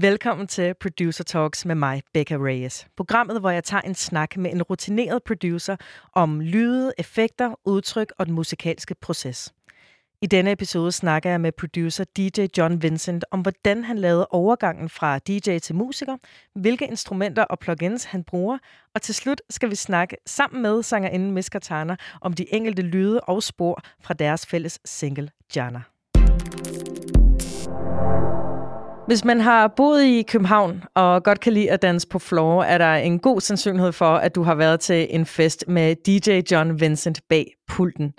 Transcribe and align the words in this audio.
Velkommen 0.00 0.46
til 0.46 0.74
Producer 0.80 1.24
Talks 1.24 1.64
med 1.64 1.74
mig, 1.74 2.02
Becca 2.12 2.34
Reyes. 2.34 2.86
Programmet, 2.96 3.40
hvor 3.40 3.50
jeg 3.50 3.64
tager 3.64 3.80
en 3.80 3.94
snak 3.94 4.36
med 4.36 4.52
en 4.52 4.62
rutineret 4.62 5.22
producer 5.22 5.76
om 6.12 6.40
lyde, 6.40 6.92
effekter, 6.98 7.54
udtryk 7.64 8.12
og 8.18 8.26
den 8.26 8.34
musikalske 8.34 8.94
proces. 8.94 9.54
I 10.22 10.26
denne 10.26 10.52
episode 10.52 10.92
snakker 10.92 11.30
jeg 11.30 11.40
med 11.40 11.52
producer 11.52 12.04
DJ 12.16 12.46
John 12.58 12.82
Vincent 12.82 13.24
om, 13.30 13.40
hvordan 13.40 13.84
han 13.84 13.98
lavede 13.98 14.26
overgangen 14.30 14.88
fra 14.88 15.18
DJ 15.18 15.58
til 15.58 15.74
musiker, 15.74 16.16
hvilke 16.54 16.86
instrumenter 16.86 17.42
og 17.42 17.58
plugins 17.58 18.04
han 18.04 18.24
bruger, 18.24 18.58
og 18.94 19.02
til 19.02 19.14
slut 19.14 19.40
skal 19.50 19.70
vi 19.70 19.74
snakke 19.74 20.16
sammen 20.26 20.62
med 20.62 20.82
sangerinden 20.82 21.30
Miss 21.30 21.48
Katana 21.48 21.96
om 22.20 22.32
de 22.32 22.54
enkelte 22.54 22.82
lyde 22.82 23.20
og 23.20 23.42
spor 23.42 23.82
fra 24.00 24.14
deres 24.14 24.46
fælles 24.46 24.80
single 24.84 25.30
Jana. 25.56 25.82
Hvis 29.06 29.24
man 29.24 29.40
har 29.40 29.68
boet 29.76 30.04
i 30.04 30.22
København 30.22 30.82
og 30.94 31.24
godt 31.24 31.40
kan 31.40 31.52
lide 31.52 31.70
at 31.70 31.82
danse 31.82 32.08
på 32.08 32.18
floor, 32.18 32.62
er 32.62 32.78
der 32.78 32.94
en 32.94 33.18
god 33.18 33.40
sandsynlighed 33.40 33.92
for, 33.92 34.14
at 34.14 34.34
du 34.34 34.42
har 34.42 34.54
været 34.54 34.80
til 34.80 35.06
en 35.10 35.26
fest 35.26 35.64
med 35.68 35.96
DJ 35.96 36.52
John 36.52 36.80
Vincent 36.80 37.20
bag 37.28 37.46
pulten. 37.68 38.12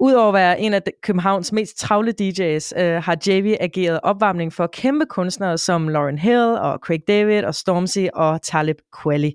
Udover 0.00 0.28
at 0.28 0.34
være 0.34 0.60
en 0.60 0.74
af 0.74 0.82
Københavns 1.02 1.52
mest 1.52 1.78
travle 1.78 2.14
DJ's, 2.20 2.80
øh, 2.80 3.02
har 3.02 3.16
JV 3.26 3.56
ageret 3.60 4.00
opvarmning 4.02 4.52
for 4.52 4.66
kæmpe 4.66 5.06
kunstnere 5.06 5.58
som 5.58 5.88
Lauren 5.88 6.18
Hill 6.18 6.38
og 6.40 6.78
Craig 6.78 7.00
David 7.08 7.44
og 7.44 7.54
Stormzy 7.54 8.06
og 8.14 8.42
Talib 8.42 8.76
Kweli. 9.02 9.32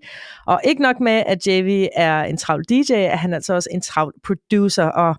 Og 0.48 0.62
ikke 0.64 0.82
nok 0.82 1.00
med, 1.00 1.24
at 1.26 1.48
JV 1.48 1.88
er 1.96 2.24
en 2.24 2.38
travl 2.38 2.64
DJ, 2.64 2.92
er 2.92 3.16
han 3.16 3.34
altså 3.34 3.54
også 3.54 3.70
en 3.72 3.82
travl 3.82 4.14
producer, 4.24 4.86
og 4.86 5.16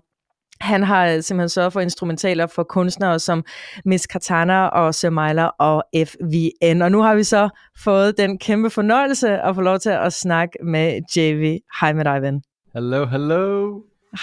han 0.61 0.83
har 0.83 1.21
simpelthen 1.21 1.49
sørget 1.49 1.73
for 1.73 1.79
instrumentaler 1.79 2.47
for 2.47 2.63
kunstnere 2.63 3.19
som 3.19 3.43
Miss 3.85 4.07
Katana 4.07 4.67
og 4.67 4.95
Samaila 4.95 5.49
og 5.59 5.83
FVN. 5.95 6.81
Og 6.81 6.91
nu 6.91 7.01
har 7.01 7.15
vi 7.15 7.23
så 7.23 7.49
fået 7.83 8.17
den 8.17 8.37
kæmpe 8.37 8.69
fornøjelse 8.69 9.29
at 9.29 9.55
få 9.55 9.61
lov 9.61 9.79
til 9.79 9.89
at 9.89 10.13
snakke 10.13 10.57
med 10.63 11.01
JV. 11.15 11.59
Hej 11.81 11.93
med 11.93 12.05
dig, 12.05 12.21
ven. 12.21 12.41
Hello, 12.73 13.05
hello. 13.05 13.73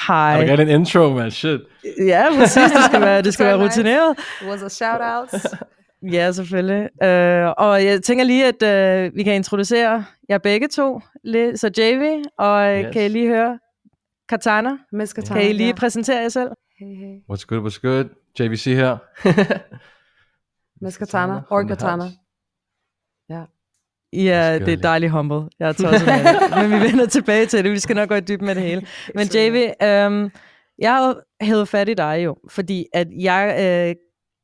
Hej. 0.06 0.16
Jeg 0.16 0.60
en 0.60 0.68
intro, 0.68 1.08
man. 1.08 1.30
Shit. 1.30 1.60
Ja, 2.06 2.26
præcis. 2.38 2.72
Det 2.72 2.84
skal 2.84 3.00
være, 3.00 3.22
det 3.22 3.34
skal 3.34 3.46
være 3.46 3.62
rutineret. 3.64 4.16
It 4.42 4.48
was 4.48 4.62
a 4.62 4.68
shout-out. 4.68 5.42
ja, 6.14 6.32
selvfølgelig. 6.32 6.82
Uh, 6.82 7.64
og 7.66 7.84
jeg 7.84 8.02
tænker 8.02 8.24
lige, 8.24 8.46
at 8.46 9.06
uh, 9.08 9.16
vi 9.16 9.22
kan 9.22 9.34
introducere 9.34 10.04
jer 10.30 10.38
begge 10.38 10.68
to. 10.68 11.00
Så 11.54 11.70
JV, 11.78 12.22
og 12.38 12.76
yes. 12.78 12.92
kan 12.92 13.04
I 13.04 13.08
lige 13.08 13.28
høre 13.28 13.58
Katana? 14.28 14.70
Miss 14.92 15.12
Katana, 15.12 15.40
Kan 15.40 15.50
I 15.50 15.52
lige 15.52 15.66
ja. 15.66 15.74
præsentere 15.74 16.20
jer 16.20 16.28
selv? 16.28 16.48
Hey, 16.78 16.94
hey. 16.96 17.16
What's 17.30 17.44
good, 17.46 17.66
what's 17.66 17.80
good? 17.80 18.04
JVC 18.40 18.64
her. 18.64 18.96
Miss 20.84 20.98
Katana, 20.98 21.40
or 21.50 21.62
Katana. 21.62 22.04
Ja. 23.28 23.44
Ja, 24.12 24.58
det 24.58 24.68
er 24.68 24.76
dejligt 24.76 25.12
humble. 25.12 25.48
Jeg 25.58 25.68
er 25.68 25.72
tosset 25.82 26.06
med 26.06 26.24
det. 26.24 26.70
Men 26.70 26.80
vi 26.80 26.86
vender 26.86 27.06
tilbage 27.06 27.46
til 27.46 27.64
det. 27.64 27.72
Vi 27.72 27.78
skal 27.78 27.96
nok 27.96 28.08
gå 28.08 28.14
i 28.14 28.20
dybden 28.20 28.46
med 28.46 28.54
det 28.54 28.62
hele. 28.62 28.86
Men 29.14 29.26
JV, 29.34 29.72
øhm, 29.82 30.30
jeg 30.78 30.94
har 30.94 31.20
hævet 31.40 31.68
fat 31.68 31.88
i 31.88 31.94
dig 31.94 32.20
jo, 32.24 32.36
fordi 32.50 32.86
at 32.92 33.06
jeg 33.20 33.56
øh, 33.60 33.96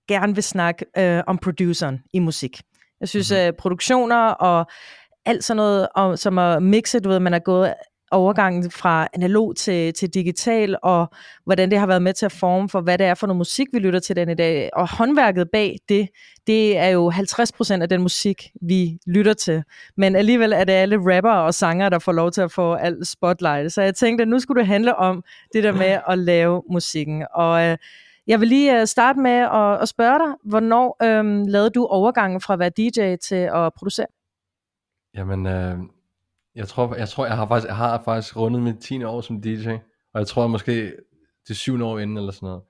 gerne 0.08 0.34
vil 0.34 0.42
snakke 0.42 0.84
øh, 0.98 1.22
om 1.26 1.38
produceren 1.38 1.98
i 2.12 2.18
musik. 2.18 2.60
Jeg 3.00 3.08
synes, 3.08 3.30
mm-hmm. 3.30 3.46
øh, 3.46 3.52
produktioner 3.58 4.28
og 4.30 4.70
alt 5.26 5.44
sådan 5.44 5.56
noget, 5.56 5.88
og, 5.94 6.18
som 6.18 6.38
er 6.38 6.58
mixet, 6.58 7.04
du 7.04 7.08
ved, 7.08 7.20
man 7.20 7.34
er 7.34 7.38
gået 7.38 7.74
overgangen 8.10 8.70
fra 8.70 9.08
analog 9.12 9.56
til, 9.56 9.94
til 9.94 10.14
digital, 10.14 10.76
og 10.82 11.06
hvordan 11.44 11.70
det 11.70 11.78
har 11.78 11.86
været 11.86 12.02
med 12.02 12.12
til 12.12 12.26
at 12.26 12.32
forme 12.32 12.68
for, 12.68 12.80
hvad 12.80 12.98
det 12.98 13.06
er 13.06 13.14
for 13.14 13.26
noget 13.26 13.38
musik, 13.38 13.66
vi 13.72 13.78
lytter 13.78 14.00
til 14.00 14.16
den 14.16 14.28
i 14.28 14.34
dag. 14.34 14.70
Og 14.72 14.88
håndværket 14.90 15.50
bag 15.50 15.76
det, 15.88 16.08
det 16.46 16.78
er 16.78 16.88
jo 16.88 17.10
50% 17.10 17.82
af 17.82 17.88
den 17.88 18.02
musik, 18.02 18.50
vi 18.62 18.98
lytter 19.06 19.34
til. 19.34 19.62
Men 19.96 20.16
alligevel 20.16 20.52
er 20.52 20.64
det 20.64 20.72
alle 20.72 21.16
rapper 21.16 21.32
og 21.32 21.54
sanger, 21.54 21.88
der 21.88 21.98
får 21.98 22.12
lov 22.12 22.30
til 22.30 22.40
at 22.40 22.52
få 22.52 22.74
alt 22.74 23.06
spotlight. 23.06 23.72
Så 23.72 23.82
jeg 23.82 23.94
tænkte, 23.94 24.22
at 24.22 24.28
nu 24.28 24.38
skulle 24.38 24.60
det 24.60 24.66
handle 24.66 24.96
om 24.96 25.24
det 25.52 25.64
der 25.64 25.72
med 25.72 25.98
at 26.08 26.18
lave 26.18 26.62
musikken. 26.70 27.26
Og 27.34 27.62
øh, 27.62 27.76
jeg 28.26 28.40
vil 28.40 28.48
lige 28.48 28.80
øh, 28.80 28.86
starte 28.86 29.20
med 29.20 29.30
at, 29.30 29.82
at 29.82 29.88
spørge 29.88 30.18
dig, 30.18 30.34
hvornår 30.44 30.96
øh, 31.02 31.46
lavede 31.46 31.70
du 31.70 31.86
overgangen 31.86 32.40
fra 32.40 32.52
at 32.52 32.58
være 32.58 32.70
DJ 32.70 33.16
til 33.16 33.50
at 33.54 33.72
producere? 33.76 34.06
Jamen, 35.14 35.46
øh, 35.46 35.78
jeg 36.54 36.68
tror, 36.68 36.94
jeg 36.94 37.08
tror, 37.08 37.26
jeg 37.26 37.36
har 37.36 37.48
faktisk, 37.48 37.68
jeg 37.68 37.76
har 37.76 38.02
faktisk 38.04 38.36
rundet 38.36 38.62
mit 38.62 38.78
10. 38.78 39.04
år 39.04 39.20
som 39.20 39.42
DJ, 39.42 39.68
og 40.12 40.20
jeg 40.20 40.26
tror 40.26 40.46
måske 40.46 40.92
det 41.48 41.56
7. 41.56 41.82
år 41.82 41.98
inden 41.98 42.16
eller 42.16 42.32
sådan 42.32 42.46
noget, 42.46 42.62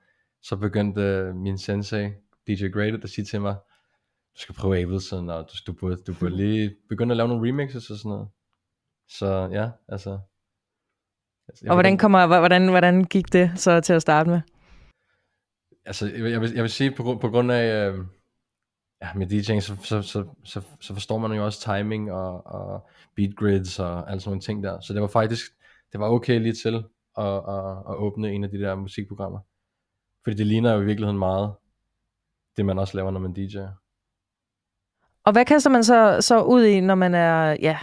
så 0.43 0.55
begyndte 0.55 1.29
uh, 1.29 1.35
min 1.35 1.57
sensei, 1.57 2.09
DJ 2.47 2.67
Graded, 2.67 3.03
at 3.03 3.09
sige 3.09 3.25
til 3.25 3.41
mig, 3.41 3.55
du 4.35 4.41
skal 4.41 4.55
prøve 4.55 4.81
Ableton, 4.81 5.29
og 5.29 5.49
du, 5.49 5.71
du, 5.71 5.77
burde, 5.79 5.95
du 6.07 6.13
burde 6.19 6.37
lige 6.37 6.75
begynde 6.89 7.11
at 7.11 7.17
lave 7.17 7.29
nogle 7.29 7.47
remixes 7.47 7.89
og 7.89 7.97
sådan 7.97 8.09
noget. 8.09 8.27
Så 9.09 9.49
ja, 9.51 9.69
altså. 9.87 10.19
og 11.67 11.73
hvordan, 11.73 11.97
kommer, 11.97 12.27
hvordan, 12.27 12.69
hvordan 12.69 13.03
gik 13.03 13.33
det 13.33 13.51
så 13.55 13.81
til 13.81 13.93
at 13.93 14.01
starte 14.01 14.29
med? 14.29 14.41
Altså, 15.85 16.07
jeg, 16.07 16.31
jeg, 16.31 16.41
vil, 16.41 16.51
jeg 16.53 16.63
vil 16.63 16.71
sige, 16.71 16.91
på, 16.91 17.17
på 17.21 17.29
grund 17.29 17.51
af, 17.51 17.89
øh, 17.89 18.05
ja, 19.01 19.13
med 19.15 19.27
DJing, 19.27 19.63
så, 19.63 19.75
så, 19.83 20.01
så, 20.01 20.25
så, 20.43 20.61
så 20.79 20.93
forstår 20.93 21.17
man 21.17 21.31
jo 21.31 21.45
også 21.45 21.61
timing 21.61 22.11
og, 22.11 22.45
og 22.45 22.89
beat 23.15 23.35
grids 23.35 23.79
og 23.79 24.09
alle 24.09 24.21
sådan 24.21 24.29
nogle 24.29 24.41
ting 24.41 24.63
der. 24.63 24.79
Så 24.79 24.93
det 24.93 25.01
var 25.01 25.07
faktisk, 25.07 25.51
det 25.91 25.99
var 25.99 26.09
okay 26.09 26.39
lige 26.39 26.53
til 26.53 26.83
at, 27.17 27.25
at, 27.25 27.77
at 27.89 27.95
åbne 27.95 28.31
en 28.31 28.43
af 28.43 28.49
de 28.49 28.59
der 28.59 28.75
musikprogrammer. 28.75 29.39
Fordi 30.23 30.35
det 30.35 30.47
ligner 30.47 30.73
jo 30.73 30.81
i 30.81 30.85
virkeligheden 30.85 31.19
meget, 31.19 31.53
det 32.57 32.65
man 32.65 32.79
også 32.79 32.97
laver, 32.97 33.11
når 33.11 33.19
man 33.19 33.35
DJ'er. 33.37 33.81
Og 35.23 35.31
hvad 35.31 35.45
kaster 35.45 35.69
man 35.69 35.83
så, 35.83 36.17
så 36.21 36.41
ud 36.43 36.63
i, 36.63 36.79
når 36.79 36.95
man 36.95 37.15
er 37.15 37.57
ja, 37.61 37.77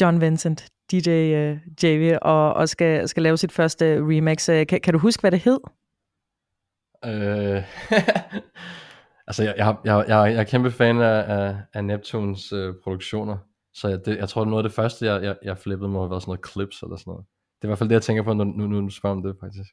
John 0.00 0.20
Vincent, 0.20 0.68
DJ 0.90 1.08
uh, 1.08 1.14
øh, 1.14 1.58
JV, 1.82 2.18
og, 2.22 2.54
og 2.54 2.68
skal, 2.68 3.08
skal 3.08 3.22
lave 3.22 3.36
sit 3.36 3.52
første 3.52 3.98
remix? 3.98 4.48
Øh, 4.48 4.66
kan, 4.66 4.80
kan 4.80 4.92
du 4.92 4.98
huske, 4.98 5.20
hvad 5.20 5.30
det 5.30 5.40
hed? 5.40 5.60
Øh, 7.04 7.62
Altså, 9.38 9.42
jeg, 9.42 9.54
jeg, 9.58 9.76
jeg, 9.84 10.04
jeg, 10.08 10.32
jeg 10.32 10.40
er 10.40 10.44
kæmpe 10.44 10.70
fan 10.70 11.00
af, 11.00 11.24
af, 11.38 11.56
af 11.74 11.84
Neptunes 11.84 12.52
øh, 12.52 12.74
produktioner, 12.82 13.38
så 13.74 13.88
jeg, 13.88 14.06
det, 14.06 14.16
jeg 14.16 14.28
tror, 14.28 14.44
noget 14.44 14.64
af 14.64 14.68
det 14.68 14.76
første, 14.76 15.06
jeg, 15.06 15.22
jeg, 15.22 15.36
jeg 15.42 15.58
flippede, 15.58 15.90
må 15.90 16.00
have 16.00 16.10
været 16.10 16.22
sådan 16.22 16.30
noget 16.30 16.46
clips 16.50 16.82
eller 16.82 16.96
sådan 16.96 17.10
noget. 17.10 17.24
Det 17.56 17.64
er 17.64 17.68
i 17.68 17.70
hvert 17.70 17.78
fald 17.78 17.88
det, 17.88 17.94
jeg 17.94 18.02
tænker 18.02 18.22
på, 18.22 18.32
nu, 18.32 18.44
nu, 18.44 18.66
nu 18.66 18.80
du 18.80 18.90
spørger 18.90 19.16
om 19.16 19.22
det, 19.22 19.36
faktisk. 19.40 19.70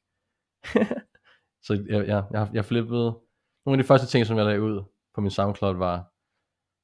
så 1.65 1.85
jeg, 1.89 2.07
jeg, 2.07 2.23
jeg, 2.31 2.49
jeg 2.53 2.65
flippede, 2.65 3.19
nogle 3.65 3.77
af 3.79 3.83
de 3.83 3.87
første 3.87 4.07
ting, 4.07 4.25
som 4.25 4.37
jeg 4.37 4.45
lagde 4.45 4.61
ud 4.61 4.83
på 5.15 5.21
min 5.21 5.31
SoundCloud, 5.31 5.75
var 5.75 6.11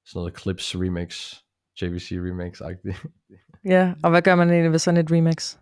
sådan 0.05 0.19
noget 0.19 0.39
clips 0.39 0.75
remix, 0.75 1.33
JVC 1.81 2.11
remix-agtigt. 2.11 3.07
ja, 3.65 3.94
og 4.03 4.09
hvad 4.11 4.21
gør 4.21 4.35
man 4.35 4.49
egentlig 4.49 4.71
ved 4.71 4.79
sådan 4.79 4.99
et 5.05 5.11
remix? 5.11 5.57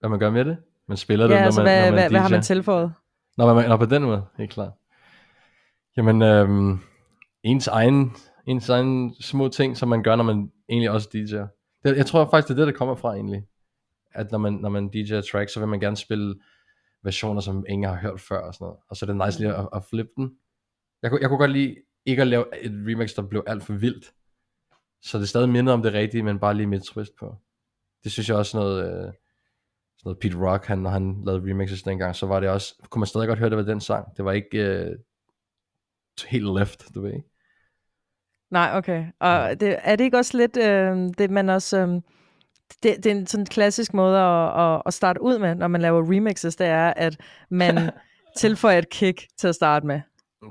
Hvad 0.00 0.10
man 0.10 0.18
gør 0.18 0.30
med 0.30 0.44
det? 0.44 0.56
Man 0.88 0.96
spiller 0.96 1.26
det, 1.26 1.34
ja, 1.34 1.40
når 1.40 1.46
altså, 1.46 1.62
man, 1.62 1.66
hvad, 1.66 1.80
når 1.80 1.90
man 1.90 1.94
hvad, 1.94 2.10
hvad 2.10 2.20
har 2.20 2.28
man 2.28 2.42
tilføjet? 2.42 2.92
Når 3.36 3.54
man, 3.54 3.68
når 3.68 3.76
på 3.76 3.86
den 3.86 4.02
måde, 4.02 4.24
helt 4.38 4.50
klart. 4.50 4.72
Jamen, 5.98 6.22
øhm, 6.22 6.78
ens 7.42 7.66
egen, 7.66 8.12
ens 8.46 8.68
egen 8.68 9.14
små 9.20 9.48
ting, 9.48 9.76
som 9.76 9.88
man 9.88 10.02
gør, 10.02 10.16
når 10.16 10.24
man 10.24 10.52
egentlig 10.68 10.90
også 10.90 11.08
DJ'er. 11.14 11.80
Det, 11.84 11.96
jeg 11.96 12.06
tror 12.06 12.30
faktisk, 12.30 12.48
det 12.48 12.54
er 12.54 12.64
det, 12.64 12.72
der 12.72 12.78
kommer 12.78 12.94
fra 12.94 13.14
egentlig. 13.14 13.46
At 14.14 14.30
når 14.30 14.38
man, 14.38 14.52
når 14.52 14.68
man 14.68 14.90
DJ'er 14.96 15.30
track, 15.30 15.50
så 15.50 15.60
vil 15.60 15.68
man 15.68 15.80
gerne 15.80 15.96
spille 15.96 16.34
versioner, 17.02 17.40
som 17.40 17.64
ingen 17.68 17.88
har 17.88 17.96
hørt 17.96 18.20
før 18.20 18.38
og 18.38 18.54
sådan 18.54 18.64
noget. 18.64 18.78
Og 18.88 18.96
så 18.96 19.04
er 19.04 19.06
det 19.06 19.26
nice 19.26 19.38
lige 19.38 19.54
at, 19.54 19.68
at 19.74 19.84
flippe 19.90 20.10
den. 20.16 20.30
Jeg, 21.02 21.10
kunne, 21.10 21.20
jeg 21.20 21.28
kunne 21.28 21.38
godt 21.38 21.50
lide 21.50 21.76
ikke 22.06 22.22
at 22.22 22.28
lave 22.28 22.44
et 22.64 22.72
remix, 22.72 23.14
der 23.14 23.22
blev 23.22 23.44
alt 23.46 23.62
for 23.62 23.72
vildt. 23.72 24.12
Så 25.02 25.18
det 25.18 25.24
er 25.24 25.28
stadig 25.28 25.48
mindre 25.48 25.72
om 25.72 25.82
det 25.82 25.92
rigtige, 25.92 26.22
men 26.22 26.38
bare 26.38 26.54
lige 26.54 26.66
med 26.66 26.78
et 26.78 26.84
twist 26.84 27.12
på. 27.20 27.36
Det 28.04 28.12
synes 28.12 28.28
jeg 28.28 28.36
også 28.36 28.56
noget, 28.56 28.84
øh, 28.84 28.90
sådan 28.90 29.12
noget 30.04 30.18
Pete 30.18 30.38
Rock, 30.38 30.66
han, 30.66 30.78
når 30.78 30.90
han 30.90 31.22
lavede 31.24 31.50
remixes 31.50 31.82
dengang, 31.82 32.16
så 32.16 32.26
var 32.26 32.40
det 32.40 32.48
også, 32.48 32.74
kunne 32.90 33.00
man 33.00 33.06
stadig 33.06 33.28
godt 33.28 33.38
høre, 33.38 33.50
det 33.50 33.58
var 33.58 33.64
den 33.64 33.80
sang. 33.80 34.16
Det 34.16 34.24
var 34.24 34.32
ikke, 34.32 34.58
øh, 34.58 34.96
helt 36.22 36.58
left, 36.58 36.94
du 36.94 37.00
ved? 37.00 37.20
Nej, 38.50 38.70
okay. 38.74 39.04
Og 39.20 39.60
det, 39.60 39.76
er 39.82 39.96
det 39.96 40.04
ikke 40.04 40.16
også 40.16 40.36
lidt 40.36 40.56
øh, 40.56 40.96
det, 41.18 41.30
man 41.30 41.48
også... 41.48 41.78
Øh, 41.78 41.88
det, 42.82 42.96
det 42.96 43.06
er 43.06 43.10
en 43.10 43.26
sådan 43.26 43.46
klassisk 43.46 43.94
måde 43.94 44.18
at, 44.18 44.60
at, 44.60 44.82
at 44.86 44.94
starte 44.94 45.22
ud 45.22 45.38
med, 45.38 45.54
når 45.54 45.68
man 45.68 45.80
laver 45.80 46.12
remixes, 46.12 46.56
det 46.56 46.66
er, 46.66 46.92
at 46.96 47.16
man 47.50 47.90
tilføjer 48.36 48.78
et 48.78 48.88
kick 48.88 49.26
til 49.38 49.48
at 49.48 49.54
starte 49.54 49.86
med. 49.86 50.00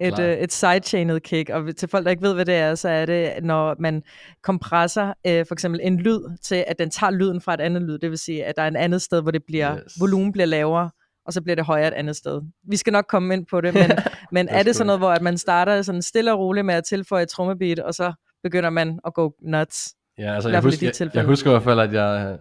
Et, 0.02 0.20
øh, 0.20 0.38
et 0.38 0.54
sidechainet 0.54 1.24
kick, 1.24 1.50
og 1.50 1.76
til 1.76 1.90
folk, 1.90 2.06
der 2.06 2.12
ikke 2.12 2.24
ved, 2.24 2.34
hvad 2.34 2.46
det 2.46 2.56
er, 2.56 2.76
så 2.76 2.90
er 2.90 3.06
det, 3.06 3.34
når 3.44 3.76
man 3.80 4.04
kompresser 4.44 5.14
øh, 5.28 5.46
for 5.46 5.56
eksempel 5.56 5.80
en 5.84 6.00
lyd 6.00 6.38
til, 6.42 6.64
at 6.68 6.80
den 6.80 6.90
tager 6.90 7.12
lyden 7.12 7.42
fra 7.42 7.54
et 7.54 7.62
andet 7.62 7.82
lyd, 7.82 7.98
det 7.98 8.10
vil 8.10 8.18
sige, 8.18 8.46
at 8.46 8.56
der 8.56 8.64
er 8.64 8.68
et 8.68 8.76
andet 8.76 9.02
sted, 9.02 9.22
hvor 9.22 9.32
det 9.32 9.44
bliver, 9.48 9.78
yes. 9.78 10.00
volumen 10.00 10.32
bliver 10.32 10.46
lavere, 10.46 10.90
og 11.28 11.34
så 11.34 11.42
bliver 11.42 11.56
det 11.56 11.66
højere 11.66 11.88
et 11.88 11.94
andet 11.94 12.16
sted. 12.16 12.42
Vi 12.64 12.78
skal 12.78 12.94
nok 12.94 13.06
komme 13.10 13.34
ind 13.34 13.46
på 13.46 13.62
det, 13.62 13.74
men, 13.74 13.92
men 14.36 14.48
er 14.50 14.64
det 14.64 14.76
sådan 14.76 14.88
noget, 14.88 15.00
hvor 15.00 15.12
at 15.12 15.22
man 15.22 15.38
starter 15.38 15.82
sådan 15.82 16.02
stille 16.02 16.34
og 16.34 16.40
roligt 16.40 16.66
med 16.66 16.76
at 16.76 16.84
tilføje 16.84 17.24
et 17.24 17.30
trommebeat, 17.30 17.80
og 17.80 17.94
så 17.94 18.14
begynder 18.44 18.70
man 18.70 19.00
at 19.06 19.14
gå 19.14 19.34
nuts? 19.42 19.96
Ja, 20.18 20.34
altså 20.34 20.50
jeg 20.50 20.62
husker, 20.62 20.94
jeg, 21.00 21.16
jeg 21.16 21.26
husker 21.26 21.50
i 21.50 21.54
hvert 21.54 21.64
fald, 21.64 21.80
at 21.80 21.94
jeg, 21.94 22.38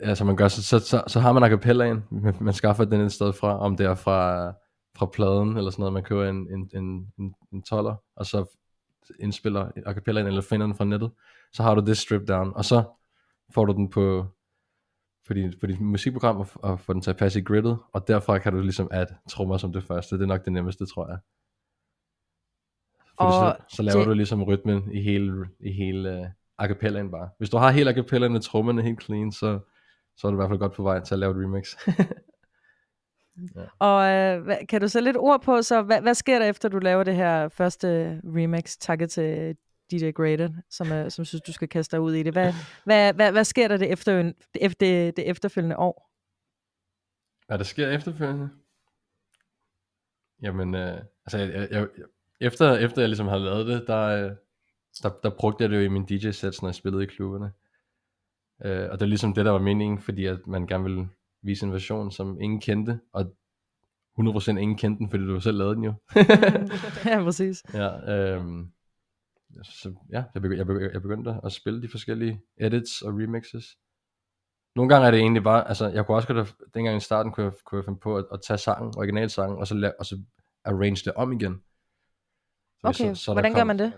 altså 0.00 0.24
man 0.24 0.36
gør, 0.36 0.48
så, 0.48 0.62
så, 0.62 0.78
så, 0.78 1.02
så 1.06 1.20
har 1.20 1.32
man 1.32 1.42
a 1.42 1.48
cappellaen, 1.48 2.04
man 2.40 2.54
skaffer 2.54 2.84
den 2.84 3.00
et 3.00 3.12
sted 3.12 3.32
fra, 3.32 3.58
om 3.58 3.76
det 3.76 3.86
er 3.86 3.94
fra, 3.94 4.48
fra 4.96 5.06
pladen, 5.06 5.56
eller 5.56 5.70
sådan 5.70 5.80
noget, 5.80 5.92
man 5.92 6.02
køber 6.02 6.28
en, 6.28 6.36
en, 6.36 6.70
en, 6.74 7.06
en, 7.18 7.34
en 7.52 7.62
toller, 7.62 7.94
og 8.16 8.26
så 8.26 8.56
indspiller 9.20 9.70
a 9.86 9.92
cappella 9.92 10.20
eller 10.20 10.42
finder 10.42 10.66
den 10.66 10.74
fra 10.74 10.84
nettet, 10.84 11.10
så 11.52 11.62
har 11.62 11.74
du 11.74 11.80
det 11.86 11.98
strip 11.98 12.28
down, 12.28 12.52
og 12.54 12.64
så 12.64 12.82
får 13.54 13.64
du 13.64 13.72
den 13.72 13.90
på, 13.90 14.26
på, 15.26 15.34
din, 15.34 15.52
på 15.60 15.66
dit 15.66 15.80
musikprogram, 15.80 16.36
og, 16.36 16.46
og 16.54 16.80
får 16.80 16.92
den 16.92 17.02
til 17.02 17.10
at 17.10 17.16
passe 17.16 17.38
i 17.40 17.42
gridet, 17.42 17.78
og 17.92 18.08
derfra 18.08 18.38
kan 18.38 18.52
du 18.52 18.60
ligesom 18.60 18.88
add 18.90 19.06
trommer 19.30 19.56
som 19.56 19.72
det 19.72 19.84
første. 19.84 20.16
Det 20.16 20.22
er 20.22 20.26
nok 20.26 20.44
det 20.44 20.52
nemmeste, 20.52 20.86
tror 20.86 21.08
jeg. 21.08 21.18
Fordi 22.98 23.26
Og 23.26 23.32
så, 23.32 23.76
så 23.76 23.82
laver 23.82 23.98
det- 23.98 24.06
du 24.06 24.12
ligesom 24.14 24.42
rytmen 24.42 24.92
i 24.92 25.02
hele, 25.02 25.46
i 25.60 25.72
hele 25.72 26.20
uh, 26.20 26.26
a 26.58 26.68
cappellaen 26.68 27.10
bare. 27.10 27.28
Hvis 27.38 27.50
du 27.50 27.56
har 27.56 27.70
hele 27.70 27.90
a 27.90 27.94
capellaen 27.94 28.32
med 28.32 28.40
trommerne 28.40 28.82
helt 28.82 29.02
clean, 29.02 29.32
så, 29.32 29.58
så 30.16 30.26
er 30.26 30.30
du 30.30 30.36
i 30.36 30.40
hvert 30.40 30.48
fald 30.50 30.58
godt 30.58 30.72
på 30.72 30.82
vej 30.82 31.00
til 31.00 31.14
at 31.14 31.18
lave 31.18 31.30
et 31.40 31.44
remix. 31.46 31.66
Og 33.78 34.08
øh, 34.08 34.56
kan 34.68 34.80
du 34.80 34.88
så 34.88 35.00
lidt 35.00 35.16
ord 35.16 35.42
på, 35.42 35.62
så 35.62 35.82
hvad, 35.82 36.00
hvad 36.02 36.14
sker 36.14 36.38
der 36.38 36.46
efter 36.46 36.68
du 36.68 36.78
laver 36.78 37.04
det 37.04 37.14
her 37.16 37.48
første 37.48 38.20
remix, 38.24 38.76
takket 38.76 39.10
til 39.10 39.56
DJ 39.90 40.10
Graded, 40.10 40.50
som, 40.70 40.92
er, 40.92 41.08
som 41.08 41.24
synes, 41.24 41.42
du 41.42 41.52
skal 41.52 41.68
kaste 41.68 41.96
dig 41.96 42.00
ud 42.00 42.14
i 42.14 42.22
det? 42.22 42.32
Hvad, 42.32 42.52
hvad, 42.84 43.14
hvad, 43.14 43.32
hvad 43.32 43.44
sker 43.44 43.68
der 43.68 43.76
det, 43.76 43.92
efter, 43.92 44.22
det, 44.22 44.34
efter, 44.54 44.86
det 44.86 45.28
efterfølgende 45.28 45.76
år? 45.76 46.10
Hvad 47.46 47.58
der 47.58 47.64
sker 47.64 47.88
efterfølgende? 47.88 48.48
Jamen, 50.42 50.74
øh, 50.74 51.00
altså, 51.26 51.38
jeg, 51.38 51.52
jeg, 51.54 51.70
jeg, 51.70 51.88
efter, 52.40 52.76
efter 52.76 53.02
jeg 53.02 53.08
ligesom 53.08 53.28
havde 53.28 53.44
lavet 53.44 53.66
det, 53.66 53.84
der, 53.86 54.06
øh, 54.06 54.32
der, 55.02 55.10
der 55.22 55.30
brugte 55.38 55.62
jeg 55.62 55.70
det 55.70 55.76
jo 55.76 55.82
i 55.82 55.88
min 55.88 56.04
DJ-sets, 56.04 56.62
når 56.62 56.68
jeg 56.68 56.74
spillede 56.74 57.02
i 57.02 57.06
klubberne. 57.06 57.52
Øh, 58.64 58.90
og 58.90 58.98
det 58.98 59.02
er 59.02 59.08
ligesom 59.08 59.34
det, 59.34 59.44
der 59.44 59.50
var 59.50 59.58
meningen, 59.58 60.00
fordi 60.00 60.26
at 60.26 60.46
man 60.46 60.66
gerne 60.66 60.84
ville 60.84 61.08
vise 61.42 61.66
en 61.66 61.72
version, 61.72 62.10
som 62.10 62.40
ingen 62.40 62.60
kendte, 62.60 63.00
og 63.12 63.34
100% 64.20 64.50
ingen 64.50 64.76
kendte 64.76 64.98
den, 64.98 65.10
fordi 65.10 65.24
du 65.24 65.40
selv 65.40 65.58
lavede 65.58 65.74
den 65.74 65.84
jo. 65.84 65.94
ja, 67.10 67.22
præcis. 67.22 67.62
ja, 67.74 68.12
øhm, 68.12 68.72
så 69.62 69.94
ja, 70.12 70.24
jeg 70.34 70.42
begyndte, 70.42 70.58
jeg, 70.58 70.66
begyndte, 70.66 70.90
jeg 70.92 71.02
begyndte 71.02 71.40
at 71.44 71.52
spille 71.52 71.82
de 71.82 71.88
forskellige 71.88 72.40
edits 72.60 73.02
og 73.02 73.12
remixes. 73.14 73.78
Nogle 74.76 74.88
gange 74.88 75.06
er 75.06 75.10
det 75.10 75.20
egentlig 75.20 75.42
bare, 75.42 75.68
altså 75.68 75.88
jeg 75.88 76.06
kunne 76.06 76.16
også 76.16 76.28
godt, 76.34 76.54
dengang 76.74 76.96
i 76.96 77.00
starten 77.00 77.32
kunne 77.32 77.44
jeg, 77.44 77.52
kunne 77.64 77.78
jeg 77.78 77.84
finde 77.84 77.98
på 77.98 78.16
at, 78.16 78.26
at 78.32 78.40
tage 78.42 78.58
sangen, 78.58 78.94
originalsangen, 78.96 79.58
og 79.58 79.66
så, 79.66 79.74
la- 79.74 79.96
og 79.98 80.06
så 80.06 80.22
arrange 80.64 81.02
det 81.04 81.12
om 81.14 81.32
igen. 81.32 81.62
Så 82.80 82.88
Okay, 82.88 83.04
der 83.04 83.32
hvordan 83.32 83.54
gør 83.54 83.64
man 83.64 83.78
det? 83.78 83.92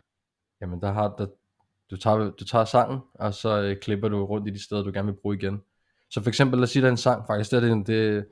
Jamen 0.61 0.81
der 0.81 0.93
har, 0.93 1.15
der, 1.19 1.27
du, 1.91 1.97
tager, 1.97 2.31
du 2.31 2.45
tager 2.45 2.65
sangen, 2.65 3.01
og 3.15 3.35
så 3.35 3.63
øh, 3.63 3.77
klipper 3.77 4.09
du 4.09 4.25
rundt 4.25 4.49
i 4.49 4.51
de 4.51 4.65
steder, 4.65 4.83
du 4.83 4.91
gerne 4.93 5.13
vil 5.13 5.21
bruge 5.23 5.37
igen. 5.37 5.63
Så 6.11 6.23
for 6.23 6.29
eksempel, 6.29 6.59
lad 6.59 6.63
os 6.63 6.71
sige, 6.71 6.83
der 6.83 6.89
er 6.89 6.91
en 6.91 6.97
sang, 6.97 7.27
faktisk, 7.27 7.51
det 7.51 7.57
er, 7.57 7.61
det, 7.75 7.87
det, 7.87 8.27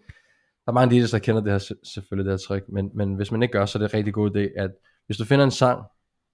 der 0.65 0.73
er 0.73 0.73
mange 0.73 0.97
DJ's, 1.05 1.11
der 1.13 1.19
kender 1.19 1.41
det 1.43 1.53
her, 1.53 1.59
se- 1.59 1.75
selvfølgelig 1.85 2.31
det 2.33 2.41
her 2.41 2.47
trick, 2.49 2.69
men, 2.69 2.91
men 2.95 3.15
hvis 3.15 3.31
man 3.33 3.43
ikke 3.43 3.53
gør, 3.53 3.67
så 3.67 3.79
er 3.79 3.83
det 3.83 3.93
en 3.93 3.99
rigtig 3.99 4.15
god 4.15 4.37
idé, 4.37 4.61
at 4.61 4.71
hvis 5.07 5.17
du 5.17 5.25
finder 5.25 5.45
en 5.45 5.51
sang 5.51 5.85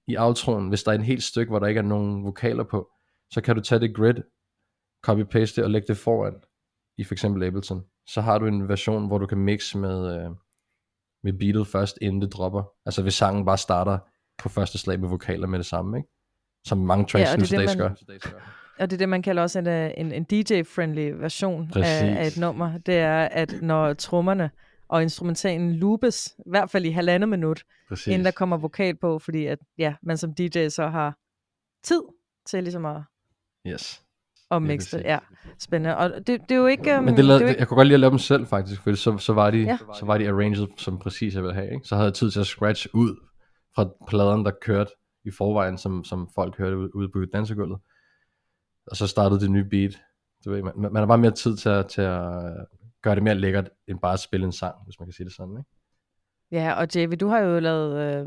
i 0.08 0.16
outroen, 0.16 0.68
hvis 0.68 0.82
der 0.82 0.90
er 0.90 0.94
et 0.94 1.04
helt 1.04 1.22
stykke, 1.22 1.50
hvor 1.50 1.58
der 1.58 1.66
ikke 1.66 1.78
er 1.78 1.82
nogen 1.82 2.24
vokaler 2.24 2.64
på, 2.64 2.90
så 3.30 3.40
kan 3.40 3.56
du 3.56 3.60
tage 3.60 3.80
det 3.80 3.94
grid, 3.94 4.14
copy-paste 5.06 5.56
det 5.56 5.64
og 5.64 5.70
lægge 5.70 5.88
det 5.88 5.96
foran, 5.96 6.34
i 6.98 7.04
for 7.04 7.14
eksempel 7.14 7.42
Ableton. 7.42 7.84
Så 8.06 8.20
har 8.20 8.38
du 8.38 8.46
en 8.46 8.68
version, 8.68 9.06
hvor 9.06 9.18
du 9.18 9.26
kan 9.26 9.38
mixe 9.38 9.78
med, 9.78 10.16
øh, 10.16 10.30
med 11.22 11.32
beatet 11.32 11.66
først, 11.66 11.98
inden 12.02 12.22
det 12.22 12.32
dropper. 12.32 12.64
Altså 12.86 13.02
hvis 13.02 13.14
sangen 13.14 13.44
bare 13.44 13.58
starter 13.58 13.98
på 14.38 14.48
første 14.48 14.78
slag 14.78 15.00
med 15.00 15.08
vokaler 15.08 15.46
med 15.46 15.58
det 15.58 15.66
samme, 15.66 15.98
ikke? 15.98 16.08
Som 16.64 16.78
mange 16.78 17.04
tracks 17.06 17.30
Ja, 17.30 17.36
nu 17.36 17.40
det, 17.40 17.48
til 17.48 17.58
dags 17.58 17.76
gør. 17.76 17.90
Og 18.78 18.90
det 18.90 18.96
er 18.96 18.98
det, 18.98 19.08
man 19.08 19.22
kalder 19.22 19.42
også 19.42 19.58
en, 19.58 19.66
øh, 19.66 19.90
en, 19.96 20.12
en 20.12 20.26
DJ-friendly 20.32 21.20
version 21.20 21.70
af, 21.76 22.18
af 22.18 22.26
et 22.26 22.36
nummer. 22.38 22.78
Det 22.78 22.94
er, 22.94 23.24
at 23.24 23.54
når 23.62 23.92
trommerne 23.94 24.50
og 24.88 25.02
instrumentalen 25.02 25.72
loopes, 25.74 26.34
i 26.38 26.50
hvert 26.50 26.70
fald 26.70 26.84
i 26.84 26.90
halvandet 26.90 27.28
minut, 27.28 27.62
Præcis. 27.88 28.06
inden 28.06 28.24
der 28.24 28.30
kommer 28.30 28.56
vokal 28.56 28.96
på, 28.96 29.18
fordi 29.18 29.46
at, 29.46 29.58
ja, 29.78 29.94
man 30.02 30.18
som 30.18 30.34
DJ 30.34 30.68
så 30.68 30.86
har 30.88 31.16
tid 31.84 32.02
til 32.46 32.62
ligesom 32.62 32.84
at, 32.86 33.02
Yes. 33.66 34.02
Lige 34.50 34.60
mixe 34.60 34.98
det. 34.98 35.04
Ja, 35.04 35.18
spændende. 35.58 35.96
Og 35.96 36.10
det, 36.10 36.26
det 36.26 36.50
er 36.50 36.56
jo 36.56 36.66
ikke... 36.66 36.98
Um, 36.98 37.04
Men 37.04 37.16
det 37.16 37.24
lavede, 37.24 37.42
det 37.42 37.48
ikke 37.48 37.60
jeg 37.60 37.68
kunne 37.68 37.76
godt 37.76 37.86
lide 37.88 37.94
at 37.94 38.00
lave 38.00 38.10
dem 38.10 38.18
selv 38.18 38.46
faktisk, 38.46 38.82
for 38.82 38.94
så, 38.94 39.18
så, 39.18 39.32
var 39.32 39.50
de, 39.50 39.58
Ja. 39.58 39.78
så 39.98 40.06
var 40.06 40.18
de 40.18 40.28
arranged 40.28 40.66
som 40.76 40.98
præcis 40.98 41.34
jeg 41.34 41.42
ville 41.42 41.54
have. 41.54 41.74
Ikke? 41.74 41.86
Så 41.86 41.94
havde 41.94 42.06
jeg 42.06 42.14
tid 42.14 42.30
til 42.30 42.40
at 42.40 42.46
scratch 42.46 42.86
ud 42.94 43.16
fra 43.74 43.88
pladerne, 44.08 44.44
der 44.44 44.50
kørte 44.62 44.90
i 45.24 45.30
forvejen, 45.30 45.78
som, 45.78 46.04
som 46.04 46.28
folk 46.34 46.58
hørte 46.58 46.96
ude 46.96 47.08
på 47.08 47.24
dansegulvet. 47.32 47.78
Og 48.86 48.96
så 48.96 49.06
startede 49.06 49.40
det 49.40 49.50
nye 49.50 49.64
beat. 49.64 49.98
Du 50.44 50.50
ved, 50.50 50.62
man, 50.62 50.72
man 50.76 50.96
har 50.96 51.06
bare 51.06 51.18
mere 51.18 51.30
tid 51.30 51.56
til 51.56 51.68
at, 51.68 51.86
til 51.86 52.00
at 52.02 52.30
gøre 53.06 53.14
det 53.14 53.22
mere 53.22 53.34
lækkert, 53.34 53.68
end 53.88 53.98
bare 53.98 54.12
at 54.12 54.20
spille 54.20 54.46
en 54.46 54.52
sang, 54.52 54.74
hvis 54.84 55.00
man 55.00 55.06
kan 55.06 55.12
sige 55.12 55.24
det 55.24 55.34
sådan. 55.36 55.56
Ikke? 55.58 55.70
Ja, 56.64 56.72
og 56.72 56.88
JV, 56.94 57.16
du 57.16 57.28
har 57.28 57.38
jo 57.38 57.58
lavet 57.60 57.98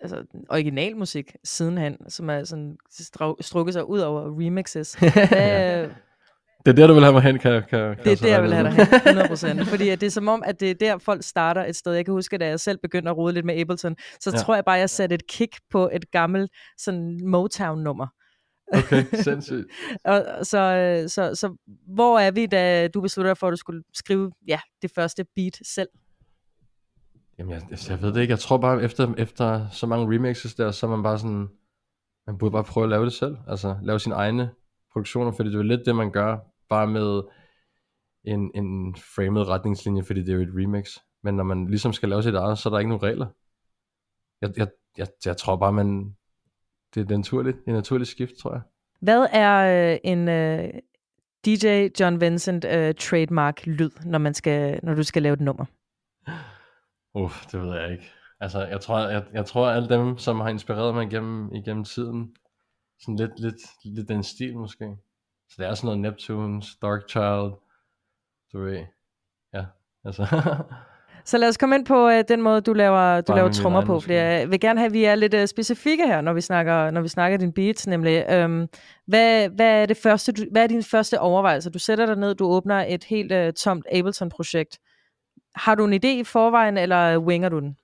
altså, 0.00 0.24
originalmusik 0.50 1.36
sidenhen, 1.44 2.10
som 2.10 2.30
er 2.30 2.44
sådan 2.44 2.76
stru- 2.92 3.36
strukket 3.40 3.72
sig 3.74 3.88
ud 3.88 3.98
over 3.98 4.40
remixes. 4.40 4.94
Hvad, 4.98 5.88
Det 6.66 6.72
er 6.72 6.72
der, 6.72 6.86
du 6.86 6.94
vil 6.94 7.02
have 7.02 7.12
mig 7.12 7.22
hen, 7.22 7.38
kan, 7.38 7.52
kan, 7.52 7.96
kan 7.96 8.04
det 8.04 8.12
er 8.12 8.16
det, 8.16 8.30
jeg 8.30 8.42
vil 8.42 8.52
have 8.54 8.64
dig 8.64 8.72
hen, 8.74 9.60
100%. 9.62 9.70
Fordi 9.70 9.88
at 9.88 10.00
det 10.00 10.06
er 10.06 10.10
som 10.10 10.28
om, 10.28 10.42
at 10.46 10.60
det 10.60 10.70
er 10.70 10.74
der, 10.74 10.98
folk 10.98 11.22
starter 11.22 11.64
et 11.64 11.76
sted. 11.76 11.92
Jeg 11.92 12.04
kan 12.04 12.14
huske, 12.14 12.38
da 12.38 12.46
jeg 12.46 12.60
selv 12.60 12.78
begyndte 12.78 13.10
at 13.10 13.16
rode 13.16 13.32
lidt 13.32 13.46
med 13.46 13.60
Ableton, 13.60 13.96
så 14.20 14.30
Ja. 14.30 14.36
tror 14.38 14.54
jeg 14.54 14.64
bare, 14.64 14.76
jeg 14.76 14.90
satte 14.90 15.14
et 15.14 15.26
kick 15.26 15.52
på 15.70 15.90
et 15.92 16.10
gammelt 16.10 16.50
sådan 16.78 17.20
Motown-nummer. 17.24 18.06
Okay, 18.72 19.04
sindssygt. 19.12 19.66
Og, 20.04 20.46
så, 20.46 20.58
øh, 20.58 21.08
så, 21.08 21.34
så 21.34 21.56
hvor 21.86 22.18
er 22.18 22.30
vi, 22.30 22.46
da 22.46 22.88
du 22.88 23.00
beslutter 23.00 23.30
dig 23.30 23.38
for, 23.38 23.46
at 23.46 23.50
du 23.50 23.56
skulle 23.56 23.82
skrive 23.94 24.32
ja, 24.48 24.60
det 24.82 24.90
første 24.94 25.24
beat 25.36 25.58
selv? 25.64 25.88
Jamen, 27.38 27.52
jeg, 27.52 27.62
jeg, 27.88 28.02
ved 28.02 28.12
det 28.12 28.20
ikke. 28.20 28.32
Jeg 28.32 28.38
tror 28.38 28.58
bare, 28.58 28.82
efter, 28.82 29.14
efter 29.14 29.68
så 29.68 29.86
mange 29.86 30.14
remixes 30.14 30.54
der, 30.54 30.70
så 30.70 30.86
er 30.86 30.90
man 30.90 31.02
bare 31.02 31.18
sådan, 31.18 31.48
man 32.26 32.38
burde 32.38 32.52
bare 32.52 32.64
prøve 32.64 32.84
at 32.84 32.90
lave 32.90 33.04
det 33.04 33.12
selv. 33.12 33.36
Altså, 33.48 33.76
lave 33.82 33.98
sine 33.98 34.14
egne 34.14 34.50
produktioner, 34.92 35.32
fordi 35.32 35.50
det 35.50 35.58
er 35.58 35.62
lidt 35.62 35.86
det, 35.86 35.96
man 35.96 36.10
gør, 36.10 36.38
bare 36.68 36.86
med 36.86 37.22
en, 38.24 38.50
en 38.54 38.96
framed 38.96 39.48
retningslinje, 39.48 40.04
fordi 40.04 40.20
det 40.20 40.28
er 40.28 40.34
jo 40.34 40.42
et 40.42 40.54
remix. 40.54 40.90
Men 41.22 41.34
når 41.34 41.44
man 41.44 41.66
ligesom 41.66 41.92
skal 41.92 42.08
lave 42.08 42.22
sit 42.22 42.34
eget, 42.34 42.58
så 42.58 42.68
er 42.68 42.70
der 42.70 42.78
ikke 42.78 42.88
nogen 42.88 43.02
regler. 43.02 43.26
Jeg, 44.40 44.50
jeg, 44.56 44.68
jeg, 44.98 45.06
jeg 45.26 45.36
tror 45.36 45.56
bare, 45.56 45.72
man, 45.72 46.16
det 46.94 47.10
er 47.10 47.16
naturligt, 47.16 47.56
det 47.64 47.70
er 47.70 47.74
naturligt 47.74 48.10
skift, 48.10 48.34
tror 48.34 48.52
jeg. 48.52 48.60
Hvad 49.00 49.26
er 49.32 49.92
øh, 49.92 49.98
en 50.04 50.28
øh, 50.28 50.68
DJ 51.46 51.88
John 52.00 52.20
Vincent 52.20 52.64
øh, 52.64 52.94
trademark 52.94 53.66
lyd, 53.66 53.90
når, 54.04 54.18
man 54.18 54.34
skal, 54.34 54.80
når 54.82 54.94
du 54.94 55.02
skal 55.02 55.22
lave 55.22 55.32
et 55.32 55.40
nummer? 55.40 55.64
Uff, 57.14 57.46
det 57.46 57.60
ved 57.60 57.74
jeg 57.80 57.92
ikke. 57.92 58.10
Altså, 58.40 58.66
jeg 58.66 58.80
tror, 58.80 58.98
jeg, 58.98 59.24
jeg 59.32 59.46
tror 59.46 59.70
alle 59.70 59.88
dem, 59.88 60.18
som 60.18 60.40
har 60.40 60.48
inspireret 60.48 60.94
mig 60.94 61.06
igennem, 61.06 61.54
igennem 61.54 61.84
tiden, 61.84 62.36
sådan 63.00 63.16
lidt, 63.16 63.40
lidt, 63.40 63.60
lidt 63.84 64.08
den 64.08 64.22
stil 64.22 64.56
måske. 64.56 64.96
Så 65.48 65.54
det 65.58 65.66
er 65.66 65.74
sådan 65.74 65.86
noget 65.86 66.00
Neptunes, 66.00 66.76
Dark 66.82 67.08
Child, 67.08 67.52
du 68.52 68.64
ved. 68.64 68.84
Ja, 69.54 69.64
altså. 70.04 70.26
Så 71.28 71.38
lad 71.38 71.48
os 71.48 71.56
komme 71.56 71.74
ind 71.74 71.86
på 71.86 72.08
øh, 72.08 72.24
den 72.28 72.42
måde, 72.42 72.60
du 72.60 72.72
laver, 72.72 73.20
du 73.20 73.26
Bare 73.26 73.36
laver 73.36 73.52
trommer 73.52 73.84
på, 73.84 74.00
fordi 74.00 74.14
jeg 74.14 74.50
vil 74.50 74.60
gerne 74.60 74.80
have, 74.80 74.86
at 74.86 74.92
vi 74.92 75.04
er 75.04 75.14
lidt 75.14 75.34
øh, 75.34 75.48
specifikke 75.48 76.06
her, 76.06 76.20
når 76.20 76.32
vi 76.32 76.40
snakker, 76.40 76.90
når 76.90 77.00
vi 77.00 77.08
snakker 77.08 77.38
din 77.38 77.52
beats, 77.52 77.86
nemlig. 77.86 78.26
Øhm, 78.30 78.68
hvad, 79.06 79.48
hvad, 79.48 79.82
er 79.82 79.86
det 79.86 79.96
første, 79.96 80.32
du, 80.32 80.44
hvad 80.50 80.62
er 80.62 80.66
din 80.66 80.82
første 80.82 81.20
overvejelse? 81.20 81.70
Du 81.70 81.78
sætter 81.78 82.06
dig 82.06 82.16
ned, 82.16 82.34
du 82.34 82.46
åbner 82.46 82.84
et 82.88 83.04
helt 83.04 83.32
øh, 83.32 83.52
tomt 83.52 83.86
Ableton-projekt. 83.92 84.78
Har 85.54 85.74
du 85.74 85.84
en 85.84 85.92
idé 85.92 86.08
i 86.08 86.24
forvejen, 86.24 86.76
eller 86.76 87.18
winger 87.18 87.48
du 87.48 87.60
den? 87.60 87.76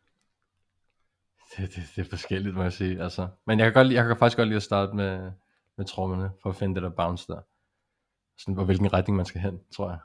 det, 1.56 1.74
det, 1.74 1.82
det 1.96 2.04
er 2.04 2.08
forskelligt, 2.08 2.54
må 2.54 2.62
jeg 2.62 2.72
sige. 2.72 3.02
Altså. 3.02 3.28
Men 3.46 3.58
jeg 3.58 3.72
kan, 3.72 3.84
godt, 3.84 3.92
jeg 3.92 4.04
kan 4.04 4.16
faktisk 4.16 4.36
godt 4.36 4.48
lide 4.48 4.56
at 4.56 4.62
starte 4.62 4.96
med, 4.96 5.30
med 5.76 5.84
trommerne, 5.84 6.30
for 6.42 6.50
at 6.50 6.56
finde 6.56 6.74
det 6.74 6.82
der 6.82 6.90
bounce 6.90 7.26
der. 7.28 7.40
Sådan, 8.38 8.54
hvor 8.54 8.64
hvilken 8.64 8.92
retning 8.92 9.16
man 9.16 9.26
skal 9.26 9.40
hen, 9.40 9.60
tror 9.76 9.90
jeg. 9.90 9.98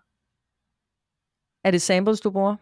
Er 1.63 1.71
det 1.71 1.81
samples, 1.81 2.21
du 2.21 2.31
bruger? 2.31 2.55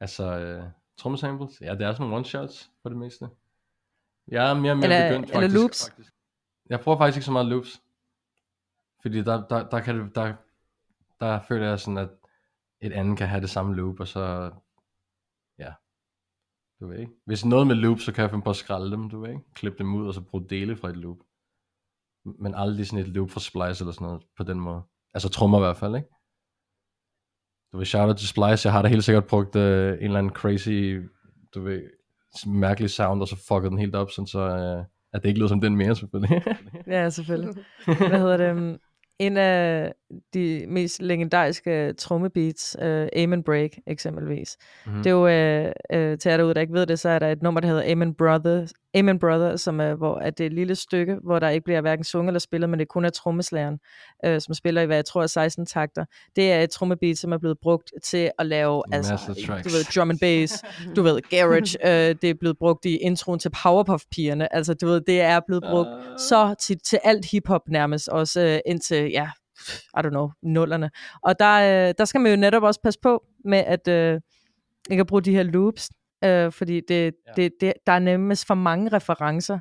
Altså, 0.00 0.38
øh, 0.38 0.64
trommesamples, 0.98 1.60
ja, 1.60 1.74
det 1.74 1.82
er 1.86 1.92
sådan 1.94 2.12
one-shots 2.12 2.70
for 2.82 2.88
det 2.88 2.98
meste. 2.98 3.28
Jeg 4.28 4.50
er 4.50 4.54
mere 4.54 4.72
og 4.72 4.78
mere 4.78 4.84
Eller- 4.86 5.08
begyndt 5.08 5.30
eller 5.30 5.40
faktisk. 5.40 5.54
loops? 5.60 5.88
Faktisk. 5.90 6.12
Jeg 6.70 6.80
bruger 6.80 6.98
faktisk 6.98 7.16
ikke 7.16 7.24
så 7.24 7.32
meget 7.32 7.46
loops. 7.46 7.82
Fordi 9.02 9.18
der, 9.22 9.46
der, 9.48 9.68
der, 9.68 9.80
kan 9.80 9.98
det, 10.00 10.14
der, 10.14 10.34
der 11.20 11.40
føler 11.48 11.68
jeg 11.68 11.80
sådan, 11.80 11.98
at 11.98 12.10
et 12.80 12.92
andet 12.92 13.18
kan 13.18 13.28
have 13.28 13.40
det 13.40 13.50
samme 13.50 13.74
loop, 13.76 14.00
og 14.00 14.08
så, 14.08 14.50
ja, 15.58 15.72
du 16.80 16.86
ved 16.86 16.98
ikke. 16.98 17.12
Hvis 17.26 17.44
noget 17.44 17.66
med 17.66 17.74
loops, 17.76 18.02
så 18.04 18.12
kan 18.12 18.22
jeg 18.22 18.30
finde 18.30 18.44
på 18.44 18.50
at 18.50 18.56
skralde 18.56 18.90
dem, 18.90 19.10
du 19.10 19.20
ved 19.20 19.28
ikke. 19.30 19.42
Klippe 19.54 19.78
dem 19.78 19.94
ud, 19.94 20.06
og 20.08 20.14
så 20.14 20.20
bruge 20.20 20.48
dele 20.48 20.76
fra 20.76 20.88
et 20.88 20.96
loop. 20.96 21.18
Men 22.24 22.54
aldrig 22.54 22.86
sådan 22.86 23.04
et 23.04 23.08
loop 23.08 23.30
fra 23.30 23.40
Splice 23.40 23.82
eller 23.84 23.92
sådan 23.92 24.06
noget, 24.06 24.22
på 24.36 24.42
den 24.42 24.60
måde. 24.60 24.82
Altså 25.14 25.28
trommer 25.28 25.58
i 25.58 25.60
hvert 25.60 25.76
fald, 25.76 25.96
ikke? 25.96 26.08
Du 27.72 27.76
ved, 27.76 27.86
shout 27.86 28.08
out 28.08 28.16
til 28.16 28.28
Splice, 28.28 28.66
jeg 28.66 28.72
har 28.72 28.82
da 28.82 28.88
helt 28.88 29.04
sikkert 29.04 29.26
brugt 29.26 29.56
øh, 29.56 29.92
en 29.92 30.04
eller 30.04 30.18
anden 30.18 30.32
crazy, 30.32 31.00
du 31.54 31.62
ved, 31.62 31.82
mærkelig 32.46 32.90
sound, 32.90 33.20
og 33.20 33.28
så 33.28 33.36
fucket 33.48 33.70
den 33.70 33.78
helt 33.78 33.94
op, 33.94 34.10
sådan 34.10 34.26
så, 34.26 34.40
øh, 34.40 34.84
at 35.12 35.22
det 35.22 35.28
ikke 35.28 35.38
lyder 35.38 35.48
som 35.48 35.60
den 35.60 35.76
mere, 35.76 35.96
selvfølgelig. 35.96 36.42
Ja, 36.86 37.10
selvfølgelig. 37.10 37.54
Hvad 37.84 38.18
hedder 38.18 38.36
det? 38.36 38.78
En 39.20 39.36
af, 39.36 39.92
de 40.34 40.64
mest 40.68 41.02
legendariske 41.02 41.92
trommebeats, 41.92 42.76
uh, 42.82 43.06
Amen 43.16 43.42
Break 43.42 43.70
eksempelvis. 43.86 44.56
Mm. 44.86 44.92
Det 44.92 45.06
er 45.06 45.10
jo, 45.10 45.24
uh, 45.26 46.12
uh, 46.12 46.18
til 46.18 46.30
jer 46.30 46.36
derude, 46.36 46.54
der 46.54 46.60
ikke 46.60 46.72
ved 46.72 46.86
det, 46.86 46.98
så 46.98 47.08
er 47.08 47.18
der 47.18 47.28
et 47.32 47.42
nummer, 47.42 47.60
der 47.60 47.68
hedder 47.68 47.92
Amen 47.92 48.14
Brothers, 48.14 48.72
Amen 48.94 49.18
Brother, 49.18 49.56
som 49.56 49.80
er, 49.80 49.94
hvor 49.94 50.14
at 50.14 50.38
det 50.38 50.44
er 50.44 50.46
et 50.46 50.52
lille 50.52 50.74
stykke, 50.74 51.16
hvor 51.24 51.38
der 51.38 51.48
ikke 51.48 51.64
bliver 51.64 51.80
hverken 51.80 52.04
sunget 52.04 52.30
eller 52.30 52.40
spillet, 52.40 52.70
men 52.70 52.78
det 52.78 52.88
kun 52.88 53.04
er 53.04 53.10
trommeslageren, 53.10 53.78
uh, 54.26 54.38
som 54.38 54.54
spiller 54.54 54.82
i, 54.82 54.86
hvad 54.86 54.96
jeg 54.96 55.04
tror 55.04 55.22
er 55.22 55.26
16 55.26 55.66
takter. 55.66 56.04
Det 56.36 56.52
er 56.52 56.60
et 56.60 56.70
trommebeat, 56.70 57.18
som 57.18 57.32
er 57.32 57.38
blevet 57.38 57.58
brugt 57.62 57.92
til 58.04 58.30
at 58.38 58.46
lave, 58.46 58.82
altså, 58.92 59.14
du 59.64 59.68
ved, 59.68 59.94
drum 59.94 60.10
and 60.10 60.18
bass, 60.18 60.64
du 60.96 61.02
ved, 61.02 61.20
garage, 61.30 61.78
uh, 61.84 62.20
det 62.22 62.30
er 62.30 62.34
blevet 62.40 62.58
brugt 62.58 62.84
i 62.84 62.96
introen 62.96 63.38
til 63.38 63.50
Powerpuff-pigerne, 63.50 64.54
altså 64.54 64.74
du 64.74 64.86
ved, 64.86 65.00
det 65.00 65.20
er 65.20 65.40
blevet 65.46 65.62
brugt 65.70 65.88
Ah. 65.90 66.18
så 66.18 66.54
til, 66.60 66.78
til 66.78 66.98
alt 67.04 67.24
hiphop 67.30 67.68
nærmest, 67.68 68.08
også 68.08 68.40
øh, 68.40 68.58
indtil, 68.66 69.10
ja, 69.10 69.30
I 69.96 69.98
don't 70.00 70.08
know, 70.10 70.30
nullerne. 70.42 70.90
Og 71.22 71.38
der, 71.38 71.88
øh, 71.88 71.94
der 71.98 72.04
skal 72.04 72.20
man 72.20 72.32
jo 72.32 72.36
netop 72.36 72.62
også 72.62 72.80
passe 72.82 73.00
på 73.02 73.24
med 73.44 73.58
at 73.58 73.88
øh, 73.88 74.20
ikke 74.90 75.00
at 75.00 75.06
bruge 75.06 75.22
de 75.22 75.32
her 75.32 75.42
loops, 75.42 75.90
øh, 76.24 76.52
fordi 76.52 76.80
det, 76.88 77.04
Ja. 77.26 77.32
det, 77.36 77.52
det, 77.60 77.72
der 77.86 77.92
er 77.92 77.98
nemmest 77.98 78.46
for 78.46 78.54
mange 78.54 78.88
referencer 78.92 79.58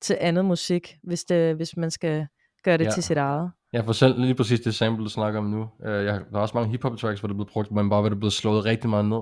til 0.00 0.16
andet 0.20 0.44
musik, 0.44 0.96
hvis, 1.02 1.24
det, 1.24 1.56
hvis 1.56 1.76
man 1.76 1.90
skal 1.90 2.26
gøre 2.64 2.76
det 2.78 2.84
Ja. 2.84 2.90
til 2.90 3.02
sit 3.02 3.16
eget. 3.16 3.50
Ja, 3.72 3.80
for 3.80 3.92
selv 3.92 4.20
lige 4.20 4.34
præcis 4.34 4.60
det 4.60 4.74
sample, 4.74 5.04
du 5.04 5.08
snakker 5.10 5.38
om 5.40 5.46
nu. 5.46 5.60
Uh, 5.62 5.86
jeg, 5.90 6.20
der 6.30 6.36
er 6.36 6.40
også 6.40 6.56
mange 6.56 6.70
hip-hop 6.70 6.96
tracks, 6.98 7.20
hvor 7.20 7.26
det 7.26 7.32
er 7.34 7.36
blevet 7.36 7.50
brugt, 7.52 7.70
men 7.70 7.90
bare 7.90 8.00
hvor 8.00 8.08
det 8.08 8.16
er 8.16 8.20
blevet 8.20 8.32
slået 8.32 8.64
rigtig 8.64 8.90
meget 8.90 9.04
ned. 9.04 9.20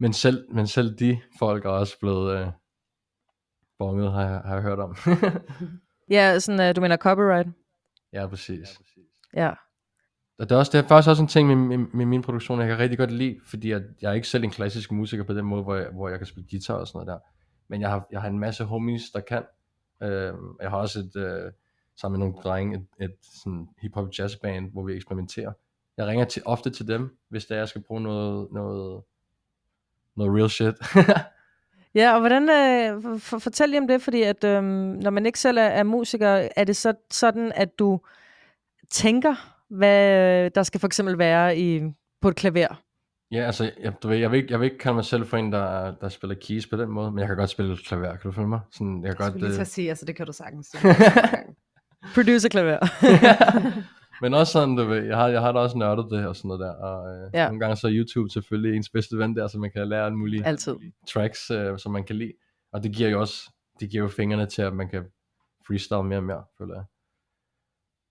Men 0.00 0.12
selv, 0.12 0.46
men 0.54 0.66
selv 0.66 0.94
de 0.98 1.20
folk 1.38 1.64
er 1.64 1.68
også 1.70 1.98
blevet 2.00 2.42
uh, 2.46 2.48
bonget, 3.78 4.12
har 4.12 4.22
jeg, 4.22 4.40
har 4.44 4.54
jeg 4.54 4.62
hørt 4.62 4.78
om. 4.78 4.96
Ja, 6.10 6.38
sådan, 6.38 6.60
øh, 6.68 6.76
du 6.76 6.80
mener 6.80 6.96
copyright? 6.96 7.48
ja, 8.12 8.26
præcis. 8.26 8.80
Ja. 8.96 9.02
Og 10.38 10.48
det 10.48 10.54
er, 10.54 10.58
også, 10.58 10.72
det 10.72 10.84
er 10.84 10.88
faktisk 10.88 11.08
også 11.08 11.22
en 11.22 11.28
ting 11.28 11.48
med, 11.48 11.56
med, 11.56 11.86
med 11.92 12.06
min 12.06 12.22
produktion, 12.22 12.60
jeg 12.60 12.68
kan 12.68 12.78
rigtig 12.78 12.98
godt 12.98 13.10
lide, 13.10 13.40
fordi 13.46 13.70
at 13.70 13.82
jeg 14.02 14.10
er 14.10 14.14
ikke 14.14 14.28
selv 14.28 14.44
en 14.44 14.50
klassisk 14.50 14.92
musiker 14.92 15.24
på 15.24 15.34
den 15.34 15.44
måde, 15.44 15.62
hvor 15.62 15.74
jeg, 15.74 15.88
hvor 15.92 16.08
jeg 16.08 16.18
kan 16.18 16.26
spille 16.26 16.48
guitar 16.50 16.74
og 16.74 16.86
sådan 16.86 16.96
noget 16.96 17.06
der. 17.06 17.28
Men 17.68 17.80
jeg 17.80 17.90
har, 17.90 18.06
jeg 18.12 18.20
har 18.20 18.28
en 18.28 18.38
masse 18.38 18.64
homies, 18.64 19.10
der 19.10 19.20
kan. 19.20 19.42
Øh, 20.02 20.34
jeg 20.62 20.70
har 20.70 20.76
også 20.76 20.98
et, 20.98 21.16
øh, 21.16 21.52
sammen 21.96 22.18
med 22.18 22.26
nogle 22.26 22.42
drenge, 22.42 22.76
et, 22.76 23.04
et 23.04 23.16
sådan 23.42 23.68
hip-hop 23.78 24.08
jazz 24.18 24.36
band, 24.36 24.72
hvor 24.72 24.82
vi 24.84 24.94
eksperimenterer. 24.94 25.52
Jeg 25.96 26.06
ringer 26.06 26.24
til, 26.24 26.42
ofte 26.44 26.70
til 26.70 26.88
dem, 26.88 27.18
hvis 27.28 27.46
det 27.46 27.54
er, 27.54 27.58
jeg 27.58 27.68
skal 27.68 27.82
bruge 27.82 28.00
noget, 28.00 28.48
noget, 28.52 29.02
noget 30.16 30.38
real 30.38 30.50
shit. 30.50 30.74
Ja, 31.94 32.14
og 32.14 32.20
hvordan, 32.20 32.42
øh, 32.42 33.02
for, 33.02 33.16
for, 33.18 33.38
fortæl 33.38 33.68
lige 33.68 33.80
om 33.80 33.88
det, 33.88 34.02
fordi 34.02 34.22
at 34.22 34.44
øhm, 34.44 34.64
når 34.64 35.10
man 35.10 35.26
ikke 35.26 35.40
selv 35.40 35.58
er, 35.58 35.62
er 35.62 35.82
musiker, 35.82 36.48
er 36.56 36.64
det 36.64 36.76
så 36.76 36.94
sådan, 37.10 37.52
at 37.54 37.78
du 37.78 38.00
tænker, 38.90 39.34
hvad 39.70 40.50
der 40.50 40.62
skal 40.62 40.80
for 40.80 40.86
eksempel 40.86 41.18
være 41.18 41.58
i, 41.58 41.82
på 42.20 42.28
et 42.28 42.36
klaver? 42.36 42.82
ja, 43.32 43.44
altså, 43.46 43.70
jeg, 43.80 43.92
du 44.02 44.08
ved, 44.08 44.16
jeg, 44.16 44.30
vil 44.30 44.36
ikke, 44.36 44.52
jeg 44.52 44.60
vil 44.60 44.64
ikke 44.64 44.78
kalde 44.78 44.94
mig 44.94 45.04
selv 45.04 45.26
for 45.26 45.36
en, 45.36 45.52
der, 45.52 45.94
der 46.00 46.08
spiller 46.08 46.36
keys 46.40 46.66
på 46.66 46.76
den 46.76 46.88
måde, 46.90 47.10
men 47.10 47.18
jeg 47.18 47.28
kan 47.28 47.36
godt 47.36 47.50
spille 47.50 47.76
klaver, 47.76 48.10
kan 48.10 48.30
du 48.30 48.32
følge 48.32 48.48
mig? 48.48 48.60
Sådan, 48.72 48.94
jeg 48.94 49.02
kan 49.02 49.06
Jeg 49.08 49.16
godt, 49.16 49.32
skulle 49.32 49.48
lige 49.48 49.60
øh, 49.60 49.66
sige, 49.66 49.88
altså 49.88 50.04
det 50.04 50.16
kan 50.16 50.26
du 50.26 50.32
sagtens. 50.32 50.66
Sagtens. 50.66 50.96
Producer-klaver. 52.14 52.78
Men 54.22 54.34
også 54.34 54.52
sådan, 54.52 54.76
du 54.76 54.84
ved, 54.84 55.04
jeg 55.04 55.16
har, 55.16 55.28
jeg 55.28 55.40
har 55.40 55.52
da 55.52 55.58
også 55.58 55.78
nørdet 55.78 56.06
det 56.10 56.26
og 56.26 56.36
sådan 56.36 56.48
noget 56.48 56.60
der, 56.60 56.72
og 56.72 57.16
øh. 57.16 57.30
Ja. 57.34 57.46
nogle 57.46 57.60
gange 57.60 57.76
så 57.76 57.86
er 57.86 57.92
YouTube 57.94 58.30
selvfølgelig 58.30 58.76
ens 58.76 58.88
bedste 58.88 59.18
ven 59.18 59.36
der, 59.36 59.46
så 59.46 59.58
man 59.58 59.70
kan 59.70 59.88
lære 59.88 60.04
alle 60.04 60.18
mulige 60.18 60.46
Altid. 60.46 60.76
tracks, 61.12 61.50
øh, 61.50 61.78
som 61.78 61.92
man 61.92 62.04
kan 62.04 62.16
lide. 62.16 62.32
Og 62.72 62.82
det 62.82 62.92
giver 62.92 63.08
jo 63.08 63.20
også, 63.20 63.50
det 63.80 63.90
giver 63.90 64.02
jo 64.02 64.08
fingrene 64.08 64.46
til, 64.46 64.62
at 64.62 64.72
man 64.72 64.88
kan 64.88 65.04
freestyle 65.66 66.02
mere 66.02 66.18
og 66.18 66.24
mere, 66.24 66.44
føler 66.58 66.74
jeg. 66.74 66.84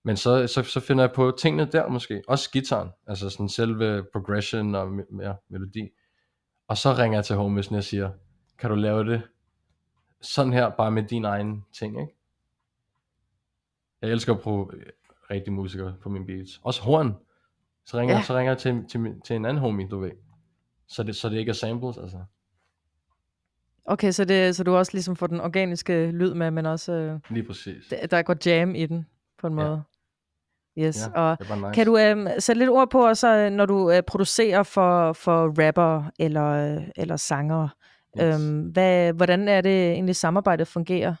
Men 0.02 0.16
så, 0.16 0.46
så, 0.46 0.62
så 0.62 0.80
finder 0.80 1.04
jeg 1.04 1.12
på 1.12 1.36
tingene 1.40 1.70
der 1.72 1.88
måske, 1.88 2.22
også 2.28 2.50
gitaren, 2.50 2.90
altså 3.06 3.30
sådan 3.30 3.48
selve 3.48 4.04
progression 4.12 4.74
og 4.74 4.92
mere 5.10 5.36
melodi. 5.48 5.88
Og 6.68 6.76
så 6.76 6.92
ringer 6.94 7.18
jeg 7.18 7.24
til 7.24 7.36
homies, 7.36 7.70
når 7.70 7.76
jeg 7.78 7.84
siger, 7.84 8.10
kan 8.58 8.70
du 8.70 8.76
lave 8.76 9.04
det 9.12 9.22
sådan 10.20 10.52
her, 10.52 10.70
bare 10.70 10.90
med 10.90 11.02
din 11.02 11.24
egen 11.24 11.64
ting, 11.72 12.00
ikke? 12.00 12.14
Jeg 14.02 14.10
elsker 14.10 14.34
at 14.34 14.40
bruge 14.40 14.66
øh, 14.74 14.82
rigtige 15.30 15.54
musikere 15.54 15.94
på 16.02 16.08
mine 16.08 16.26
beats. 16.26 16.60
Også 16.62 16.82
horn. 16.82 17.16
Så 17.84 17.98
ringer, 17.98 18.14
ja. 18.14 18.18
Ja. 18.18 18.24
så 18.24 18.36
ringer 18.36 18.50
jeg 18.52 18.58
til, 18.58 18.84
til, 18.88 19.00
min- 19.00 19.20
til 19.20 19.36
en 19.36 19.44
anden 19.44 19.58
homie, 19.60 19.88
du 19.88 19.98
ved. 19.98 20.10
Så 20.88 21.02
det, 21.02 21.16
så 21.16 21.28
det 21.28 21.36
ikke 21.38 21.50
er 21.50 21.54
samples, 21.54 21.98
altså. 21.98 22.18
Okay, 23.84 24.10
så, 24.12 24.24
det, 24.24 24.56
så 24.56 24.64
du 24.64 24.76
også 24.76 24.92
ligesom 24.92 25.16
får 25.16 25.26
den 25.26 25.40
organiske 25.40 26.10
lyd 26.10 26.34
med, 26.34 26.50
men 26.50 26.66
også, 26.66 26.92
øh, 26.92 27.20
Lige 27.30 27.46
præcis. 27.46 27.86
der, 27.90 28.06
der 28.06 28.22
går 28.22 28.36
jam 28.46 28.74
i 28.74 28.86
den, 28.86 29.06
på 29.40 29.46
en 29.46 29.58
Ja. 29.58 29.64
måde. 29.64 29.82
Yes, 30.78 31.08
Ja, 31.14 31.20
og 31.20 31.36
nice. 31.40 31.70
kan 31.74 31.86
du 31.86 31.98
øh, 31.98 32.26
sætte 32.38 32.58
lidt 32.58 32.70
ord 32.70 32.90
på 32.90 33.06
også, 33.08 33.28
øh, 33.36 33.50
når 33.50 33.66
du 33.66 33.90
øh, 33.90 34.02
producerer 34.02 34.62
for, 34.62 35.12
for 35.12 35.66
rapper 35.66 36.10
eller, 36.18 36.44
øh, 36.76 36.82
eller 36.96 37.16
sanger, 37.16 37.68
Yes. 38.20 38.40
øhm, 38.40 38.60
hvad, 38.60 39.12
hvordan 39.12 39.48
er 39.48 39.60
det 39.60 39.90
egentlig 39.92 40.16
samarbejdet 40.16 40.68
fungerer 40.68 41.14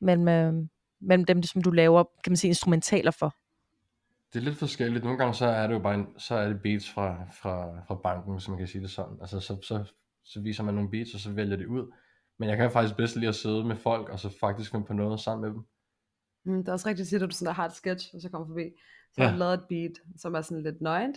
mellem, 0.00 0.28
øh, 0.28 0.52
mellem 1.00 1.24
dem, 1.24 1.42
som 1.42 1.62
du 1.62 1.70
laver, 1.70 2.04
kan 2.24 2.30
man 2.30 2.36
sige, 2.36 2.48
instrumentaler 2.48 3.10
for? 3.10 3.34
Det 4.32 4.38
er 4.38 4.42
lidt 4.44 4.56
forskelligt. 4.58 5.04
Nogle 5.04 5.18
gange 5.18 5.34
så 5.34 5.46
er 5.46 5.66
det 5.66 5.74
jo 5.74 5.78
bare 5.78 5.94
en, 5.94 6.06
så 6.18 6.34
er 6.34 6.48
det 6.48 6.62
beats 6.62 6.90
fra, 6.90 7.16
fra, 7.42 7.80
fra 7.88 7.94
banken, 7.94 8.32
hvis 8.34 8.48
man 8.48 8.58
kan 8.58 8.66
sige 8.66 8.82
det 8.82 8.90
sådan. 8.90 9.16
Altså 9.20 9.40
så, 9.40 9.56
så, 9.62 9.84
så 10.24 10.40
viser 10.40 10.62
man 10.64 10.74
nogle 10.74 10.90
beats, 10.90 11.14
og 11.14 11.20
så 11.20 11.30
vælger 11.32 11.56
det 11.56 11.66
ud. 11.66 11.92
Men 12.38 12.48
jeg 12.48 12.56
kan 12.56 12.70
faktisk 12.70 12.96
bedst 12.96 13.16
lide 13.16 13.28
at 13.28 13.34
sidde 13.34 13.64
med 13.64 13.76
folk, 13.76 14.08
og 14.08 14.18
så 14.18 14.36
faktisk 14.40 14.70
finde 14.70 14.86
på 14.86 14.92
noget 14.92 15.20
sammen 15.20 15.42
med 15.48 15.50
dem. 15.54 15.64
Mm, 16.44 16.58
det 16.58 16.68
er 16.68 16.72
også 16.72 16.88
rigtigt 16.88 17.04
at 17.04 17.08
sige, 17.08 17.22
at 17.22 17.30
du 17.30 17.34
sådan 17.34 17.46
der 17.46 17.52
har 17.52 17.66
et 17.66 17.74
sketch, 17.74 18.14
og 18.14 18.20
så 18.20 18.28
kommer 18.28 18.46
forbi. 18.46 18.70
Så 19.14 19.22
Ja. 19.22 19.24
har 19.24 19.32
du 19.32 19.38
lavet 19.38 19.54
et 19.54 19.64
beat, 19.68 19.92
som 20.20 20.34
er 20.34 20.40
sådan 20.40 20.62
lidt 20.62 20.80
nøgent. 20.80 21.16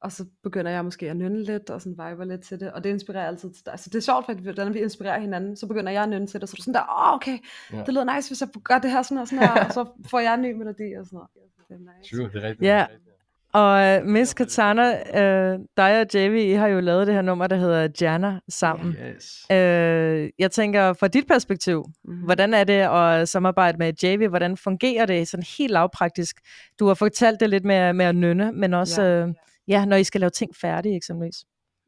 Og 0.00 0.12
så 0.12 0.24
begynder 0.42 0.70
jeg 0.70 0.84
måske 0.84 1.10
at 1.10 1.16
nynne 1.16 1.42
lidt, 1.44 1.70
og 1.70 1.82
sådan 1.82 1.92
viber 2.10 2.24
lidt 2.24 2.40
til 2.42 2.60
det. 2.60 2.72
Og 2.72 2.84
det 2.84 2.90
inspirerer 2.90 3.26
altid 3.26 3.52
til 3.52 3.64
dig. 3.64 3.72
Altså 3.72 3.90
det 3.90 3.96
er 3.98 4.02
sjovt, 4.02 4.26
fordi 4.26 4.42
hvordan 4.42 4.74
vi 4.74 4.78
inspirerer 4.80 5.20
hinanden, 5.20 5.56
så 5.56 5.66
begynder 5.66 5.92
jeg 5.92 6.02
at 6.02 6.08
nynne 6.08 6.26
til 6.26 6.40
det. 6.40 6.48
Så 6.48 6.54
er 6.54 6.56
du 6.56 6.62
sådan 6.62 6.74
der, 6.74 6.80
åh 6.80 7.08
oh, 7.08 7.14
okay, 7.14 7.38
Ja. 7.72 7.78
det 7.86 7.88
lyder 7.94 8.14
nice, 8.16 8.30
hvis 8.30 8.40
jeg 8.40 8.48
gør 8.64 8.78
det 8.78 8.90
her 8.90 9.02
sådan 9.02 9.18
og 9.18 9.28
sådan 9.28 9.48
her. 9.48 9.64
og 9.66 9.72
så 9.72 9.86
får 10.10 10.20
jeg 10.20 10.34
en 10.34 10.42
ny 10.42 10.52
melodi 10.52 10.92
og 10.98 11.06
sådan 11.06 11.16
noget. 11.16 11.30
Det 11.68 11.74
er 11.74 11.78
nice. 11.98 12.16
True, 12.16 12.28
det 12.32 12.36
er 12.44 12.48
rigtigt. 12.48 12.66
Ja. 12.68 12.74
det 12.74 12.80
er 12.80 12.88
rigtigt. 12.94 13.15
Og 13.56 13.82
øh, 13.84 14.06
Miss 14.06 14.34
Katana, 14.34 15.20
øh, 15.22 15.58
dig 15.76 16.00
og 16.00 16.06
JV, 16.14 16.34
I 16.48 16.52
har 16.52 16.66
jo 16.66 16.80
lavet 16.80 17.06
det 17.06 17.14
her 17.14 17.22
nummer, 17.22 17.46
der 17.46 17.56
hedder 17.56 17.88
Jana 18.00 18.38
sammen. 18.48 18.92
Yes. 19.16 19.46
Øh, 19.52 20.30
jeg 20.38 20.50
tænker, 20.50 20.92
fra 20.92 21.08
dit 21.08 21.26
perspektiv, 21.26 21.84
Mhm. 22.04 22.16
hvordan 22.16 22.54
er 22.54 22.64
det 22.64 22.72
at 22.72 23.28
samarbejde 23.28 23.78
med 23.78 23.92
JV? 24.02 24.28
Hvordan 24.28 24.56
fungerer 24.56 25.06
det 25.06 25.28
sådan 25.28 25.44
helt 25.58 25.72
lavpraktisk? 25.72 26.36
Du 26.78 26.86
har 26.86 26.94
fortalt 26.94 27.40
det 27.40 27.50
lidt 27.50 27.64
med, 27.64 27.92
med 27.92 28.06
at 28.06 28.14
nynne, 28.16 28.52
men 28.52 28.74
også, 28.74 29.02
Ja. 29.02 29.08
ja. 29.18 29.26
Øh, 29.26 29.34
ja, 29.68 29.84
når 29.84 29.96
I 29.96 30.04
skal 30.04 30.20
lave 30.20 30.30
ting 30.30 30.56
færdige 30.56 30.96
eksempelvis. 30.96 31.44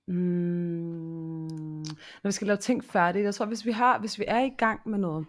Mm, 0.08 0.14
når 2.22 2.28
vi 2.28 2.32
skal 2.32 2.46
lave 2.46 2.56
ting 2.56 2.84
færdige, 2.84 3.24
jeg 3.24 3.34
tror, 3.34 3.46
hvis 3.46 3.66
vi, 3.66 3.70
har, 3.72 3.98
hvis 3.98 4.18
vi 4.18 4.24
er 4.28 4.40
i 4.40 4.50
gang 4.58 4.80
med 4.86 4.98
noget, 4.98 5.26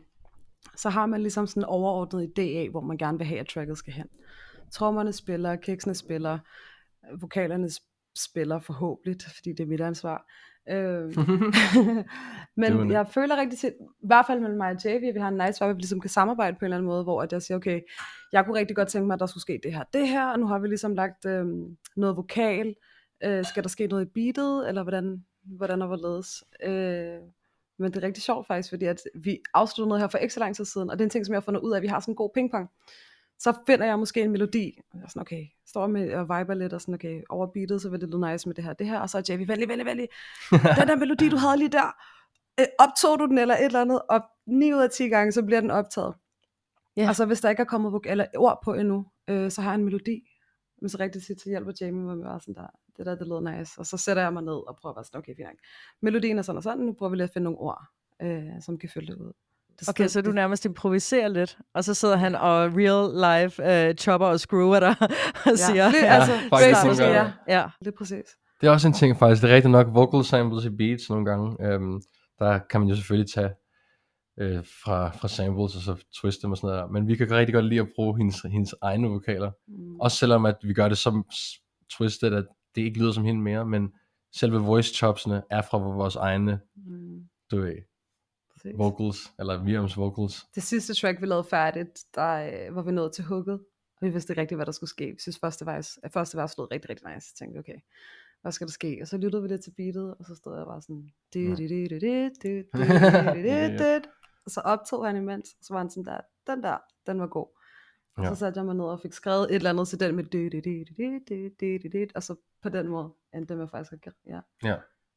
så 0.77 0.89
har 0.89 1.05
man 1.05 1.22
ligesom 1.22 1.48
sådan 1.48 1.62
en 1.63 1.65
overordnet 1.65 2.27
idé 2.27 2.41
af, 2.41 2.67
hvor 2.72 2.81
man 2.81 2.98
gerne 2.98 3.17
vil 3.17 3.27
have, 3.27 3.39
at 3.39 3.48
tracket 3.48 3.77
skal 3.77 3.93
hen. 3.93 4.05
Trommerne 4.72 5.14
spiller, 5.14 5.56
kiksene 5.56 5.96
spiller, 5.96 6.40
vokalerne 7.20 7.68
sp- 7.68 8.14
spiller 8.18 8.60
forhåbentlig, 8.60 9.16
fordi 9.36 9.50
det 9.50 9.60
er 9.60 9.68
mit 9.68 9.82
ansvar. 9.82 10.26
Øh, 10.70 11.18
men 12.62 12.72
det. 12.74 12.94
jeg 12.94 13.08
føler 13.08 13.38
rigtig 13.38 13.60
set, 13.60 13.74
i 13.82 14.08
hvert 14.08 14.26
fald 14.28 14.40
mellem 14.40 14.58
mig 14.58 14.72
og 14.72 14.86
JV, 14.86 15.04
at 15.08 15.14
vi 15.14 15.20
har 15.20 15.28
en 15.28 15.42
nice 15.48 15.60
vibe, 15.60 15.70
at 15.70 15.76
vi 15.76 15.82
ligesom 15.82 16.02
kan 16.02 16.10
samarbejde 16.10 16.56
på 16.56 16.60
en 16.60 16.66
eller 16.66 16.78
anden 16.78 16.88
måde, 16.88 17.04
hvor 17.04 17.22
at 17.22 17.34
jeg 17.34 17.42
siger, 17.42 17.58
okay, 17.58 17.82
jeg 18.32 18.46
kunne 18.46 18.60
rigtig 18.60 18.76
godt 18.76 18.88
tænke 18.88 19.08
mig, 19.08 19.14
at 19.14 19.20
der 19.20 19.26
skulle 19.26 19.42
ske 19.42 19.60
det 19.64 19.74
her, 19.74 19.84
det 19.94 20.08
her, 20.08 20.26
og 20.26 20.40
nu 20.40 20.48
har 20.48 20.60
vi 20.60 20.68
ligesom 20.68 20.94
lagt 20.94 21.26
øh, 21.26 21.46
noget 21.96 22.18
vokal, 22.18 22.76
øh, 23.24 23.46
skal 23.46 23.64
der 23.64 23.70
ske 23.70 23.88
noget 23.88 24.06
i 24.06 24.10
beatet, 24.14 24.68
eller 24.68 24.84
hvordan, 24.84 25.26
hvordan 25.44 25.82
og 25.82 25.88
hvorledes. 25.88 26.44
Øh, 26.64 27.20
men 27.80 27.92
det 27.92 27.98
er 27.98 28.08
rigtig 28.08 28.24
sjovt 28.24 28.48
faktisk, 28.48 28.70
fordi 28.70 28.86
at 28.86 29.02
vi 29.16 29.40
afsluttede 29.54 29.90
noget 29.90 30.02
her 30.02 30.08
for 30.08 30.18
ikke 30.18 30.34
så 30.34 30.40
lang 30.40 30.56
tid 30.56 30.66
siden, 30.66 30.90
og 30.90 30.98
det 30.98 31.04
er 31.04 31.06
en 31.06 31.10
ting, 31.10 31.26
som 31.26 31.34
jeg 31.34 31.40
har 31.40 31.46
fundet 31.46 31.62
ud 31.62 31.72
af, 31.72 31.78
at 31.78 31.82
vi 31.82 31.88
har 31.88 32.00
sådan 32.00 32.12
en 32.12 32.16
god 32.16 32.30
pingpong. 32.34 32.70
Så 33.39 33.53
finder 33.67 33.86
jeg 33.86 34.00
måske 34.00 34.22
en 34.22 34.31
melodi, 34.31 34.79
og 34.91 34.98
jeg 34.98 35.03
er 35.03 35.08
sådan, 35.08 35.22
okay, 35.22 35.46
står 35.65 35.88
med 35.88 36.13
og 36.13 36.24
viber 36.24 36.53
lidt, 36.53 36.74
og 36.74 36.81
sådan, 36.81 36.93
okay, 36.93 37.22
over 37.29 37.48
beatet, 37.48 37.81
så 37.81 37.89
vil 37.89 38.01
det 38.01 38.10
lyde 38.10 38.31
nice 38.31 38.50
med 38.50 38.55
det 38.55 38.63
her, 38.63 38.74
det 38.74 38.88
her, 38.88 39.00
og 39.00 39.10
så 39.10 39.17
er 39.17 39.22
Javi, 39.29 39.48
vældig, 39.48 39.69
vældig, 39.69 39.86
vældig, 39.86 40.08
den 40.51 40.88
der 40.88 40.96
melodi, 40.96 41.29
du 41.29 41.38
havde 41.38 41.58
lige 41.58 41.69
der, 41.69 41.96
øh, 42.60 42.65
optog 42.79 43.19
du 43.19 43.25
den, 43.25 43.38
eller 43.38 43.55
et 43.55 43.65
eller 43.65 43.81
andet, 43.81 44.01
og 44.10 44.22
9 44.46 44.74
ud 44.74 44.79
af 44.79 44.89
10 44.89 45.08
gange, 45.08 45.31
så 45.31 45.43
bliver 45.43 45.62
den 45.62 45.72
optaget. 45.72 46.15
Ja. 46.98 47.10
Og 47.10 47.15
så 47.15 47.25
hvis 47.25 47.41
der 47.41 47.50
ikke 47.50 47.62
er 47.62 47.65
kommet 47.65 47.93
vok- 47.93 48.10
eller 48.10 48.25
ord 48.38 48.60
på 48.63 48.74
endnu, 48.74 49.05
øh, 49.27 49.51
så 49.51 49.62
har 49.62 49.69
jeg 49.72 49.75
en 49.75 49.86
melodi, 49.86 50.29
men 50.81 50.89
så 50.89 50.98
rigtig 51.00 51.24
tit, 51.24 51.41
så 51.41 51.50
hjælper 51.50 51.72
Jamie 51.81 52.03
mig 52.03 52.17
med 52.17 52.39
sådan 52.39 52.55
der, 52.55 52.67
det 52.98 53.05
der, 53.05 53.15
det 53.15 53.27
lyder 53.27 53.58
nice, 53.58 53.79
og 53.79 53.86
så 53.86 53.98
sætter 53.98 54.24
jeg 54.24 54.34
mig 54.34 54.43
ned 54.43 54.67
og 54.67 54.77
prøver 54.81 54.93
at 54.93 54.98
være 54.98 55.05
sådan, 55.05 55.19
okay, 55.19 55.36
fint. 55.36 55.60
Melodien 56.01 56.38
er 56.38 56.41
sådan 56.41 56.58
og 56.58 56.63
sådan, 56.63 56.86
nu 56.86 56.93
prøver 56.93 57.10
vi 57.10 57.15
lige 57.15 57.24
at 57.24 57.34
finde 57.34 57.43
nogle 57.43 57.60
ord, 57.60 57.84
øh, 58.22 58.62
som 58.62 58.77
kan 58.77 58.89
fylde 58.89 59.08
det 59.08 59.15
ud. 59.15 59.34
Det, 59.79 59.89
Okay, 59.89 60.07
så 60.07 60.21
du 60.21 60.31
nærmest 60.31 60.65
improviserer 60.65 61.27
lidt, 61.27 61.57
og 61.74 61.83
så 61.83 61.93
sidder 61.93 62.15
han 62.15 62.36
og 62.36 62.71
real 62.75 63.41
life 63.43 63.89
uh, 63.89 63.95
chopper 63.95 64.27
og 64.27 64.39
screwer 64.39 64.79
dig 64.79 64.95
og 65.51 65.57
siger... 65.57 65.91
lige, 65.91 66.05
Ja, 66.05 66.13
altså, 66.13 66.31
faktisk 66.50 66.83
basically, 66.86 67.13
ja, 67.13 67.31
ja. 67.48 67.65
lige 67.81 67.93
præcis. 67.98 68.25
Det 68.62 68.67
er 68.67 68.71
også 68.71 68.88
en 68.88 68.93
ting 68.93 69.17
faktisk, 69.17 69.41
det 69.41 69.51
er 69.51 69.55
rigtigt 69.55 69.71
nok, 69.71 69.88
vocal 69.93 70.24
samples 70.25 70.65
i 70.65 70.69
beats 70.69 71.09
nogle 71.09 71.25
gange. 71.25 71.57
Øhm, 71.65 72.01
der 72.39 72.59
kan 72.69 72.79
man 72.81 72.89
jo 72.89 72.95
selvfølgelig 72.95 73.33
tage 73.33 73.50
øh, 74.39 74.63
fra, 74.83 75.09
fra 75.12 75.27
samples, 75.27 75.75
og 75.75 75.81
så 75.81 75.95
twiste 76.21 76.41
dem 76.41 76.51
og 76.51 76.57
sådan 76.57 76.75
noget. 76.75 76.91
Men 76.91 77.07
vi 77.07 77.15
kan 77.15 77.31
rigtig 77.31 77.53
godt 77.53 77.65
lide 77.65 77.79
at 77.79 77.88
bruge 77.95 78.17
hendes, 78.17 78.41
hendes 78.41 78.75
egne 78.81 79.07
vokaler. 79.07 79.51
Mm. 79.67 80.00
Også 80.00 80.17
selvom 80.17 80.45
at 80.45 80.55
vi 80.63 80.74
gør 80.74 80.89
det 80.89 80.98
så 80.98 81.24
s- 81.33 81.62
twisted, 81.98 82.33
at 82.33 82.45
det 82.75 82.81
ikke 82.81 83.00
lyder 83.00 83.12
som 83.12 83.24
hende 83.25 83.41
mere, 83.41 83.65
men 83.65 83.89
selve 84.36 84.57
voice 84.59 84.93
chopsene 84.95 85.41
er 85.51 85.62
fra 85.62 85.77
vores 85.77 86.15
egne, 86.15 86.59
Mm. 86.75 87.19
du 87.51 87.62
ved, 87.62 87.75
Præcis. 88.62 88.78
vocals, 88.78 89.34
eller 89.39 89.63
Miriams 89.63 89.98
vocals. 89.98 90.48
Det 90.56 90.63
sidste 90.63 90.94
track, 90.94 91.22
vi 91.22 91.25
lavede 91.25 91.44
færdigt, 91.44 92.06
der 92.16 92.68
øh, 92.68 92.75
var 92.75 92.82
vi 92.82 92.92
nået 92.92 93.13
til 93.13 93.24
hugget, 93.24 93.60
og 93.98 94.06
vi 94.06 94.10
vidste 94.10 94.34
ikke 94.34 94.42
rigtigt, 94.42 94.58
hvad 94.58 94.66
der 94.66 94.72
skulle 94.72 94.89
ske. 94.89 95.06
Vi 95.06 95.20
synes, 95.20 95.39
første 95.39 95.66
vers, 95.66 95.98
at 96.04 96.12
første 96.12 96.38
vers 96.38 96.58
lød 96.58 96.72
rigtig, 96.72 96.89
rigtig 96.89 97.08
nice. 97.08 97.34
Jeg 97.34 97.38
tænkte, 97.39 97.60
okay, 97.60 97.80
hvad 98.42 98.51
skal 98.51 98.68
der 98.68 98.72
ske? 98.72 98.98
Og 99.01 99.08
så 99.08 99.18
lyttede 99.18 99.42
vi 99.42 99.48
lidt 99.48 99.63
til 99.63 99.72
beatet, 99.78 100.16
og 100.20 100.25
så 100.25 100.36
stod 100.36 100.58
jeg 100.58 100.66
bare 100.66 100.82
sådan, 100.82 101.12
og 104.46 104.51
så 104.51 104.62
optog 104.62 105.06
han 105.06 105.16
imens, 105.16 105.50
og 105.50 105.66
så 105.66 105.74
var 105.74 105.80
han 105.80 105.89
sådan 105.89 106.06
der, 106.06 106.22
den 106.48 106.63
der, 106.63 106.78
den 107.08 107.20
var 107.20 107.28
god. 107.28 107.48
Og 108.18 108.25
så 108.25 108.36
satte 108.36 108.58
jeg 108.58 108.66
mig 108.66 108.75
ned 108.75 108.86
og 108.86 109.00
fik 109.01 109.13
skrevet 109.13 109.44
et 109.50 109.56
eller 109.56 109.70
andet 109.70 109.88
til 109.88 110.00
den 110.00 110.16
med 110.16 110.24
det, 110.24 110.51
det, 110.51 110.63
det, 110.63 111.60
det, 111.60 111.84
det, 111.84 111.92
det, 111.92 112.12
og 112.16 112.24
så 112.24 112.36
på 112.62 112.70
den 112.70 112.88
måde 112.88 113.13
endte 113.34 113.54
det 113.54 113.58
med 113.58 113.68
faktisk 113.68 114.08
at. 114.08 114.13
Ja. 114.28 114.39
ja. 114.63 114.75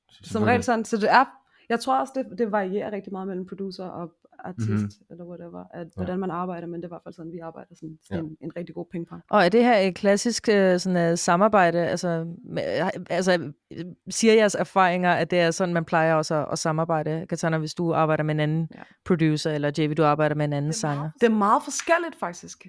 Som 0.09 0.43
regel 0.43 0.63
sådan, 0.63 0.85
så 0.85 0.97
det 0.97 1.11
er 1.11 1.25
jeg 1.73 1.81
tror 1.81 2.01
også, 2.01 2.13
det, 2.17 2.39
det 2.39 2.53
varierer 2.53 2.91
rigtig 2.93 3.13
meget 3.13 3.29
mellem 3.29 3.47
producer 3.47 3.85
og 3.85 4.13
artist, 4.45 4.69
Mhm. 4.69 4.77
mm-hmm. 4.77 4.91
eller 5.11 5.25
whatever, 5.25 5.65
at, 5.75 5.87
hvordan 5.97 6.19
man 6.19 6.31
arbejder, 6.31 6.67
men 6.67 6.75
det 6.75 6.85
er 6.85 6.89
i 6.89 6.95
hvert 6.95 7.01
fald 7.05 7.15
sådan, 7.15 7.33
vi 7.33 7.39
arbejder 7.39 7.75
sådan, 7.75 7.99
sådan 8.03 8.25
Ja. 8.25 8.29
en, 8.31 8.37
en 8.41 8.53
rigtig 8.57 8.75
god 8.75 8.87
pingpong. 8.93 9.23
Og 9.31 9.45
er 9.45 9.49
det 9.49 9.65
her 9.65 9.77
et 9.79 9.95
klassisk 9.95 10.49
øh, 10.49 10.79
sådan, 10.81 11.13
uh, 11.13 11.19
samarbejde? 11.19 11.79
Altså, 11.79 12.27
med, 12.45 12.63
altså, 13.11 13.53
øh, 13.73 13.85
siger 14.11 14.35
jeres 14.35 14.55
erfaringer, 14.55 15.11
at 15.13 15.31
det 15.31 15.41
er 15.41 15.51
sådan, 15.51 15.75
man 15.75 15.85
plejer 15.85 16.15
også 16.15 16.35
at, 16.35 16.47
at 16.53 16.59
samarbejde? 16.59 17.27
Katana, 17.29 17.59
hvis 17.59 17.75
du 17.75 17.93
arbejder 17.95 18.25
med 18.25 18.35
en 18.35 18.41
anden 18.41 18.69
Ja. 18.75 18.81
producer, 19.05 19.51
eller 19.51 19.71
JV, 19.79 19.95
du 19.95 20.05
arbejder 20.05 20.35
med 20.35 20.45
en 20.45 20.53
anden 20.53 20.73
sanger? 20.73 21.11
Det 21.21 21.27
er 21.27 21.31
meget 21.35 21.63
forskelligt 21.65 22.17
faktisk, 22.21 22.67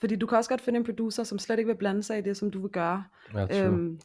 fordi 0.00 0.16
du 0.16 0.26
kan 0.26 0.38
også 0.38 0.50
godt 0.50 0.60
finde 0.60 0.78
en 0.78 0.84
producer, 0.84 1.22
som 1.24 1.38
slet 1.38 1.58
ikke 1.58 1.68
vil 1.68 1.76
blande 1.76 2.02
sig 2.02 2.18
i 2.18 2.20
det, 2.22 2.36
som 2.36 2.50
du 2.50 2.60
vil 2.60 2.70
gøre, 2.70 3.04
Ja, 3.34 3.64
øhm, 3.66 4.00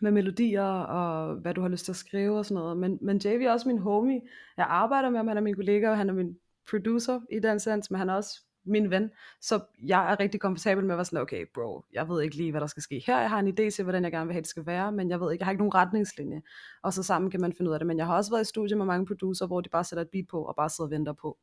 med 0.00 0.10
melodier 0.10 0.62
og 0.62 1.34
hvad 1.34 1.54
du 1.54 1.60
har 1.60 1.68
lyst 1.68 1.84
til 1.84 1.92
at 1.92 1.96
skrive 1.96 2.38
og 2.38 2.46
sådan 2.46 2.62
noget. 2.62 2.76
Men, 2.76 2.98
men 3.00 3.20
JV 3.24 3.42
er 3.46 3.52
også 3.52 3.68
min 3.68 3.78
homie. 3.78 4.20
Jeg 4.56 4.66
arbejder 4.68 5.10
med 5.10 5.18
ham, 5.18 5.28
han 5.28 5.36
er 5.36 5.40
min 5.40 5.54
kollega, 5.54 5.90
og 5.90 5.96
han 5.96 6.08
er 6.08 6.12
min 6.14 6.36
producer 6.70 7.20
i 7.32 7.38
den 7.38 7.60
sens, 7.60 7.90
men 7.90 7.98
han 7.98 8.08
er 8.08 8.14
også 8.14 8.40
min 8.66 8.90
ven. 8.90 9.10
Så 9.40 9.60
jeg 9.86 10.12
er 10.12 10.20
rigtig 10.20 10.40
komfortabel 10.40 10.84
med 10.84 10.94
at 10.94 10.96
være 10.96 11.04
sådan, 11.04 11.18
okay 11.18 11.46
bro, 11.54 11.84
jeg 11.92 12.08
ved 12.08 12.22
ikke 12.22 12.36
lige, 12.36 12.50
hvad 12.50 12.60
der 12.60 12.66
skal 12.66 12.82
ske 12.82 13.02
her. 13.06 13.20
Jeg 13.20 13.30
har 13.30 13.38
en 13.38 13.48
idé 13.48 13.70
til, 13.70 13.82
hvordan 13.82 14.04
jeg 14.04 14.12
gerne 14.12 14.26
vil 14.26 14.32
have, 14.32 14.40
det 14.40 14.48
skal 14.48 14.66
være, 14.66 14.92
men 14.92 15.10
jeg 15.10 15.20
ved 15.20 15.32
ikke, 15.32 15.42
jeg 15.42 15.46
har 15.46 15.52
ikke 15.52 15.60
nogen 15.62 15.74
retningslinje. 15.74 16.42
Og 16.82 16.92
så 16.92 17.02
sammen 17.02 17.30
kan 17.30 17.40
man 17.40 17.52
finde 17.52 17.68
ud 17.68 17.74
af 17.74 17.80
det. 17.80 17.86
Men 17.86 17.98
jeg 17.98 18.06
har 18.06 18.16
også 18.16 18.30
været 18.30 18.42
i 18.42 18.48
studie 18.48 18.76
med 18.76 18.86
mange 18.86 19.06
producer, 19.06 19.46
hvor 19.46 19.60
de 19.60 19.68
bare 19.68 19.84
sætter 19.84 20.02
et 20.02 20.08
beat 20.12 20.24
på, 20.30 20.42
og 20.42 20.56
bare 20.56 20.70
sidder 20.70 20.88
og 20.88 20.90
venter 20.90 21.12
på, 21.12 21.38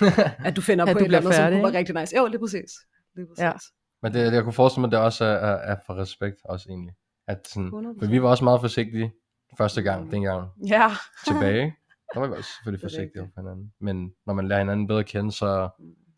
at 0.46 0.56
du 0.56 0.60
finder 0.60 0.84
At 0.84 0.92
på 0.92 0.98
du 0.98 1.04
et 1.04 1.04
eller 1.04 1.18
andet, 1.18 1.34
som 1.34 1.42
færdig, 1.42 1.56
kunne 1.56 1.62
være 1.62 1.70
ikke? 1.70 1.78
rigtig 1.78 1.94
nice. 2.00 2.16
Jo, 2.16 2.26
lige 2.26 2.38
præcis. 2.38 2.72
Lige 3.16 3.26
præcis. 3.26 3.42
Ja. 3.42 3.52
Men 4.02 4.12
det, 4.14 4.32
jeg 4.32 4.42
kunne 4.42 4.52
forestille 4.52 4.80
mig, 4.80 4.88
at 4.88 4.92
det 4.92 5.00
også 5.00 5.24
er, 5.24 5.28
er, 5.28 5.72
er 5.72 5.76
for 5.86 5.94
respekt 5.94 6.36
også 6.44 6.68
egentlig. 6.68 6.94
At 7.30 7.48
sådan, 7.48 7.68
100%. 7.68 7.98
for 8.04 8.06
vi 8.10 8.22
var 8.22 8.28
også 8.28 8.44
meget 8.44 8.60
forsigtige 8.60 9.12
første 9.58 9.82
gang, 9.82 10.04
Mm. 10.04 10.10
dengang 10.10 10.48
ja. 10.68 10.90
tilbage. 11.26 11.64
ikke? 11.64 11.76
Der 12.14 12.20
var 12.20 12.26
vi 12.26 12.32
også 12.34 12.50
selvfølgelig 12.56 12.80
forsigtige 12.84 13.30
for 13.34 13.40
hinanden. 13.40 13.72
Men 13.80 14.12
når 14.26 14.34
man 14.34 14.48
lærer 14.48 14.58
hinanden 14.58 14.86
bedre 14.86 15.00
at 15.00 15.06
kende, 15.06 15.32
så, 15.32 15.68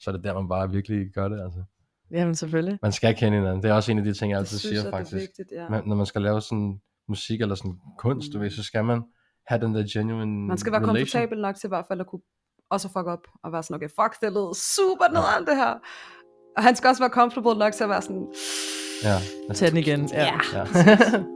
så 0.01 0.11
er 0.11 0.15
det 0.15 0.25
der, 0.25 0.35
man 0.35 0.49
bare 0.49 0.71
virkelig 0.71 1.07
gør 1.15 1.29
det. 1.29 1.41
Altså. 1.45 1.63
Jamen 2.11 2.35
selvfølgelig. 2.35 2.79
Man 2.83 2.93
skal 2.93 3.17
kende 3.17 3.39
hinanden. 3.39 3.63
Det 3.63 3.71
er 3.71 3.75
også 3.75 3.93
en 3.93 3.99
af 3.99 4.05
de 4.05 4.13
ting, 4.15 4.31
jeg 4.31 4.37
Det 4.37 4.43
altid 4.43 4.59
synes 4.59 4.71
siger 4.71 4.79
jeg, 4.83 4.85
det 4.87 4.93
er 4.93 4.99
faktisk. 4.99 5.15
vigtigt, 5.17 5.49
ja. 5.53 5.69
Man, 5.69 5.83
når 5.87 5.97
man 5.97 6.07
skal 6.07 6.23
lave 6.23 6.41
sådan 6.41 6.81
musik 7.09 7.41
eller 7.41 7.55
sådan 7.55 7.79
kunst, 7.99 8.33
du 8.33 8.39
ved, 8.39 8.51
så 8.51 8.63
skal 8.63 8.85
man 8.85 9.03
have 9.47 9.61
den 9.61 9.75
der 9.75 9.85
genuine 9.93 10.47
Man 10.49 10.59
skal 10.59 10.73
være 10.73 10.81
relation. 10.81 10.97
komfortabel 10.97 11.41
nok 11.41 11.57
til 11.57 11.67
i 11.67 11.69
hvert 11.69 11.85
fald 11.89 12.01
at 12.01 12.07
kunne 12.07 12.23
også 12.71 12.89
fuck 12.89 13.07
op 13.07 13.27
og 13.45 13.53
være 13.53 13.63
sådan, 13.63 13.75
okay, 13.75 13.89
fuck, 14.01 14.21
det 14.21 14.33
lød 14.33 14.55
super 14.55 15.09
nederen 15.13 15.47
det 15.47 15.57
her. 15.57 15.75
Og 16.57 16.63
han 16.63 16.77
skal 16.77 16.89
også 16.89 17.03
være 17.03 17.11
comfortable 17.11 17.59
nok 17.59 17.73
til 17.73 17.85
at 17.85 17.91
være 17.91 18.03
sådan, 18.03 18.27
Ja, 19.03 19.21
Tag 19.49 19.71
den 19.71 19.77
igen. 19.77 20.09
Ja. 20.13 20.41
ja. 20.53 20.67
ja. 20.75 21.25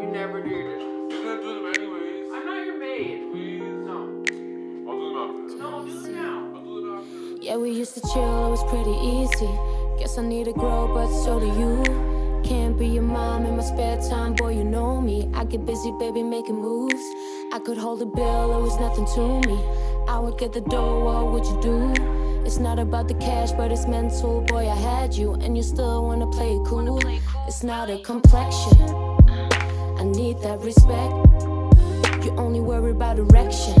You 0.00 0.06
never 0.10 0.42
did 0.42 0.52
it. 0.52 0.80
You're 1.10 1.24
gonna 1.24 1.42
do 1.42 1.54
them 1.54 1.66
anyways. 1.66 2.32
I'm 2.34 2.46
not 2.46 2.64
your 2.66 2.78
maid. 2.78 3.30
Please, 3.30 3.60
no. 3.86 4.22
I'll 4.88 4.98
do 4.98 5.06
them 5.08 5.16
after. 5.18 5.58
No, 5.58 5.68
I'll 5.68 5.84
do 5.84 6.00
them 6.02 6.14
now. 6.14 6.52
I'll 6.56 6.64
do 6.64 6.80
them 6.80 6.98
after. 6.98 7.44
Yeah, 7.44 7.56
we 7.56 7.70
used 7.70 7.94
to 7.94 8.00
chill, 8.00 8.46
it 8.46 8.50
was 8.50 8.64
pretty 8.70 8.96
easy. 9.14 9.50
Guess 9.98 10.18
I 10.18 10.22
need 10.22 10.44
to 10.46 10.52
grow, 10.52 10.88
but 10.94 11.08
so 11.24 11.38
do 11.40 11.46
you. 11.46 12.42
Can't 12.44 12.76
be 12.78 12.86
your 12.88 13.02
mom 13.04 13.46
in 13.46 13.56
my 13.56 13.62
spare 13.62 13.98
time, 14.08 14.34
boy, 14.34 14.52
you 14.54 14.64
know 14.64 15.00
me. 15.00 15.28
I 15.34 15.44
get 15.44 15.64
busy, 15.66 15.92
baby, 15.98 16.22
making 16.22 16.56
moves. 16.56 17.04
I 17.52 17.60
could 17.64 17.78
hold 17.78 18.02
a 18.02 18.06
bill, 18.06 18.58
it 18.58 18.62
was 18.62 18.78
nothing 18.80 19.06
to 19.14 19.48
me. 19.48 19.58
I 20.08 20.18
would 20.18 20.38
get 20.38 20.52
the 20.52 20.60
dough, 20.60 21.04
what 21.04 21.32
would 21.32 21.46
you 21.46 21.60
do? 21.62 21.92
It's 22.44 22.58
not 22.58 22.78
about 22.78 23.08
the 23.08 23.14
cash, 23.14 23.52
but 23.52 23.70
it's 23.70 23.86
mental. 23.86 24.40
Boy, 24.42 24.68
I 24.68 24.74
had 24.74 25.14
you, 25.14 25.34
and 25.34 25.56
you 25.56 25.62
still 25.62 26.04
wanna 26.04 26.26
play 26.26 26.58
cool. 26.66 26.98
It's 27.46 27.62
not 27.62 27.88
a 27.88 27.98
complexion. 27.98 28.78
I 29.98 30.04
need 30.04 30.38
that 30.40 30.60
respect. 30.60 31.14
You 32.24 32.34
only 32.36 32.60
worry 32.60 32.90
about 32.90 33.18
erection. 33.18 33.80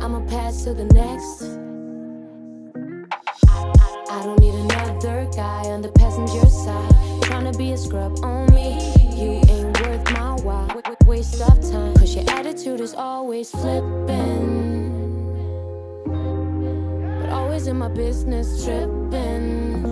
I'ma 0.00 0.20
pass 0.26 0.64
to 0.64 0.74
the 0.74 0.84
next. 0.86 1.42
I 4.10 4.22
don't 4.24 4.38
need 4.40 4.54
another 4.54 5.28
guy 5.34 5.64
on 5.66 5.82
the 5.82 5.92
passenger 5.92 6.46
side. 6.48 6.92
Tryna 7.22 7.56
be 7.58 7.72
a 7.72 7.76
scrub 7.76 8.24
on 8.24 8.52
me. 8.54 8.78
You 9.14 9.42
ain't 9.48 9.80
worth 9.80 10.12
my 10.12 10.34
while. 10.42 10.82
Waste 11.06 11.40
of 11.40 11.60
time. 11.70 11.94
Cause 11.94 12.14
your 12.14 12.28
attitude 12.30 12.80
is 12.80 12.94
always 12.94 13.50
flipping. 13.50 14.69
In 17.70 17.78
my 17.78 17.88
business 17.88 18.64
tripping. 18.64 19.84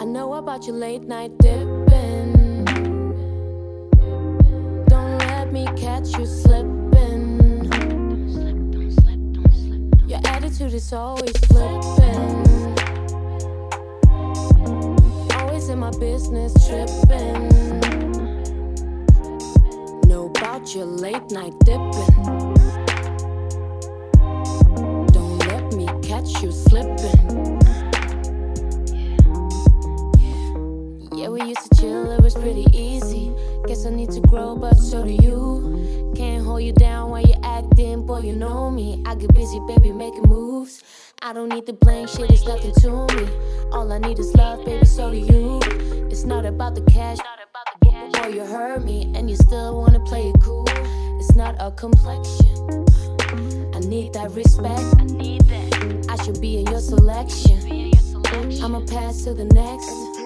I 0.00 0.04
know 0.04 0.34
about 0.34 0.66
your 0.66 0.74
late 0.74 1.02
night 1.02 1.38
dipping. 1.38 2.64
Don't 4.88 5.18
let 5.18 5.52
me 5.52 5.66
catch 5.76 6.18
you 6.18 6.26
slipping. 6.26 7.64
Your 10.08 10.20
attitude 10.24 10.74
is 10.74 10.92
always 10.92 11.36
flipping. 11.46 12.44
Always 15.36 15.68
in 15.68 15.78
my 15.78 15.90
business 16.00 16.52
tripping. 16.66 17.48
Know 20.08 20.26
about 20.26 20.74
your 20.74 20.86
late 20.86 21.30
night 21.30 21.54
dipping. 21.60 22.65
Slipping. 26.68 27.60
Yeah, 31.16 31.28
we 31.28 31.42
used 31.42 31.70
to 31.70 31.80
chill, 31.80 32.10
it 32.10 32.20
was 32.20 32.34
pretty 32.34 32.66
easy. 32.72 33.32
Guess 33.66 33.86
I 33.86 33.90
need 33.90 34.10
to 34.10 34.20
grow, 34.20 34.56
but 34.56 34.76
so 34.76 35.04
do 35.04 35.10
you. 35.10 36.12
Can't 36.14 36.44
hold 36.44 36.62
you 36.62 36.72
down 36.72 37.10
while 37.10 37.22
you're 37.22 37.44
acting, 37.44 38.04
boy, 38.06 38.20
you 38.20 38.34
know 38.34 38.70
me. 38.70 39.02
I 39.06 39.14
get 39.14 39.32
busy, 39.34 39.60
baby, 39.66 39.92
making 39.92 40.28
moves. 40.28 40.82
I 41.22 41.32
don't 41.32 41.48
need 41.48 41.66
the 41.66 41.72
blank 41.72 42.08
shit, 42.08 42.30
it's 42.30 42.46
nothing 42.46 42.74
to 42.82 43.06
me. 43.14 43.28
All 43.72 43.90
I 43.90 43.98
need 43.98 44.18
is 44.18 44.34
love, 44.34 44.64
baby, 44.64 44.84
so 44.86 45.10
do 45.10 45.16
you. 45.16 45.60
It's 46.10 46.24
not 46.24 46.44
about 46.44 46.74
the 46.74 46.82
cash, 46.82 47.18
boy, 47.82 48.28
you 48.28 48.44
heard 48.44 48.84
me, 48.84 49.12
and 49.14 49.30
you 49.30 49.36
still 49.36 49.80
wanna 49.80 50.00
play 50.00 50.28
it 50.28 50.36
cool. 50.42 50.64
It's 51.18 51.34
not 51.34 51.56
a 51.58 51.70
complexion. 51.70 52.84
I 53.74 53.80
need 53.80 54.12
that 54.14 54.30
respect. 54.32 54.82
I 54.98 55.04
need 55.04 55.42
that. 55.42 55.65
Should 56.26 56.40
be 56.40 56.58
in 56.58 56.66
your 56.66 56.80
selection. 56.80 57.92
I'ma 58.60 58.80
pass 58.80 59.22
to 59.22 59.32
the 59.32 59.44
next. 59.44 60.16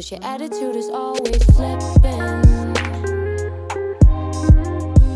Cause 0.00 0.12
your 0.12 0.24
attitude 0.24 0.76
is 0.76 0.88
always 0.88 1.44
flipping. 1.52 2.42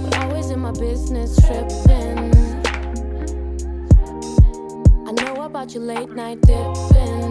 But 0.03 0.19
always 0.19 0.51
in 0.51 0.61
my 0.61 0.73
business 0.73 1.37
tripping. 1.41 2.19
I 5.09 5.13
know 5.13 5.45
about 5.45 5.73
your 5.73 5.85
late 5.85 6.11
night 6.11 6.39
dipping. 6.43 7.31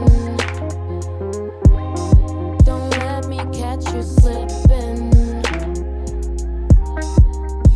Don't 2.66 2.90
let 2.90 3.28
me 3.28 3.38
catch 3.54 3.86
you 3.94 4.02
slipping. 4.02 5.14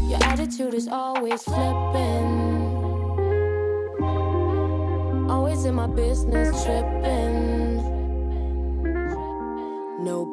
Your 0.09 0.23
attitude 0.23 0.73
is 0.73 0.87
always 0.87 1.43
flipping. 1.43 2.25
Always 5.29 5.65
in 5.65 5.75
my 5.75 5.85
business 5.85 6.65
tripping. 6.65 7.56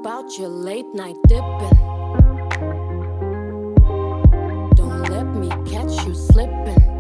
About 0.05 0.39
your 0.39 0.51
late 0.51 0.95
night 0.95 1.17
dipping. 1.27 1.79
Don't 4.77 5.09
let 5.09 5.25
me 5.25 5.49
catch 5.65 6.07
you 6.07 6.15
slipping. 6.15 6.94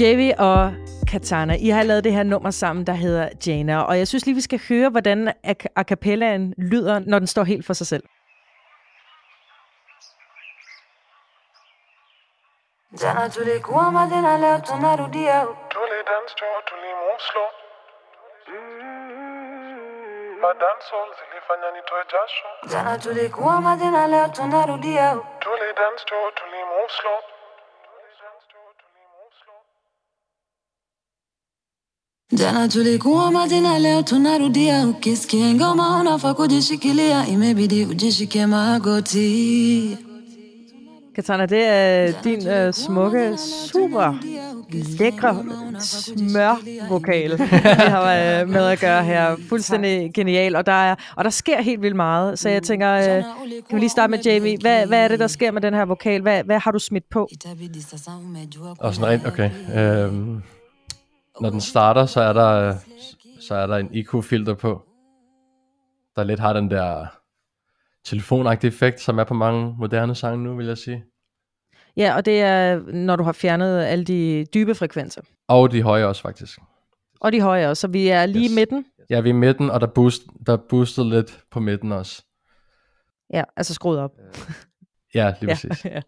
Javi 0.00 0.32
og 0.38 0.72
Katana, 1.10 1.54
I 1.58 1.68
har 1.68 1.82
lavet 1.82 2.04
det 2.04 2.12
her 2.12 2.22
nummer 2.22 2.50
sammen, 2.50 2.86
der 2.86 2.92
hedder 2.92 3.28
Jana, 3.46 3.82
og 3.82 3.98
jeg 3.98 4.08
synes 4.08 4.26
lige, 4.26 4.34
vi 4.34 4.40
skal 4.40 4.60
høre, 4.68 4.90
hvordan 4.90 5.28
a, 5.28 5.54
a 5.76 5.82
cappellaen 5.82 6.54
lyder, 6.58 6.98
når 6.98 7.18
den 7.18 7.26
står 7.26 7.44
helt 7.44 7.66
for 7.66 7.74
sig 7.74 7.86
selv. 7.86 8.04
Jana 13.02 13.28
tulikuwa 13.28 13.90
madina 13.90 14.36
leo 14.42 14.58
tunarudia 14.68 15.38
Tulidancehall 15.74 16.62
tulimoslo 16.68 17.44
madancehall 20.42 21.10
zilifanya 21.18 21.68
nitoe 21.76 22.04
jasho? 22.12 22.48
Jana 22.72 22.98
tulikuwa 22.98 23.60
madina 23.60 24.06
leo 24.06 24.28
tunarudia 24.28 25.08
Tulidancehall 25.44 26.30
tulimoslo 26.38 27.14
Jana 32.32 32.68
tulikuwa 32.68 33.30
madina 33.32 33.78
leo 33.78 34.02
tunarudia 34.02 34.86
ukisikia 34.88 35.54
ngoma 35.54 36.00
unafaa 36.00 36.34
kujishikilia 36.34 37.26
imebidi 37.26 37.84
ujishike 37.84 38.46
magoti 38.46 39.98
Katana, 41.14 41.46
det 41.46 41.66
er 41.66 42.12
din 42.24 42.48
øh, 42.48 42.72
smukke, 42.74 43.36
super 43.36 44.18
lækre 44.98 45.44
smørvokal, 45.80 47.38
vi 47.38 47.44
har 47.94 48.40
øh, 48.42 48.48
med 48.48 48.64
at 48.64 48.80
gøre 48.80 49.04
her. 49.04 49.36
Fuldstændig 49.48 50.10
genial, 50.14 50.56
og 50.56 50.66
der, 50.66 50.72
er, 50.72 50.94
og 51.16 51.24
der 51.24 51.30
sker 51.30 51.62
helt 51.62 51.82
vildt 51.82 51.96
meget. 51.96 52.38
Så 52.38 52.48
jeg 52.48 52.62
tænker, 52.62 52.92
øh, 52.92 53.24
kan 53.68 53.74
vi 53.74 53.78
lige 53.78 53.88
starte 53.88 54.10
med 54.10 54.18
Jamie? 54.18 54.56
Hvad, 54.60 54.86
hvad 54.86 55.04
er 55.04 55.08
det, 55.08 55.18
der 55.18 55.26
sker 55.26 55.50
med 55.50 55.62
den 55.62 55.74
her 55.74 55.84
vokal? 55.84 56.22
Hvad, 56.22 56.44
hvad 56.44 56.58
har 56.58 56.70
du 56.70 56.78
smidt 56.78 57.04
på? 57.10 57.28
Og 58.78 58.94
sådan 58.94 59.10
rent, 59.10 59.26
okay. 59.26 59.50
Øhm, 59.76 60.42
når 61.40 61.50
den 61.50 61.60
starter, 61.60 62.06
så 62.06 62.20
er 62.20 62.32
der, 62.32 62.68
øh, 62.68 62.74
så 63.40 63.54
er 63.54 63.66
der 63.66 63.76
en 63.76 63.94
IQ-filter 63.94 64.54
på, 64.54 64.82
der 66.16 66.24
lidt 66.24 66.40
har 66.40 66.52
den 66.52 66.70
der 66.70 67.06
telefonagtige 68.04 68.68
effekt, 68.68 69.00
som 69.00 69.18
er 69.18 69.24
på 69.24 69.34
mange 69.34 69.74
moderne 69.78 70.14
sange 70.14 70.44
nu, 70.44 70.56
vil 70.56 70.66
jeg 70.66 70.78
sige. 70.78 71.04
Ja, 71.96 72.16
og 72.16 72.24
det 72.24 72.40
er, 72.40 72.80
når 72.92 73.16
du 73.16 73.22
har 73.22 73.32
fjernet 73.32 73.82
alle 73.84 74.04
de 74.04 74.46
dybe 74.54 74.74
frekvenser. 74.74 75.22
Og 75.48 75.72
de 75.72 75.82
høje 75.82 76.04
også, 76.04 76.22
faktisk. 76.22 76.58
Og 77.20 77.32
de 77.32 77.40
høje 77.40 77.68
også, 77.68 77.80
så 77.80 77.88
vi 77.88 78.08
er 78.08 78.26
lige 78.26 78.44
Yes. 78.44 78.52
i 78.52 78.54
midten. 78.54 78.84
Ja, 79.10 79.20
vi 79.20 79.28
er 79.28 79.34
i 79.34 79.36
midten, 79.36 79.70
og 79.70 79.80
der, 79.80 79.86
boost, 79.86 80.22
der 80.46 80.56
boostet 80.56 81.06
lidt 81.06 81.44
på 81.50 81.60
midten 81.60 81.92
også. 81.92 82.24
Ja, 83.32 83.44
altså 83.56 83.74
skruet 83.74 83.98
op. 83.98 84.10
Ja, 85.14 85.34
lige 85.40 85.50
Ja, 85.50 85.54
præcis. 85.54 85.84
ja. 85.84 86.00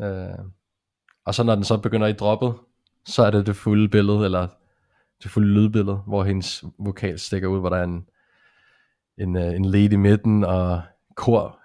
Øh, 0.00 0.38
og 1.26 1.34
så 1.34 1.42
når 1.42 1.54
den 1.54 1.64
så 1.64 1.76
begynder 1.78 2.06
i 2.06 2.12
droppet, 2.12 2.54
så 3.08 3.22
er 3.22 3.30
det 3.30 3.46
det 3.46 3.56
fulde 3.56 3.88
billede, 3.88 4.24
eller 4.24 4.48
det 5.22 5.30
fulde 5.30 5.48
lydbillede, 5.48 5.96
hvor 5.96 6.24
hendes 6.24 6.64
vokal 6.78 7.18
stikker 7.18 7.48
ud, 7.48 7.60
hvor 7.60 7.68
der 7.68 7.76
er 7.76 7.84
en, 7.84 8.08
en, 9.18 9.36
øh, 9.36 9.54
en 9.54 9.64
lead 9.64 9.92
i 9.92 9.96
midten, 9.96 10.44
og 10.44 10.82
kor 11.14 11.60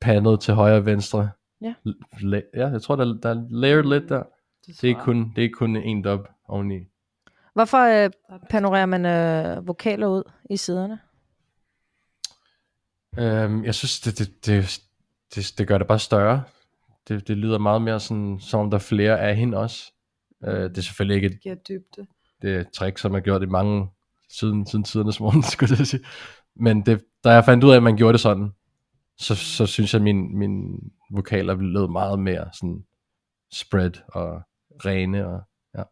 pandet 0.00 0.40
til 0.40 0.54
højre 0.54 0.76
og 0.76 0.86
venstre. 0.86 1.30
Ja. 1.60 1.74
La- 2.12 2.50
ja, 2.54 2.68
jeg 2.68 2.82
tror, 2.82 2.96
der, 2.96 3.04
der 3.22 3.30
er 3.30 3.46
layered 3.50 3.84
lidt 3.84 4.08
der. 4.08 4.22
Det 4.66 4.84
er 4.84 4.88
ikke 4.88 5.00
kun, 5.00 5.32
det 5.36 5.44
er 5.44 5.48
kun 5.54 5.76
en 5.76 6.02
dub 6.02 6.28
oveni. 6.48 6.78
Hvorfor 7.54 8.04
øh, 8.04 8.10
panorerer 8.50 8.86
man 8.86 9.06
øh, 9.06 9.66
vokaler 9.66 10.06
ud 10.06 10.22
i 10.50 10.56
siderne? 10.56 10.98
Øhm, 13.18 13.64
jeg 13.64 13.74
synes, 13.74 14.00
det, 14.00 14.18
det, 14.18 14.46
det, 14.46 14.80
det, 15.34 15.54
det 15.58 15.68
gør 15.68 15.78
det 15.78 15.86
bare 15.86 15.98
større. 15.98 16.42
Det, 17.08 17.28
det 17.28 17.36
lyder 17.36 17.58
meget 17.58 17.82
mere 17.82 18.00
sådan, 18.00 18.38
som 18.40 18.60
om 18.60 18.70
der 18.70 18.78
er 18.78 18.82
flere 18.82 19.20
af 19.20 19.36
hende 19.36 19.58
også. 19.58 19.92
Øh, 20.44 20.70
det 20.70 20.78
er 20.78 20.82
selvfølgelig 20.82 21.14
ikke 21.14 21.26
et 21.26 21.40
giver 21.42 21.54
dybde. 21.54 22.06
det 22.42 22.54
er 22.54 22.60
et 22.60 22.70
trick, 22.70 22.98
som 22.98 23.14
er 23.14 23.20
gjort 23.20 23.42
i 23.42 23.46
mange 23.46 23.88
siden, 24.30 24.66
siden 24.66 24.84
tidernes 24.84 25.20
morgen, 25.20 25.42
skulle 25.52 25.76
jeg 25.78 25.86
sige. 25.86 26.04
Men 26.56 26.86
det, 26.86 27.04
da 27.24 27.30
jeg 27.30 27.44
fandt 27.44 27.64
ud 27.64 27.70
af, 27.70 27.76
at 27.76 27.82
man 27.82 27.96
gjorde 27.96 28.12
det 28.12 28.20
sådan, 28.20 28.52
så, 29.18 29.34
så 29.34 29.66
synes 29.66 29.94
jeg, 29.94 29.98
at 29.98 30.02
min, 30.02 30.38
min 30.38 30.80
vokaler 31.10 31.54
lød 31.54 31.88
meget 31.88 32.18
mere 32.18 32.48
sådan 32.52 32.84
spread 33.52 33.92
og 34.08 34.42
rene. 34.84 35.26
Og, 35.26 35.40
ja. 35.78 35.82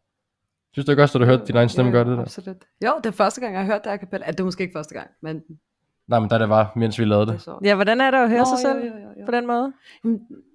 Synes 0.73 0.87
du 0.87 0.93
ikke 0.93 1.03
også, 1.03 1.19
da 1.19 1.25
du 1.25 1.31
hørte 1.31 1.47
din 1.47 1.57
egen 1.57 1.69
stemme 1.69 1.93
gøre 1.93 2.05
det 2.05 2.17
der? 2.17 2.23
Absolut. 2.23 2.65
Jo, 2.85 2.93
det 2.97 3.07
er 3.07 3.11
første 3.11 3.41
gang, 3.41 3.55
jeg 3.55 3.63
har 3.65 3.73
hørt 3.73 3.85
det 3.85 3.91
a 3.91 3.97
cappella. 3.97 4.27
Det 4.27 4.41
er 4.41 4.45
måske 4.45 4.63
ikke 4.63 4.79
første 4.79 4.95
gang, 4.95 5.11
men 5.23 5.37
det 5.37 5.59
Nej, 6.09 6.19
men 6.21 6.29
da 6.29 6.39
det 6.39 6.49
var, 6.49 6.73
mens 6.77 6.99
vi 6.99 7.05
lavede 7.05 7.27
det. 7.27 7.49
Ja, 7.65 7.75
hvordan 7.75 8.01
er 8.01 8.11
det 8.11 8.19
at 8.19 8.29
høre 8.29 8.39
Nå, 8.39 8.45
sig 8.45 8.59
selv 8.59 8.79
jo, 8.79 8.85
jo, 8.85 8.93
jo, 8.93 9.09
jo. 9.21 9.25
på 9.27 9.33
den 9.33 9.47
måde? 9.47 9.73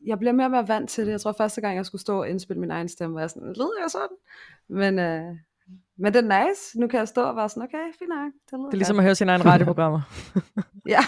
Jeg 0.05 0.19
bliver 0.19 0.31
mere 0.31 0.47
og 0.47 0.51
mere 0.51 0.67
vant 0.67 0.89
til 0.89 1.05
det. 1.05 1.11
Jeg 1.11 1.21
tror 1.21 1.31
første 1.37 1.61
gang, 1.61 1.77
jeg 1.77 1.85
skulle 1.85 2.01
stå 2.01 2.19
og 2.19 2.29
indspille 2.29 2.59
min 2.59 2.71
egen 2.71 2.89
stemme, 2.89 3.15
var 3.15 3.21
jeg 3.21 3.29
sådan, 3.29 3.47
lyder 3.47 3.79
jeg 3.81 3.91
sådan? 3.91 4.17
Men, 4.69 4.99
øh, 4.99 5.35
men 5.99 6.13
det 6.13 6.25
er 6.25 6.45
nice. 6.47 6.79
Nu 6.79 6.87
kan 6.87 6.99
jeg 6.99 7.07
stå 7.07 7.21
og 7.21 7.35
være 7.35 7.49
sådan, 7.49 7.63
okay, 7.63 7.85
fint 7.99 8.09
nok. 8.09 8.31
Det, 8.51 8.53
lyder 8.53 8.65
Det 8.65 8.73
er 8.73 8.77
ligesom 8.77 8.99
at 8.99 9.03
høre 9.05 9.15
sine 9.15 9.31
egne 9.31 9.45
radioprogrammer. 9.45 10.01
Ja. 10.87 10.99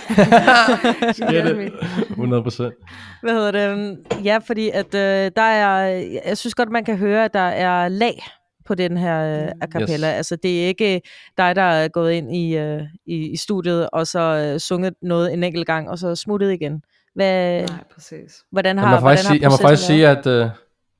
Det. 1.41 1.73
100 2.09 2.43
procent. 2.43 2.73
Hvad 3.21 3.33
hedder 3.33 3.51
det? 3.51 3.97
Ja, 4.25 4.37
fordi 4.37 4.69
at 4.69 4.95
øh, 4.95 5.31
der 5.35 5.41
er, 5.41 5.77
jeg 6.25 6.37
synes 6.37 6.55
godt, 6.55 6.69
man 6.69 6.85
kan 6.85 6.97
høre, 6.97 7.25
at 7.25 7.33
der 7.33 7.39
er 7.39 7.87
lag 7.87 8.23
på 8.71 8.75
den 8.75 8.97
her 8.97 9.43
øh, 9.43 9.51
a 9.61 9.67
cappella. 9.67 10.07
Yes. 10.07 10.17
Altså, 10.17 10.35
det 10.35 10.63
er 10.63 10.67
ikke 10.67 11.01
dig, 11.37 11.55
der 11.55 11.61
er 11.61 11.87
gået 11.87 12.11
ind 12.11 12.35
i, 12.35 12.57
øh, 12.57 12.81
i, 13.05 13.31
i 13.31 13.35
studiet, 13.35 13.89
og 13.89 14.07
så 14.07 14.19
øh, 14.19 14.59
sunget 14.59 14.93
noget 15.01 15.33
en 15.33 15.43
enkelt 15.43 15.67
gang, 15.67 15.89
og 15.89 15.99
så 15.99 16.15
smuttet 16.15 16.51
igen. 16.53 16.83
Hvad, 17.15 17.61
Nej, 17.61 17.83
præcis. 17.93 18.43
hvordan 18.51 18.77
har, 18.77 18.85
Jeg 18.85 18.95
må 18.95 18.99
hvordan 18.99 19.17
faktisk 19.17 19.27
har 19.27 19.33
sige, 19.33 19.41
jeg 19.41 19.49
må 19.51 19.57
faktisk 19.57 19.87
sige 19.87 20.07
at 20.07 20.27
øh, 20.27 20.49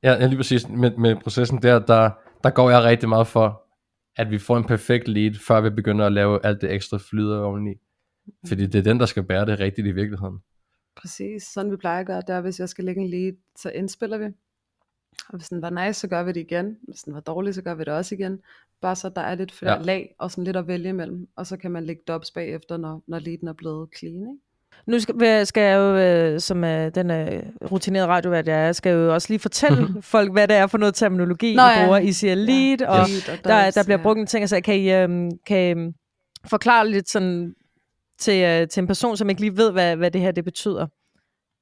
ja, 0.02 0.12
ja, 0.12 0.26
lige 0.26 0.36
præcis 0.36 0.68
med, 0.68 0.90
med 0.90 1.16
processen 1.16 1.62
der, 1.62 1.78
der, 1.78 2.10
der 2.44 2.50
går 2.50 2.70
jeg 2.70 2.82
rigtig 2.82 3.08
meget 3.08 3.26
for, 3.26 3.62
at 4.16 4.30
vi 4.30 4.38
får 4.38 4.56
en 4.56 4.64
perfekt 4.64 5.08
lead, 5.08 5.34
før 5.46 5.60
vi 5.60 5.70
begynder 5.70 6.06
at 6.06 6.12
lave 6.12 6.46
alt 6.46 6.60
det 6.60 6.72
ekstra 6.72 6.98
flyder 7.10 7.40
oveni. 7.40 7.74
Fordi 8.48 8.66
det 8.66 8.78
er 8.78 8.82
den, 8.82 9.00
der 9.00 9.06
skal 9.06 9.22
bære 9.22 9.46
det 9.46 9.60
rigtigt 9.60 9.86
i 9.86 9.92
virkeligheden. 9.92 10.38
Præcis. 10.96 11.42
Sådan 11.42 11.72
vi 11.72 11.76
plejer 11.76 12.00
at 12.00 12.06
gøre, 12.06 12.20
det 12.20 12.28
er, 12.28 12.40
hvis 12.40 12.60
jeg 12.60 12.68
skal 12.68 12.84
lægge 12.84 13.00
en 13.00 13.08
lead, 13.08 13.32
så 13.56 13.70
indspiller 13.70 14.18
vi. 14.18 14.24
Og 15.28 15.36
hvis 15.38 15.48
den 15.48 15.62
var 15.62 15.70
nice, 15.86 16.00
så 16.00 16.08
gør 16.08 16.22
vi 16.22 16.32
det 16.32 16.40
igen. 16.40 16.76
Hvis 16.88 17.02
den 17.02 17.14
var 17.14 17.20
dårlig, 17.20 17.54
så 17.54 17.62
gør 17.62 17.74
vi 17.74 17.84
det 17.84 17.92
også 17.92 18.14
igen. 18.14 18.38
Bare 18.82 18.96
så 18.96 19.08
der 19.08 19.20
er 19.20 19.34
lidt 19.34 19.52
flere 19.52 19.72
Ja. 19.72 19.82
lag, 19.82 20.14
og 20.18 20.30
sådan 20.30 20.44
lidt 20.44 20.56
at 20.56 20.66
vælge 20.68 20.88
imellem. 20.88 21.28
Og 21.36 21.46
så 21.46 21.56
kan 21.56 21.70
man 21.70 21.84
lægge 21.84 22.02
dubs 22.08 22.30
bagefter, 22.30 22.76
når, 22.76 23.02
når 23.06 23.18
leaden 23.18 23.48
er 23.48 23.52
blevet 23.52 23.88
clean, 23.98 24.14
ikke? 24.16 24.40
Nu 24.86 25.00
skal, 25.00 25.46
skal 25.46 25.60
jeg 25.62 25.76
jo, 25.76 25.96
øh, 25.96 26.40
som 26.40 26.64
øh, 26.64 26.94
den 26.94 27.10
øh, 27.10 27.42
rutinerede 27.72 28.06
radiovært, 28.08 28.46
jeg 28.48 28.68
er, 28.68 28.72
skal 28.72 28.92
jo 28.92 29.14
også 29.14 29.28
lige 29.30 29.38
fortælle 29.38 29.88
folk, 30.02 30.32
hvad 30.32 30.48
det 30.48 30.56
er 30.56 30.66
for 30.66 30.78
noget 30.78 30.94
terminologi, 30.94 31.54
Nå 31.54 31.62
I 31.62 31.64
ja. 31.64 31.84
bruger. 31.84 31.98
I 31.98 32.12
siger 32.12 32.34
lead, 32.34 32.76
Ja. 32.80 32.88
og 32.90 33.08
Lead 33.08 33.38
og 33.38 33.44
der, 33.44 33.70
der 33.70 33.84
bliver 33.84 33.98
ja. 33.98 34.02
brugt 34.02 34.18
en 34.18 34.26
ting, 34.26 34.42
altså 34.42 34.60
kan 34.60 34.76
I, 34.76 34.92
øhm, 34.92 35.30
kan 35.46 35.58
I 35.58 35.70
øhm, 35.70 35.94
forklare 36.46 36.88
lidt 36.90 37.08
sådan 37.08 37.54
til, 38.18 38.42
øh, 38.44 38.68
til 38.68 38.80
en 38.80 38.86
person, 38.86 39.16
som 39.16 39.28
ikke 39.28 39.40
lige 39.40 39.56
ved, 39.56 39.72
hvad, 39.72 39.96
hvad 39.96 40.10
det 40.10 40.20
her 40.20 40.30
det 40.32 40.44
betyder? 40.44 40.86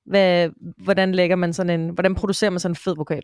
Hvad, 0.05 0.51
hvordan 0.85 1.15
lægger 1.15 1.37
man 1.37 1.53
sådan 1.53 1.81
en, 1.81 1.89
hvordan 1.89 2.15
producerer 2.15 2.51
man 2.51 2.61
sådan 2.61 2.73
en 2.73 2.77
fed 2.77 2.97
vokal? 2.97 3.23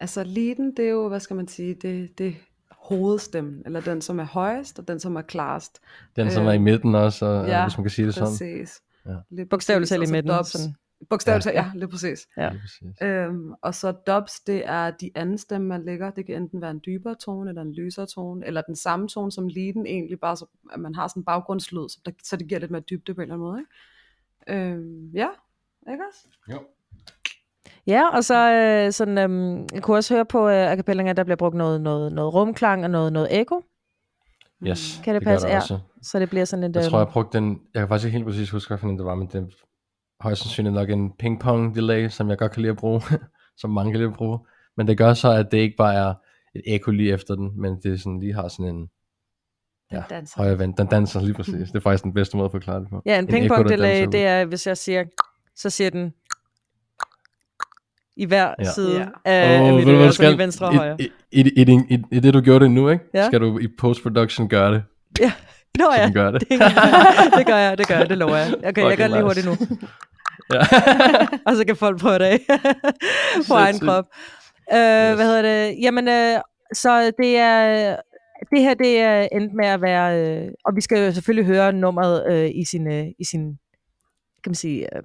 Altså 0.00 0.24
leaden, 0.24 0.76
det 0.76 0.84
er 0.84 0.90
jo, 0.90 1.08
hvad 1.08 1.20
skal 1.20 1.36
man 1.36 1.48
sige, 1.48 1.74
det, 1.74 2.18
det 2.18 2.36
hovedstemmen, 2.70 3.62
eller 3.66 3.80
den, 3.80 4.00
som 4.00 4.20
er 4.20 4.24
højest, 4.24 4.78
og 4.78 4.88
den, 4.88 5.00
som 5.00 5.16
er 5.16 5.22
klarest. 5.22 5.80
Den, 6.16 6.30
som 6.30 6.42
Øh, 6.42 6.48
er 6.48 6.52
i 6.52 6.58
midten 6.58 6.94
også, 6.94 7.26
og, 7.26 7.48
ja, 7.48 7.64
hvis 7.66 7.78
man 7.78 7.84
kan 7.84 7.90
sige 7.90 8.06
det 8.06 8.14
sådan. 8.14 8.28
Præcis. 8.28 8.80
Ja. 9.06 9.16
Lige 9.30 9.46
Bogstaveligt 9.46 9.90
præcis. 9.90 9.98
talt 9.98 10.08
i 10.08 10.12
midten. 10.12 10.32
dubs. 10.36 10.48
Sådan. 10.48 10.74
Bogstaveligt 11.10 11.46
Ja. 11.46 11.52
ja. 11.52 11.64
ja, 11.64 11.70
lige 11.74 11.88
præcis. 11.88 12.26
Ja. 12.36 12.50
Lige 12.50 12.60
præcis. 12.60 13.02
Øhm, 13.02 13.52
og 13.62 13.74
så 13.74 13.92
dubs, 13.92 14.40
det 14.40 14.62
er 14.66 14.90
de 14.90 15.10
anden 15.14 15.38
stemme, 15.38 15.68
man 15.68 15.84
lægger. 15.84 16.10
Det 16.10 16.26
kan 16.26 16.34
enten 16.42 16.60
være 16.60 16.70
en 16.70 16.80
dybere 16.86 17.14
tone, 17.14 17.50
eller 17.50 17.62
en 17.62 17.72
lysere 17.72 18.06
tone, 18.06 18.46
eller 18.46 18.62
den 18.62 18.76
samme 18.76 19.08
tone 19.08 19.32
som 19.32 19.48
leaden 19.48 19.86
egentlig, 19.86 20.20
bare 20.20 20.36
så 20.36 20.46
at 20.72 20.80
man 20.80 20.94
har 20.94 21.08
sådan 21.08 21.20
en 21.20 21.24
baggrundslyd, 21.24 21.88
så, 21.88 21.98
der, 22.06 22.12
så 22.24 22.36
det 22.36 22.48
giver 22.48 22.60
lidt 22.60 22.70
mere 22.70 22.82
dybde 22.90 23.14
på 23.14 23.20
en 23.20 23.22
eller 23.22 23.34
anden 23.34 23.48
måde. 23.48 23.58
Ikke? 23.60 23.70
Øhm, 24.48 25.10
ja, 25.14 25.28
ikke 25.92 26.04
også? 26.10 26.28
Jo. 26.52 26.58
Ja, 27.86 28.08
og 28.16 28.24
så 28.24 28.52
øh, 28.52 28.92
sådan, 28.92 29.18
øhm, 29.18 29.66
jeg 29.74 29.82
kunne 29.82 29.96
også 29.96 30.14
høre 30.14 30.24
på 30.24 30.48
øh, 30.48 30.72
acapelling, 30.72 31.08
at 31.08 31.16
der 31.16 31.24
bliver 31.24 31.36
brugt 31.36 31.54
noget, 31.56 31.80
noget, 31.80 32.12
noget 32.12 32.34
rumklang 32.34 32.84
og 32.84 32.90
noget, 32.90 33.12
noget 33.12 33.40
ekko, 33.40 33.62
Yes, 34.66 35.00
Kan 35.04 35.14
det 35.14 35.24
gør 35.24 35.30
passe? 35.30 35.46
der 35.46 35.52
Ja. 35.52 35.58
også. 35.58 35.78
så 36.02 36.18
det 36.18 36.30
bliver 36.30 36.44
sådan 36.44 36.64
et... 36.64 36.76
Jeg 36.76 36.84
øhm, 36.84 36.90
tror, 36.90 36.98
jeg 36.98 37.08
brugte 37.08 37.38
den, 37.38 37.60
jeg 37.74 37.80
kan 37.80 37.88
faktisk 37.88 38.06
ikke 38.06 38.16
helt 38.18 38.26
præcis 38.26 38.50
huske, 38.50 38.76
hvilken 38.76 38.98
det 38.98 39.06
var, 39.06 39.14
men 39.14 39.26
det 39.26 39.34
er 39.34 39.44
højst 40.20 40.42
sandsynligt 40.42 40.74
nok 40.74 40.90
en 40.90 41.12
ping-pong 41.22 41.74
delay, 41.74 42.08
som 42.08 42.30
jeg 42.30 42.38
godt 42.38 42.52
kan 42.52 42.62
lide 42.62 42.70
at 42.70 42.76
bruge, 42.76 43.00
som 43.60 43.70
mange 43.70 43.92
kan 43.92 44.00
lide 44.00 44.10
at 44.10 44.16
bruge. 44.16 44.38
Men 44.76 44.86
det 44.88 44.98
gør 44.98 45.14
så, 45.14 45.30
at 45.32 45.52
det 45.52 45.58
ikke 45.58 45.76
bare 45.76 45.94
er 45.94 46.14
et 46.54 46.62
ekko 46.66 46.90
lige 46.90 47.12
efter 47.12 47.34
den, 47.34 47.60
men 47.60 47.80
det 47.82 48.00
sådan 48.00 48.20
lige 48.20 48.34
har 48.34 48.48
sådan 48.48 48.74
en 48.74 48.88
ja, 49.92 50.02
danser. 50.10 50.42
højre 50.42 50.58
vend. 50.58 50.74
Den 50.74 50.86
danser 50.86 51.20
lige 51.20 51.34
præcis. 51.34 51.54
Det 51.68 51.74
er 51.74 51.80
faktisk 51.80 52.04
den 52.04 52.14
bedste 52.14 52.36
måde 52.36 52.44
at 52.44 52.50
forklare 52.50 52.80
det 52.80 52.88
på. 52.90 53.02
Ja, 53.06 53.18
en 53.18 53.24
ekko, 53.24 53.32
pingpong 53.32 53.68
delay, 53.68 53.88
danser 53.96 54.10
det 54.10 54.26
er, 54.26 54.44
hvis 54.44 54.66
jeg 54.66 54.76
siger, 54.76 55.04
så 55.56 55.70
siger 55.70 55.90
den 55.90 56.12
i 58.16 58.24
hver 58.26 58.54
Ja. 58.58 58.64
side 58.64 58.98
Ja. 58.98 59.06
af, 59.24 59.60
ved 59.62 59.72
mit 59.72 59.88
øre, 59.88 59.94
du 59.94 59.98
så 59.98 60.02
lige 60.02 60.12
skal? 60.12 60.38
venstre 60.38 60.66
og 60.66 60.74
højre. 60.76 60.96
I, 61.00 61.10
i, 61.32 61.40
i, 61.40 61.62
i, 61.62 61.80
i, 61.94 62.02
I 62.12 62.20
det, 62.20 62.34
du 62.34 62.40
gjorde 62.40 62.64
det 62.64 62.70
nu, 62.70 62.88
ikke? 62.88 63.04
Ja. 63.14 63.26
skal 63.26 63.40
du 63.40 63.58
i 63.58 63.68
post-production 63.78 64.48
gøre 64.48 64.72
det, 64.74 64.82
Ja. 65.20 65.32
Nå 65.78 65.84
ja, 65.96 66.04
den 66.06 66.12
gør 66.14 66.30
det. 66.30 66.40
det, 66.40 66.48
det 67.38 67.46
gør 67.46 67.56
jeg, 67.56 67.78
det 67.78 67.88
gør 67.88 67.96
jeg, 67.96 68.08
det 68.08 68.18
lover 68.18 68.36
jeg. 68.36 68.54
Okay, 68.68 68.82
jeg 68.88 68.96
gør 68.96 69.04
det 69.04 69.10
lige 69.10 69.22
hurtigt 69.22 69.46
nu. 69.46 69.56
ja. 70.52 70.58
og 71.46 71.56
så 71.56 71.64
kan 71.66 71.76
folk 71.76 72.00
prøve 72.00 72.18
det 72.18 72.24
af 72.24 72.40
på 73.48 73.54
egen 73.54 73.78
krop. 73.78 74.04
Øh, 74.72 74.78
yes. 74.78 75.16
Hvad 75.16 75.26
hedder 75.26 75.42
det? 75.42 75.76
Jamen, 75.82 76.08
øh, 76.08 76.40
så 76.74 77.12
det 77.18 77.36
er... 77.36 77.96
Det 78.50 78.60
her, 78.60 78.74
det 78.74 78.98
er 78.98 79.28
endt 79.32 79.54
med 79.54 79.66
at 79.66 79.82
være... 79.82 80.20
Øh, 80.20 80.52
og 80.64 80.76
vi 80.76 80.80
skal 80.80 81.06
jo 81.06 81.12
selvfølgelig 81.12 81.46
høre 81.46 81.72
nummeret 81.72 82.32
øh, 82.32 82.50
i 82.54 82.64
sin, 82.64 82.92
øh, 82.92 83.06
i 83.18 83.24
sin 83.24 83.58
kan 84.44 84.50
man 84.50 84.54
sige, 84.54 84.96
øh, 84.96 85.02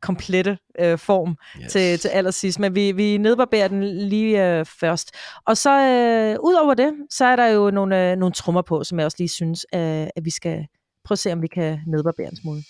komplette 0.00 0.58
øh, 0.80 0.98
form 0.98 1.36
yes. 1.62 1.72
til, 1.72 1.98
til 1.98 2.08
allersidst. 2.08 2.60
Men 2.60 2.74
vi, 2.74 2.92
vi 2.92 3.16
nedbarberer 3.16 3.68
den 3.68 3.84
lige 3.84 4.46
øh, 4.46 4.66
først. 4.66 5.10
Og 5.46 5.56
så 5.56 5.70
øh, 5.70 6.36
ud 6.44 6.54
over 6.54 6.74
det, 6.74 6.92
så 7.10 7.24
er 7.24 7.36
der 7.36 7.46
jo 7.46 7.70
nogle, 7.70 8.10
øh, 8.10 8.16
nogle 8.16 8.32
trommer 8.32 8.62
på, 8.62 8.84
som 8.84 8.98
jeg 8.98 9.04
også 9.04 9.16
lige 9.18 9.28
synes, 9.28 9.66
øh, 9.74 9.80
at 10.16 10.24
vi 10.24 10.30
skal 10.30 10.66
prøve 11.04 11.14
at 11.14 11.18
se, 11.18 11.32
om 11.32 11.42
vi 11.42 11.46
kan 11.46 11.78
nedbarbere 11.86 12.28
en 12.28 12.36
smule. 12.36 12.62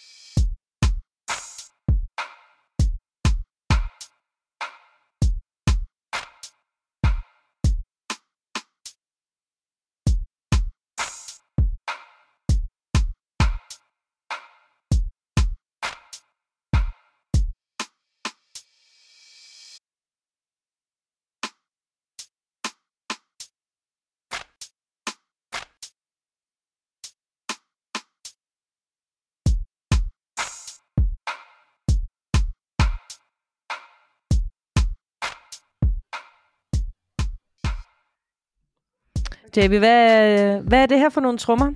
JB, 39.57 39.71
hvad, 39.71 40.61
hvad 40.61 40.83
er 40.83 40.87
det 40.87 40.99
her 40.99 41.09
for 41.09 41.21
nogle 41.21 41.39
trommer? 41.39 41.73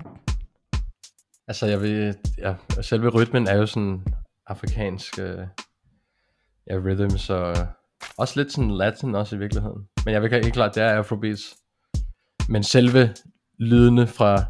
Altså, 1.49 1.67
jeg 1.67 1.81
vil, 1.81 2.17
ja, 2.39 2.55
selve 2.83 3.09
rytmen 3.09 3.47
er 3.47 3.57
jo 3.57 3.67
sådan 3.67 4.05
afrikansk, 4.47 5.19
øh, 5.19 5.39
ja, 6.67 6.75
rhythm, 6.75 7.19
så 7.19 7.67
også 8.19 8.41
lidt 8.41 8.53
sådan 8.53 8.71
latin 8.71 9.15
også 9.15 9.37
i 9.37 9.39
virkeligheden. 9.39 9.89
Men 10.05 10.15
jeg 10.15 10.23
vil 10.23 10.33
ikke 10.33 10.51
klart, 10.51 10.75
det 10.75 10.83
er 10.83 10.89
afrobeats. 10.89 11.57
Men 12.49 12.63
selve 12.63 13.15
lydene 13.59 14.07
fra 14.07 14.45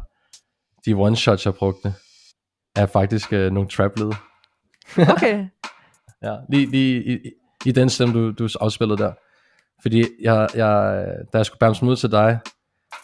de 0.85 0.93
one-shots, 0.93 1.45
jeg 1.45 1.55
brugte, 1.55 1.93
er 2.75 2.85
faktisk 2.85 3.33
øh, 3.33 3.51
nogle 3.51 3.69
trap-lyde. 3.69 4.13
Okay. 5.15 5.47
Ja, 6.21 6.37
lige, 6.49 6.65
lige 6.65 7.03
i, 7.03 7.31
i, 7.65 7.71
den 7.71 7.89
stemme, 7.89 8.13
du, 8.13 8.31
du 8.31 8.49
afspillede 8.59 8.97
der. 8.97 9.13
Fordi 9.81 10.03
jeg, 10.21 10.47
jeg, 10.55 11.05
da 11.33 11.37
jeg 11.37 11.45
skulle 11.45 11.59
bamse 11.59 11.85
ud 11.85 11.95
til 11.95 12.11
dig, 12.11 12.39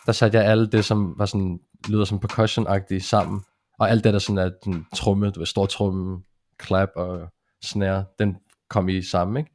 der 0.09 0.13
satte 0.13 0.37
jeg 0.37 0.45
alt 0.45 0.71
det, 0.71 0.85
som 0.85 1.13
var 1.17 1.25
sådan, 1.25 1.59
lyder 1.89 2.05
som 2.05 2.19
percussion-agtigt 2.19 2.99
sammen. 2.99 3.41
Og 3.79 3.89
alt 3.89 4.03
det, 4.03 4.13
der 4.13 4.19
sådan 4.19 4.37
er 4.37 4.49
den 4.65 4.85
tromme, 4.95 5.29
du 5.29 5.39
ved, 5.39 5.47
stor 5.47 5.65
tromme, 5.65 6.23
clap 6.63 6.89
og 6.95 7.29
snare, 7.63 8.05
den 8.19 8.37
kom 8.69 8.89
i 8.89 9.01
sammen, 9.01 9.37
ikke? 9.37 9.51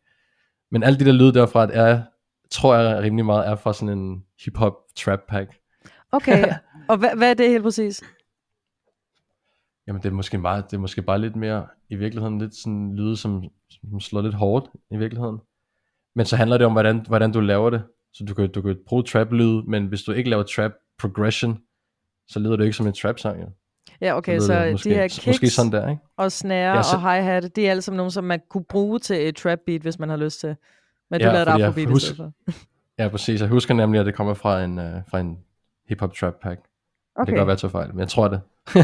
Men 0.71 0.83
alt 0.83 0.99
det 0.99 1.07
der 1.07 1.13
lyde 1.13 1.35
derfra, 1.35 1.73
er, 1.73 2.03
tror 2.51 2.75
jeg 2.75 3.03
rimelig 3.03 3.25
meget, 3.25 3.49
er 3.49 3.57
fra 3.57 3.73
sådan 3.73 3.99
en 3.99 4.25
hip-hop 4.45 4.75
trap 4.97 5.21
pack. 5.29 5.51
Okay, 6.13 6.55
og 6.91 6.97
hvad, 6.97 7.17
hvad 7.17 7.31
er 7.31 7.35
det 7.35 7.49
helt 7.51 7.63
præcis? 7.63 8.03
Jamen 9.87 10.03
det 10.03 10.09
er 10.09 10.13
måske 10.13 10.39
bare, 10.39 10.63
det 10.63 10.73
er 10.73 10.81
måske 10.81 11.03
bare 11.03 11.19
lidt 11.19 11.37
mere, 11.37 11.67
i 11.89 11.97
virkeligheden 11.97 12.39
lidt 12.39 12.55
sådan 12.55 12.97
lyde, 12.97 13.17
som, 13.17 13.45
som 13.71 14.01
slår 14.01 14.23
lidt 14.23 14.35
hårdt 14.35 14.71
i 14.91 14.97
virkeligheden. 14.97 15.39
Men 16.15 16.27
så 16.27 16.37
handler 16.37 16.59
det 16.59 16.67
om, 16.67 16.73
hvordan, 16.73 17.07
hvordan 17.09 17.33
du 17.33 17.41
laver 17.41 17.71
det. 17.71 17.83
Så 18.15 18.25
du 18.25 18.35
kan, 18.35 18.51
du 18.53 18.63
kan 18.63 18.77
bruge 18.87 19.03
trap-lyd, 19.03 19.63
men 19.63 19.87
hvis 19.87 20.03
du 20.03 20.13
ikke 20.13 20.31
laver 20.31 20.43
trap 20.43 20.73
progression, 20.99 21.59
så 22.29 22.39
lyder 22.41 22.57
det 22.57 22.65
ikke 22.65 22.77
som 22.77 22.87
en 22.87 22.93
trap-sang. 22.93 23.41
Jo. 23.41 23.47
Ja, 24.01 24.17
okay, 24.17 24.39
så 24.39 24.65
det 24.65 24.73
måske, 24.73 24.91
de 24.91 24.95
her 24.95 25.03
kicks 25.09 25.27
Måske 25.27 25.51
sådan 25.51 25.73
der, 25.73 25.89
ikke? 25.89 26.03
og 26.17 26.33
snare 26.33 26.77
Ja, 26.77 26.83
så- 26.83 26.97
og 26.97 27.03
hi-hat, 27.15 27.57
det 27.57 27.67
er 27.67 27.71
alle 27.71 27.83
sammen 27.83 27.97
nogle, 27.97 28.11
som 28.13 28.25
man 28.25 28.41
kunne 28.49 28.65
bruge 28.65 28.99
til 28.99 29.29
et 29.29 29.37
trap 29.37 29.59
beat, 29.67 29.83
hvis 29.83 29.99
man 29.99 30.09
har 30.09 30.17
lyst 30.17 30.41
til. 30.41 30.57
Men 31.11 31.21
du 31.21 31.27
Ja, 31.27 31.33
lavede 31.33 31.51
et 31.51 31.59
jeg 31.59 31.67
afrobeat 31.67 31.89
i 31.89 31.93
husk- 31.93 32.07
stedet 32.07 32.33
for. 32.47 32.53
Ja, 32.99 33.09
præcis. 33.09 33.41
Jeg 33.41 33.49
husker 33.49 33.75
nemlig, 33.75 34.01
at 34.01 34.07
det 34.07 34.15
kommer 34.15 34.35
fra 34.35 34.65
en, 34.65 34.79
uh, 34.79 34.85
fra 35.09 35.21
en 35.21 35.39
hip-hop 35.89 36.15
trap 36.15 36.35
pack. 36.43 36.61
Okay. 37.17 37.27
Det 37.27 37.27
kan 37.27 37.37
godt 37.37 37.47
være, 37.47 37.53
at 37.55 37.63
jeg 37.63 37.71
fejl, 37.71 37.89
men 37.91 37.99
jeg 38.01 38.09
tror 38.09 38.29
det. 38.29 38.41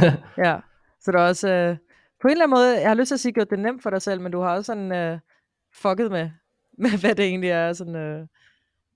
ja. 0.46 0.56
Så 1.00 1.12
der 1.12 1.18
er 1.18 1.28
også, 1.28 1.48
øh, 1.48 1.76
på 2.22 2.28
en 2.28 2.32
eller 2.32 2.44
anden 2.44 2.56
måde, 2.56 2.80
jeg 2.80 2.90
har 2.90 2.94
lyst 2.94 3.08
til 3.08 3.14
at 3.14 3.20
sige, 3.20 3.32
gjort 3.32 3.50
det 3.50 3.58
nemt 3.58 3.82
for 3.82 3.90
dig 3.90 4.02
selv, 4.02 4.20
men 4.20 4.32
du 4.32 4.40
har 4.40 4.50
også 4.56 4.62
sådan 4.66 4.92
øh, 4.92 5.18
fucket 5.74 6.10
med, 6.10 6.30
med, 6.82 7.00
hvad 7.00 7.14
det 7.14 7.24
egentlig 7.24 7.50
er. 7.50 7.72
Sådan, 7.72 7.96
øh, 7.96 8.26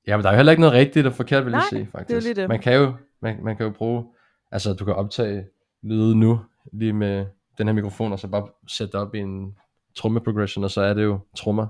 Ja, 0.07 0.17
men 0.17 0.25
der 0.25 0.29
er 0.31 0.35
jo 0.35 0.37
heller 0.37 0.53
ikke 0.53 0.61
noget 0.61 0.75
rigtigt 0.75 1.07
og 1.07 1.13
forkert, 1.13 1.45
vil 1.45 1.51
jeg 1.51 1.59
Nej, 1.61 1.69
sige, 1.69 1.81
det 1.81 1.87
er 1.87 1.91
faktisk. 1.99 2.23
lige 2.27 2.35
det. 2.35 2.49
Man 2.49 2.61
kan 2.61 2.75
jo, 2.75 2.95
man, 3.21 3.45
man 3.45 3.57
kan 3.57 3.67
jo 3.67 3.73
bruge, 3.73 4.05
altså 4.51 4.73
du 4.75 4.85
kan 4.85 4.95
optage 4.95 5.47
lyde 5.83 6.17
nu, 6.17 6.41
lige 6.73 6.93
med 6.93 7.27
den 7.59 7.67
her 7.69 7.75
mikrofon, 7.75 8.13
og 8.13 8.19
så 8.19 8.29
bare 8.29 8.49
sætte 8.69 8.93
det 8.93 9.01
op 9.01 9.15
i 9.15 9.19
en 9.19 9.57
tromme 9.97 10.21
progression, 10.21 10.65
og 10.65 10.71
så 10.71 10.81
er 10.81 10.95
det 10.95 11.05
jo 11.05 11.19
trommer, 11.37 11.67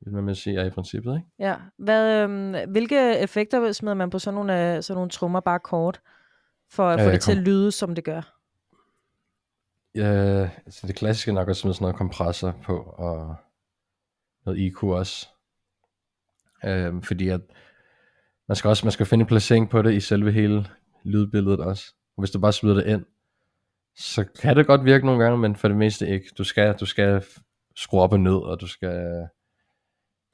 vil 0.00 0.22
man 0.22 0.34
sige, 0.34 0.60
er 0.60 0.64
i 0.64 0.70
princippet, 0.70 1.14
ikke? 1.16 1.26
ja. 1.38 1.56
Hvad, 1.78 2.28
øh, 2.28 2.54
hvilke 2.70 3.18
effekter 3.18 3.72
smider 3.72 3.94
man 3.94 4.10
på 4.10 4.18
sådan 4.18 4.34
nogle, 4.34 4.76
øh, 4.76 4.82
sådan 4.82 4.96
nogle 4.96 5.10
trommer 5.10 5.40
bare 5.40 5.58
kort, 5.58 6.00
for 6.70 6.88
at 6.88 7.00
Ja, 7.00 7.06
få 7.06 7.10
det 7.10 7.20
til 7.20 7.30
at 7.32 7.36
kom- 7.36 7.44
lyde, 7.44 7.72
som 7.72 7.94
det 7.94 8.04
gør? 8.04 8.34
Ja, 9.94 10.48
altså 10.66 10.86
det 10.86 10.94
klassiske 10.96 11.30
er 11.30 11.34
nok 11.34 11.48
at 11.48 11.56
smide 11.56 11.74
sådan 11.74 11.84
noget 11.84 11.96
kompressor 11.96 12.54
på, 12.64 12.76
og 12.78 13.36
noget 14.46 14.58
IQ 14.58 14.82
også. 14.82 15.28
Øhm, 16.64 17.02
fordi 17.02 17.28
at 17.28 17.40
man 18.48 18.56
skal 18.56 18.68
også 18.68 18.86
man 18.86 18.92
skal 18.92 19.06
finde 19.06 19.22
en 19.22 19.26
placering 19.26 19.70
på 19.70 19.82
det 19.82 19.94
i 19.94 20.00
selve 20.00 20.32
hele 20.32 20.66
lydbilledet 21.04 21.60
også. 21.60 21.94
Og 22.16 22.20
hvis 22.20 22.30
du 22.30 22.40
bare 22.40 22.52
smider 22.52 22.74
det 22.74 22.86
ind, 22.86 23.04
så 23.96 24.24
kan 24.40 24.56
det 24.56 24.66
godt 24.66 24.84
virke 24.84 25.06
nogle 25.06 25.24
gange, 25.24 25.38
men 25.38 25.56
for 25.56 25.68
det 25.68 25.76
meste 25.76 26.08
ikke. 26.08 26.26
Du 26.38 26.44
skal, 26.44 26.74
du 26.74 26.86
skal 26.86 27.24
skrue 27.76 28.00
op 28.00 28.12
og 28.12 28.20
ned, 28.20 28.36
og 28.36 28.60
du 28.60 28.66
skal 28.66 29.28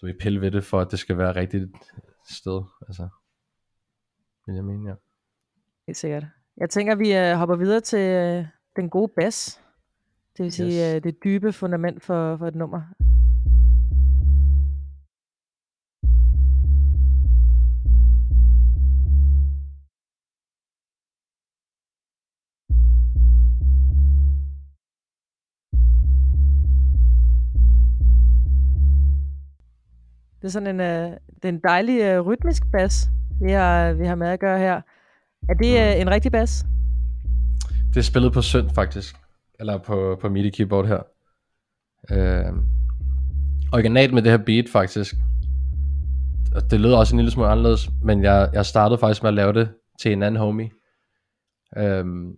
du 0.00 0.06
vil 0.06 0.16
pille 0.20 0.40
ved 0.40 0.50
det, 0.50 0.64
for 0.64 0.80
at 0.80 0.90
det 0.90 0.98
skal 0.98 1.18
være 1.18 1.36
rigtigt 1.36 1.70
sted. 2.30 2.62
Altså, 2.88 3.08
vil 4.46 4.54
jeg 4.54 4.64
mene, 4.64 4.88
ja. 4.88 4.94
Helt 5.86 5.96
sikkert. 5.96 6.24
Jeg 6.56 6.70
tænker, 6.70 6.94
vi 6.94 7.16
øh, 7.16 7.36
hopper 7.36 7.56
videre 7.56 7.80
til 7.80 7.98
øh, 7.98 8.46
den 8.76 8.90
gode 8.90 9.12
bas. 9.16 9.60
Det 10.36 10.42
vil 10.44 10.52
sige 10.52 10.66
Yes. 10.68 10.94
øh, 10.96 11.02
det 11.02 11.24
dybe 11.24 11.52
fundament 11.52 12.02
for, 12.02 12.36
for 12.36 12.46
et 12.46 12.54
nummer. 12.54 12.82
Det 30.42 30.46
er 30.46 30.50
sådan 30.50 30.68
en, 30.68 30.80
øh, 30.80 31.10
det 31.34 31.44
er 31.44 31.48
en 31.48 31.60
dejlig 31.64 32.00
øh, 32.00 32.20
rytmisk 32.20 32.62
bas, 32.72 33.08
vi 33.42 33.52
har, 33.52 33.92
vi 33.92 34.06
har 34.06 34.14
med 34.14 34.28
at 34.28 34.40
gøre 34.40 34.58
her. 34.58 34.80
Er 35.48 35.54
det 35.54 35.80
øh, 35.80 36.00
en 36.00 36.10
rigtig 36.10 36.32
bas? 36.32 36.64
Det 37.94 37.96
er 37.96 38.02
spillet 38.02 38.32
på 38.32 38.42
synt 38.42 38.74
faktisk. 38.74 39.16
Eller 39.60 39.78
på, 39.78 40.18
på 40.20 40.28
MIDI 40.28 40.50
keyboard 40.50 40.86
her. 40.86 41.02
Øh, 42.10 42.52
originalt 43.72 44.14
med 44.14 44.22
det 44.22 44.30
her 44.30 44.38
beat 44.38 44.68
faktisk. 44.68 45.14
Og 46.54 46.70
det 46.70 46.80
lød 46.80 46.92
også 46.92 47.14
en 47.14 47.18
lille 47.18 47.30
smule 47.30 47.48
anderledes, 47.48 47.90
men 48.02 48.24
jeg, 48.24 48.50
jeg 48.52 48.66
startede 48.66 48.98
faktisk 48.98 49.22
med 49.22 49.28
at 49.28 49.34
lave 49.34 49.52
det 49.52 49.68
til 50.00 50.12
en 50.12 50.22
anden 50.22 50.40
homie. 50.40 50.70
Øhm, 51.76 52.34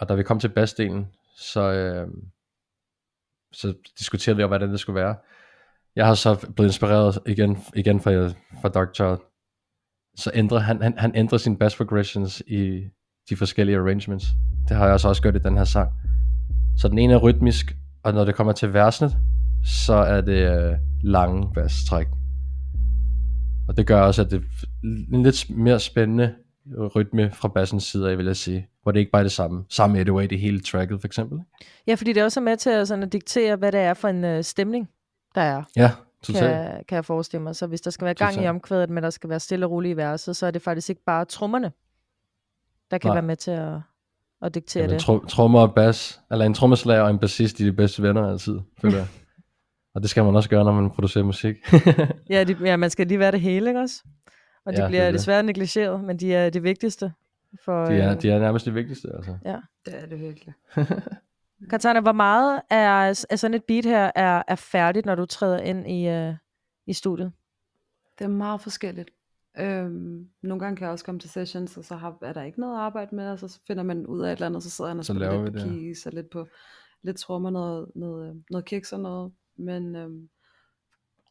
og 0.00 0.08
da 0.08 0.14
vi 0.14 0.22
kom 0.22 0.40
til 0.40 0.48
bassdelen, 0.48 1.06
så, 1.36 1.72
øhm, 1.72 2.24
så 3.52 3.74
diskuterede 3.98 4.36
vi 4.36 4.42
om, 4.42 4.50
hvordan 4.50 4.70
det 4.70 4.80
skulle 4.80 5.00
være. 5.00 5.16
Jeg 6.00 6.08
har 6.08 6.14
så 6.14 6.46
blevet 6.56 6.68
inspireret 6.68 7.18
igen, 7.26 7.58
igen 7.76 8.00
fra, 8.00 8.10
fra 8.62 8.68
Dark 8.68 8.94
Child. 8.94 9.18
Så 10.16 10.30
ændrer 10.34 10.58
han, 10.58 10.82
han, 10.82 10.94
han 10.98 11.12
ændrer 11.14 11.38
sine 11.38 11.58
bass 11.58 11.76
progressions 11.76 12.42
i 12.46 12.80
de 13.30 13.36
forskellige 13.36 13.78
arrangements. 13.78 14.26
Det 14.68 14.76
har 14.76 14.84
jeg 14.84 14.92
også, 14.92 15.08
også 15.08 15.22
gjort 15.22 15.36
i 15.36 15.38
den 15.38 15.56
her 15.56 15.64
sang. 15.64 15.90
Så 16.78 16.88
den 16.88 16.98
ene 16.98 17.12
er 17.12 17.18
rytmisk, 17.18 17.76
og 18.04 18.14
når 18.14 18.24
det 18.24 18.34
kommer 18.34 18.52
til 18.52 18.72
versene, 18.72 19.10
så 19.64 19.94
er 19.94 20.20
det 20.20 20.52
øh, 20.52 20.74
lange 21.02 21.54
basstræk. 21.54 22.06
Og 23.68 23.76
det 23.76 23.86
gør 23.86 24.00
også, 24.00 24.22
at 24.22 24.30
det 24.30 24.36
er 24.36 25.16
en 25.16 25.22
lidt 25.22 25.50
mere 25.50 25.80
spændende 25.80 26.34
rytme 26.96 27.30
fra 27.30 27.48
bassens 27.48 27.84
side 27.84 28.10
af, 28.10 28.18
vil 28.18 28.26
jeg 28.26 28.36
sige. 28.36 28.68
Hvor 28.82 28.92
det 28.92 29.00
ikke 29.00 29.12
bare 29.12 29.20
er 29.20 29.24
det 29.24 29.32
samme. 29.32 29.64
Samme 29.68 30.00
808 30.00 30.34
i 30.36 30.38
hele 30.38 30.60
tracket, 30.60 31.00
for 31.00 31.06
eksempel. 31.06 31.38
Ja, 31.86 31.94
fordi 31.94 32.12
det 32.12 32.20
er 32.20 32.24
også 32.24 32.40
med 32.40 32.56
til 32.56 32.70
at, 32.70 32.88
sådan, 32.88 33.02
at 33.02 33.12
diktere, 33.12 33.56
hvad 33.56 33.72
det 33.72 33.80
er 33.80 33.94
for 33.94 34.08
en 34.08 34.24
øh, 34.24 34.44
stemning, 34.44 34.88
der 35.34 35.40
er. 35.40 35.62
Ja, 35.76 35.90
totalt. 36.22 36.72
Kan, 36.72 36.84
kan 36.88 36.96
jeg 36.96 37.04
forestille 37.04 37.42
mig. 37.42 37.56
Så 37.56 37.66
hvis 37.66 37.80
der 37.80 37.90
skal 37.90 38.04
være 38.04 38.14
gang 38.14 38.32
i 38.32 38.34
Totalt. 38.36 38.50
omkvædet, 38.50 38.90
men 38.90 39.02
der 39.02 39.10
skal 39.10 39.30
være 39.30 39.40
stille 39.40 39.66
og 39.66 39.70
roligt 39.72 39.92
i 39.92 39.96
verset, 39.96 40.36
så 40.36 40.46
er 40.46 40.50
det 40.50 40.62
faktisk 40.62 40.90
ikke 40.90 41.04
bare 41.04 41.24
trommerne, 41.24 41.72
der 42.90 42.98
kan 42.98 43.08
Nej. 43.08 43.14
være 43.14 43.22
med 43.22 43.36
til 43.36 43.50
at, 43.50 43.72
at 44.42 44.54
diktere 44.54 44.82
Jamen, 44.82 44.94
det. 44.94 45.02
tro, 45.02 45.18
trommer 45.18 45.60
og 45.60 45.74
bass, 45.74 46.20
eller 46.30 46.44
en 46.44 46.54
trommeslager 46.54 47.02
og 47.02 47.10
en 47.10 47.18
bassist, 47.18 47.58
de 47.58 47.62
er 47.66 47.70
de 47.70 47.76
bedste 47.76 48.02
venner 48.02 48.30
altid, 48.30 48.58
føler 48.80 48.96
jeg. 48.96 49.06
og 49.94 50.02
det 50.02 50.10
skal 50.10 50.24
man 50.24 50.36
også 50.36 50.48
gøre, 50.50 50.64
når 50.64 50.72
man 50.72 50.90
producerer 50.90 51.24
musik. 51.24 51.56
Ja, 52.30 52.44
de, 52.44 52.56
ja, 52.64 52.76
man 52.76 52.90
skal 52.90 53.06
lige 53.06 53.18
være 53.18 53.32
det 53.32 53.40
hele, 53.40 53.70
ikke 53.70 53.80
også? 53.80 54.02
Og 54.64 54.72
de 54.72 54.76
Ja, 54.76 54.82
ja, 54.82 54.84
det 54.86 54.90
bliver 54.90 55.02
er 55.02 55.06
det. 55.06 55.18
desværre 55.18 55.42
negligeret, 55.42 56.04
men 56.04 56.16
de 56.16 56.34
er 56.34 56.50
det 56.50 56.62
vigtigste. 56.62 57.12
For, 57.64 57.84
de, 57.84 57.94
er, 57.94 58.10
øh, 58.14 58.22
de 58.22 58.30
er 58.30 58.38
nærmest 58.38 58.66
det 58.66 58.74
vigtigste, 58.74 59.08
altså. 59.16 59.36
Det 59.86 60.02
er 60.02 60.06
det 60.06 60.20
virkelig. 60.20 60.54
Katana, 61.70 62.00
hvor 62.00 62.12
meget 62.12 62.62
er, 62.70 62.90
er 63.30 63.36
sådan 63.36 63.54
et 63.54 63.64
beat 63.64 63.84
her 63.84 64.10
er, 64.14 64.42
er 64.48 64.54
færdigt, 64.54 65.06
når 65.06 65.14
du 65.14 65.26
træder 65.26 65.58
ind 65.58 65.90
i, 65.90 66.08
øh, 66.08 66.34
i 66.86 66.92
studiet? 66.92 67.32
Det 68.18 68.24
er 68.24 68.28
meget 68.28 68.60
forskelligt. 68.60 69.10
Øhm, 69.58 70.28
nogle 70.42 70.60
gange 70.60 70.76
kan 70.76 70.84
jeg 70.84 70.92
også 70.92 71.04
komme 71.04 71.18
til 71.20 71.30
sessions, 71.30 71.76
og 71.76 71.84
så 71.84 71.96
har, 71.96 72.18
er 72.22 72.32
der 72.32 72.42
ikke 72.42 72.60
noget 72.60 72.74
at 72.74 72.80
arbejde 72.80 73.14
med, 73.14 73.30
og 73.30 73.38
så 73.38 73.60
finder 73.66 73.82
man 73.82 74.06
ud 74.06 74.20
af 74.22 74.28
et 74.32 74.36
eller 74.36 74.46
andet, 74.46 74.56
og 74.56 74.62
så 74.62 74.70
sidder 74.70 74.90
han 74.90 74.98
og 74.98 75.04
Så 75.04 75.12
spiller 75.12 75.42
lidt 75.44 75.52
på 75.54 75.58
det. 75.58 75.68
keys, 75.70 76.06
og 76.06 76.12
lidt 76.12 76.30
på 76.30 76.46
lidt 77.02 77.16
trommer, 77.16 77.50
noget, 77.50 77.90
noget, 77.94 78.30
øh, 78.30 78.36
noget 78.50 78.64
kicks 78.64 78.92
og 78.92 79.00
noget. 79.00 79.32
Men 79.56 79.96
øhm, 79.96 80.28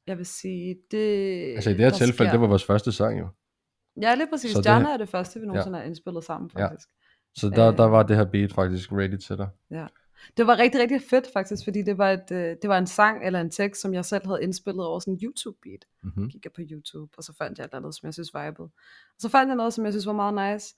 jeg 0.08 0.18
vil 0.18 0.26
sige, 0.26 0.78
det... 0.92 0.98
Altså 1.56 1.70
i 1.70 1.74
det 1.74 1.82
her 1.82 1.90
tilfælde, 1.90 2.14
sker- 2.14 2.32
det 2.32 2.42
var 2.42 2.48
vores 2.48 2.66
første 2.66 2.92
sang 2.92 3.20
jo. 3.20 3.28
Ja, 4.02 4.16
lige 4.16 4.28
præcis. 4.32 4.52
Så 4.52 4.58
det- 4.58 4.64
Stjerner 4.66 4.90
er 4.94 4.98
det 4.98 5.10
første, 5.10 5.40
vi 5.40 5.46
nogensinde 5.46 5.78
har 5.78 5.86
indspillet 5.86 6.24
sammen, 6.24 6.52
Ja. 6.58 6.66
faktisk. 6.66 6.90
Så 7.36 7.50
der, 7.50 7.72
der 7.72 7.86
Øh. 7.86 7.92
var 7.92 8.04
det 8.04 8.16
her 8.16 8.26
beat 8.26 8.54
faktisk 8.54 8.92
ready 8.92 9.18
til 9.18 9.38
dig. 9.38 9.50
Det 10.38 10.48
var 10.48 10.58
rigtig, 10.58 10.82
rigtig 10.82 11.02
fedt 11.10 11.28
faktisk, 11.34 11.64
fordi 11.64 11.82
det 11.82 11.98
var, 11.98 12.12
et, 12.12 12.32
øh, 12.32 12.56
det 12.62 12.70
var 12.70 12.78
en 12.78 12.88
sang 12.88 13.26
eller 13.26 13.42
en 13.42 13.52
tekst, 13.52 13.82
som 13.82 13.94
jeg 13.94 14.06
selv 14.06 14.26
havde 14.26 14.44
indspillet 14.44 14.86
over 14.86 15.00
sådan 15.00 15.14
en 15.14 15.20
YouTube-beat. 15.24 15.86
Mm-hmm. 16.04 16.30
Gik 16.30 16.46
jeg 16.46 16.52
på 16.52 16.62
YouTube, 16.72 17.14
og 17.18 17.24
så 17.24 17.34
fandt 17.38 17.58
jeg 17.58 17.64
et 17.66 17.70
eller 17.70 17.78
andet, 17.78 17.96
som 17.96 18.06
jeg 18.06 18.14
synes 18.14 18.32
vibede. 18.34 18.70
Og 19.16 19.20
så 19.20 19.30
fandt 19.30 19.48
jeg 19.48 19.56
noget, 19.56 19.74
som 19.74 19.86
jeg 19.86 19.94
synes 19.94 20.06
var 20.06 20.14
meget 20.14 20.54
nice. 20.54 20.76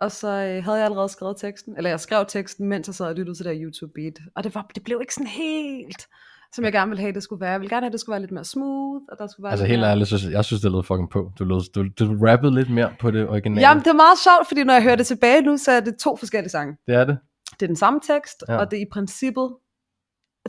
Og 0.00 0.12
så 0.12 0.28
øh, 0.28 0.64
havde 0.64 0.76
jeg 0.76 0.84
allerede 0.84 1.08
skrevet 1.08 1.36
teksten, 1.40 1.76
eller 1.76 1.90
jeg 1.90 2.00
skrev 2.00 2.24
teksten, 2.28 2.68
mens 2.68 2.88
jeg 2.88 2.94
sad 2.94 3.06
og 3.06 3.14
lyttede 3.14 3.38
til 3.38 3.44
det 3.46 3.60
YouTube-beat. 3.64 4.18
Og 4.36 4.44
det, 4.44 4.54
var, 4.54 4.70
det 4.74 4.84
blev 4.84 4.98
ikke 5.00 5.14
sådan 5.14 5.26
helt, 5.26 6.06
som 6.54 6.64
jeg 6.64 6.72
gerne 6.72 6.88
ville 6.88 7.00
have, 7.00 7.12
det 7.12 7.22
skulle 7.22 7.40
være. 7.40 7.50
Jeg 7.50 7.60
ville 7.60 7.70
gerne 7.74 7.84
have, 7.84 7.86
at 7.86 7.92
det 7.92 8.00
skulle 8.00 8.14
være 8.14 8.20
lidt 8.20 8.32
mere 8.32 8.44
smooth, 8.44 9.02
og 9.10 9.18
der 9.18 9.26
skulle 9.26 9.44
være 9.44 9.52
Altså 9.52 9.66
helt 9.66 9.80
mere... 9.80 9.90
ærligt, 9.90 10.08
så, 10.08 10.30
jeg 10.30 10.44
synes, 10.44 10.62
det 10.62 10.72
lød 10.72 10.82
fucking 10.82 11.10
på. 11.10 11.32
Du, 11.38 11.44
lød, 11.44 11.72
du, 11.72 11.80
du 11.98 12.26
rappede 12.26 12.54
lidt 12.54 12.70
mere 12.70 12.94
på 13.00 13.10
det 13.10 13.28
originale. 13.28 13.60
Jamen, 13.68 13.82
det 13.84 13.90
er 13.90 14.00
meget 14.06 14.18
sjovt, 14.18 14.48
fordi 14.48 14.64
når 14.64 14.74
jeg 14.74 14.82
hører 14.82 14.96
det 14.96 15.06
tilbage 15.06 15.42
nu, 15.42 15.56
så 15.56 15.70
er 15.72 15.80
det 15.80 15.96
to 15.96 16.16
forskellige 16.16 16.50
sange. 16.50 16.76
det 16.86 16.94
er 16.94 17.04
det. 17.04 17.18
Det 17.62 17.66
er 17.66 17.68
den 17.68 17.76
samme 17.76 18.00
tekst, 18.00 18.44
Ja. 18.48 18.56
og 18.56 18.70
det 18.70 18.76
er 18.76 18.80
i 18.82 18.88
princippet 18.92 19.56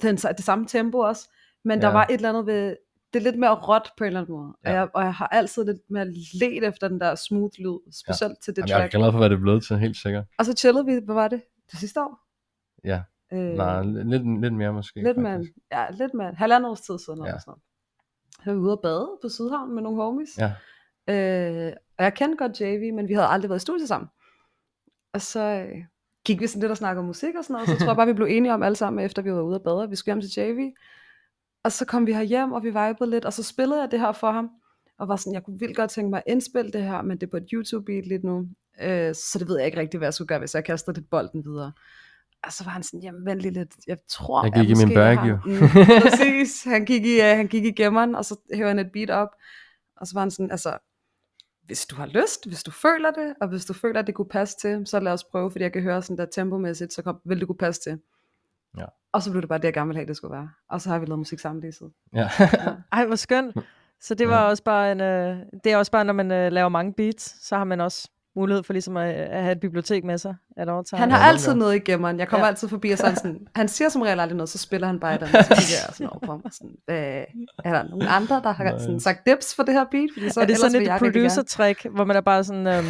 den, 0.01 0.15
det 0.17 0.43
samme 0.43 0.65
tempo 0.67 0.97
også, 0.97 1.29
men 1.65 1.79
ja. 1.79 1.85
der 1.87 1.93
var 1.93 2.03
et 2.05 2.13
eller 2.13 2.29
andet 2.29 2.45
ved, 2.45 2.75
det 3.13 3.19
er 3.19 3.23
lidt 3.23 3.39
mere 3.39 3.53
råt 3.55 3.89
på 3.97 4.03
en 4.03 4.07
eller 4.07 4.19
anden 4.21 4.35
måde, 4.35 4.53
ja. 4.65 4.69
Og, 4.69 4.75
jeg, 4.75 4.87
og 4.93 5.03
jeg 5.03 5.13
har 5.13 5.27
altid 5.27 5.65
lidt 5.65 5.81
mere 5.89 6.05
let 6.33 6.63
efter 6.63 6.87
den 6.87 6.99
der 6.99 7.15
smooth 7.15 7.59
lyd, 7.59 7.91
specielt 7.91 8.31
ja. 8.31 8.35
til 8.43 8.55
det 8.55 8.61
Jamen, 8.61 8.69
jeg 8.69 8.75
er 8.75 8.79
track. 8.81 8.91
glad 8.93 9.11
for, 9.11 9.17
hvad 9.17 9.29
det 9.29 9.35
er 9.35 9.39
blevet 9.41 9.63
til, 9.63 9.77
helt 9.77 9.97
sikkert. 9.97 10.25
Og 10.39 10.45
så 10.45 10.53
chillede 10.53 10.85
vi, 10.85 10.99
hvad 11.05 11.15
var 11.15 11.27
det, 11.27 11.41
det 11.71 11.79
sidste 11.79 12.01
år? 12.01 12.19
Ja, 12.83 13.01
Øh, 13.33 13.39
nej, 13.39 13.83
lidt, 13.83 14.41
lidt 14.41 14.53
mere 14.53 14.73
måske. 14.73 15.03
lidt 15.03 15.17
mere, 15.17 15.33
faktisk. 15.37 15.53
ja, 15.71 15.85
lidt 15.91 16.13
mere, 16.13 16.33
halvandet 16.33 16.69
års 16.71 16.81
tid 16.81 16.99
siden, 16.99 17.19
Ja. 17.19 17.25
eller 17.25 17.39
sådan 17.39 17.51
noget. 17.51 17.61
Så 18.43 18.45
var 18.45 18.53
vi 18.53 18.59
ude 18.59 18.71
at 18.71 18.79
bade 18.81 19.09
på 19.21 19.29
Sydhavn 19.29 19.73
med 19.75 19.81
nogle 19.83 20.03
homies, 20.03 20.37
Ja. 20.37 20.51
Øh, 21.13 21.73
og 21.97 22.03
jeg 22.03 22.13
kendte 22.13 22.37
godt 22.37 22.61
JV, 22.61 22.93
men 22.93 23.07
vi 23.07 23.13
havde 23.13 23.27
aldrig 23.27 23.49
været 23.49 23.59
i 23.59 23.61
studie 23.61 23.87
sammen. 23.87 24.09
Og 25.13 25.21
så 25.21 25.39
øh, 25.39 25.83
gik 26.25 26.41
vi 26.41 26.47
sådan 26.47 26.61
lidt 26.61 26.71
og 26.71 26.77
snakkede 26.77 26.99
om 26.99 27.05
musik 27.05 27.35
og 27.35 27.43
sådan 27.43 27.53
noget, 27.53 27.69
så 27.69 27.77
tror 27.77 27.87
jeg 27.87 27.95
bare, 27.95 28.07
vi 28.07 28.13
blev 28.13 28.27
enige 28.27 28.53
om 28.53 28.63
alle 28.63 28.75
sammen, 28.75 29.05
efter 29.05 29.21
vi 29.21 29.33
var 29.33 29.41
ude 29.41 29.55
at 29.55 29.63
bade, 29.63 29.89
vi 29.89 29.95
skulle 29.95 30.15
hjem 30.15 30.21
til 30.21 30.41
JV. 30.41 30.71
Og 31.63 31.71
så 31.71 31.85
kom 31.85 32.07
vi 32.07 32.25
hjem, 32.25 32.51
og 32.51 32.63
vi 32.63 32.69
vibede 32.69 33.09
lidt, 33.09 33.25
og 33.25 33.33
så 33.33 33.43
spillede 33.43 33.81
jeg 33.81 33.91
det 33.91 33.99
her 33.99 34.11
for 34.11 34.31
ham, 34.31 34.49
og 34.99 35.07
var 35.07 35.15
sådan, 35.15 35.33
jeg 35.33 35.43
kunne 35.43 35.59
vildt 35.59 35.75
godt 35.75 35.91
tænke 35.91 36.09
mig 36.09 36.17
at 36.17 36.31
indspille 36.31 36.71
det 36.71 36.83
her, 36.83 37.01
men 37.01 37.17
det 37.17 37.27
er 37.27 37.31
på 37.31 37.37
et 37.37 37.47
YouTube-beat 37.53 38.07
lige 38.07 38.25
nu, 38.27 38.47
øh, 38.81 39.15
så 39.15 39.39
det 39.39 39.47
ved 39.47 39.57
jeg 39.57 39.65
ikke 39.65 39.79
rigtig, 39.79 39.97
hvad 39.97 40.05
jeg 40.05 40.13
skulle 40.13 40.27
gøre, 40.27 40.39
hvis 40.39 40.55
jeg 40.55 40.63
kastede 40.63 40.97
lidt 40.97 41.09
bolden 41.09 41.45
videre. 41.45 41.71
Og 42.43 42.53
så 42.53 42.63
var 42.63 42.71
han 42.71 42.83
sådan, 42.83 42.99
jamen 42.99 43.25
vent 43.25 43.41
lige 43.41 43.53
lidt, 43.53 43.75
jeg 43.87 43.97
tror, 44.09 44.43
Jeg 44.43 44.53
gik 44.53 44.69
i 44.69 44.85
min 44.85 44.95
bag, 44.95 45.17
jo. 45.29 45.37
Mm, 45.45 45.59
præcis, 46.01 46.63
han 46.63 46.85
gik, 46.85 47.05
i, 47.05 47.19
uh, 47.19 47.25
han 47.25 47.47
gik 47.47 47.65
i 47.65 47.71
gemmeren, 47.71 48.15
og 48.15 48.25
så 48.25 48.39
hævde 48.53 48.67
han 48.67 48.79
et 48.79 48.91
beat 48.91 49.09
op, 49.09 49.29
og 49.97 50.07
så 50.07 50.13
var 50.13 50.21
han 50.21 50.31
sådan, 50.31 50.51
altså, 50.51 50.77
hvis 51.65 51.85
du 51.85 51.95
har 51.95 52.05
lyst, 52.05 52.47
hvis 52.47 52.63
du 52.63 52.71
føler 52.71 53.11
det, 53.11 53.33
og 53.41 53.47
hvis 53.47 53.65
du 53.65 53.73
føler, 53.73 53.99
at 53.99 54.07
det 54.07 54.15
kunne 54.15 54.29
passe 54.29 54.57
til, 54.61 54.87
så 54.87 54.99
lad 54.99 55.11
os 55.11 55.23
prøve, 55.23 55.51
fordi 55.51 55.63
jeg 55.63 55.73
kan 55.73 55.81
høre 55.81 56.01
sådan 56.01 56.17
der 56.17 56.25
tempomæssigt, 56.25 56.93
så 56.93 57.01
kom, 57.01 57.19
vil 57.25 57.39
det 57.39 57.47
kunne 57.47 57.57
passe 57.57 57.81
til. 57.81 57.99
Ja. 58.77 58.85
Og 59.11 59.21
så 59.23 59.31
blev 59.31 59.41
det 59.41 59.49
bare 59.49 59.59
det, 59.59 59.65
jeg 59.65 59.73
gerne 59.73 59.87
ville 59.87 59.97
have, 59.99 60.07
det 60.07 60.17
skulle 60.17 60.33
være. 60.35 60.49
Og 60.69 60.81
så 60.81 60.89
har 60.89 60.99
vi 60.99 61.05
lavet 61.05 61.19
musik 61.19 61.39
sammen 61.39 61.61
lige 61.61 61.71
siden. 61.71 61.93
Ja. 62.13 62.29
Ej, 62.91 63.05
hvor 63.05 63.15
skønt. 63.15 63.57
Så 64.01 64.15
det 64.15 64.27
var 64.29 64.41
Ja. 64.43 64.49
også 64.49 64.63
bare 64.63 64.91
en, 64.91 65.01
øh, 65.01 65.37
det 65.63 65.71
er 65.71 65.77
også 65.77 65.91
bare, 65.91 66.05
når 66.05 66.13
man 66.13 66.31
øh, 66.31 66.51
laver 66.51 66.69
mange 66.69 66.93
beats, 66.93 67.47
så 67.47 67.55
har 67.57 67.63
man 67.63 67.81
også 67.81 68.09
mulighed 68.35 68.63
for 68.63 68.73
ligesom 68.73 68.97
at, 68.97 69.09
at 69.15 69.41
have 69.43 69.51
et 69.51 69.59
bibliotek 69.59 70.03
med 70.03 70.17
sig 70.17 70.35
at 70.57 70.69
overtage. 70.69 70.99
Han 70.99 71.11
har 71.11 71.19
Ja, 71.19 71.27
altid 71.27 71.53
noget 71.53 71.75
i 71.75 71.79
gemmeren. 71.79 72.19
Jeg 72.19 72.27
kommer 72.27 72.45
Ja. 72.45 72.49
altid 72.51 72.67
forbi 72.67 72.91
og 72.91 72.97
sådan, 72.97 73.15
sådan, 73.15 73.39
han 73.55 73.67
siger 73.67 73.89
som 73.89 74.01
regel 74.01 74.19
aldrig 74.19 74.37
noget, 74.37 74.49
så 74.49 74.57
spiller 74.57 74.87
han 74.87 74.99
bare 74.99 75.15
et 75.15 75.21
andet, 75.21 75.31
så 75.31 75.37
kigger 75.55 75.77
jeg 75.87 75.93
sådan 75.93 76.07
over 76.07 76.19
på 76.25 76.31
mig. 76.43 76.51
Sådan, 76.53 76.75
hvad, 76.85 77.23
er 77.65 77.73
der 77.73 77.83
nogen 77.89 78.07
andre, 78.09 78.41
der 78.43 78.51
har 78.53 78.77
sådan, 78.79 78.99
sagt 78.99 79.25
dips 79.27 79.55
for 79.55 79.63
det 79.63 79.73
her 79.73 79.85
beat? 79.91 80.09
Fordi 80.13 80.29
så, 80.29 80.41
er 80.41 80.45
det 80.45 80.57
sådan 80.57 80.81
et 80.81 80.89
producer-trick, 80.99 81.85
hvor 81.95 82.03
man 82.05 82.15
er 82.15 82.21
bare 82.21 82.43
sådan, 82.43 82.67
øhm, 82.67 82.85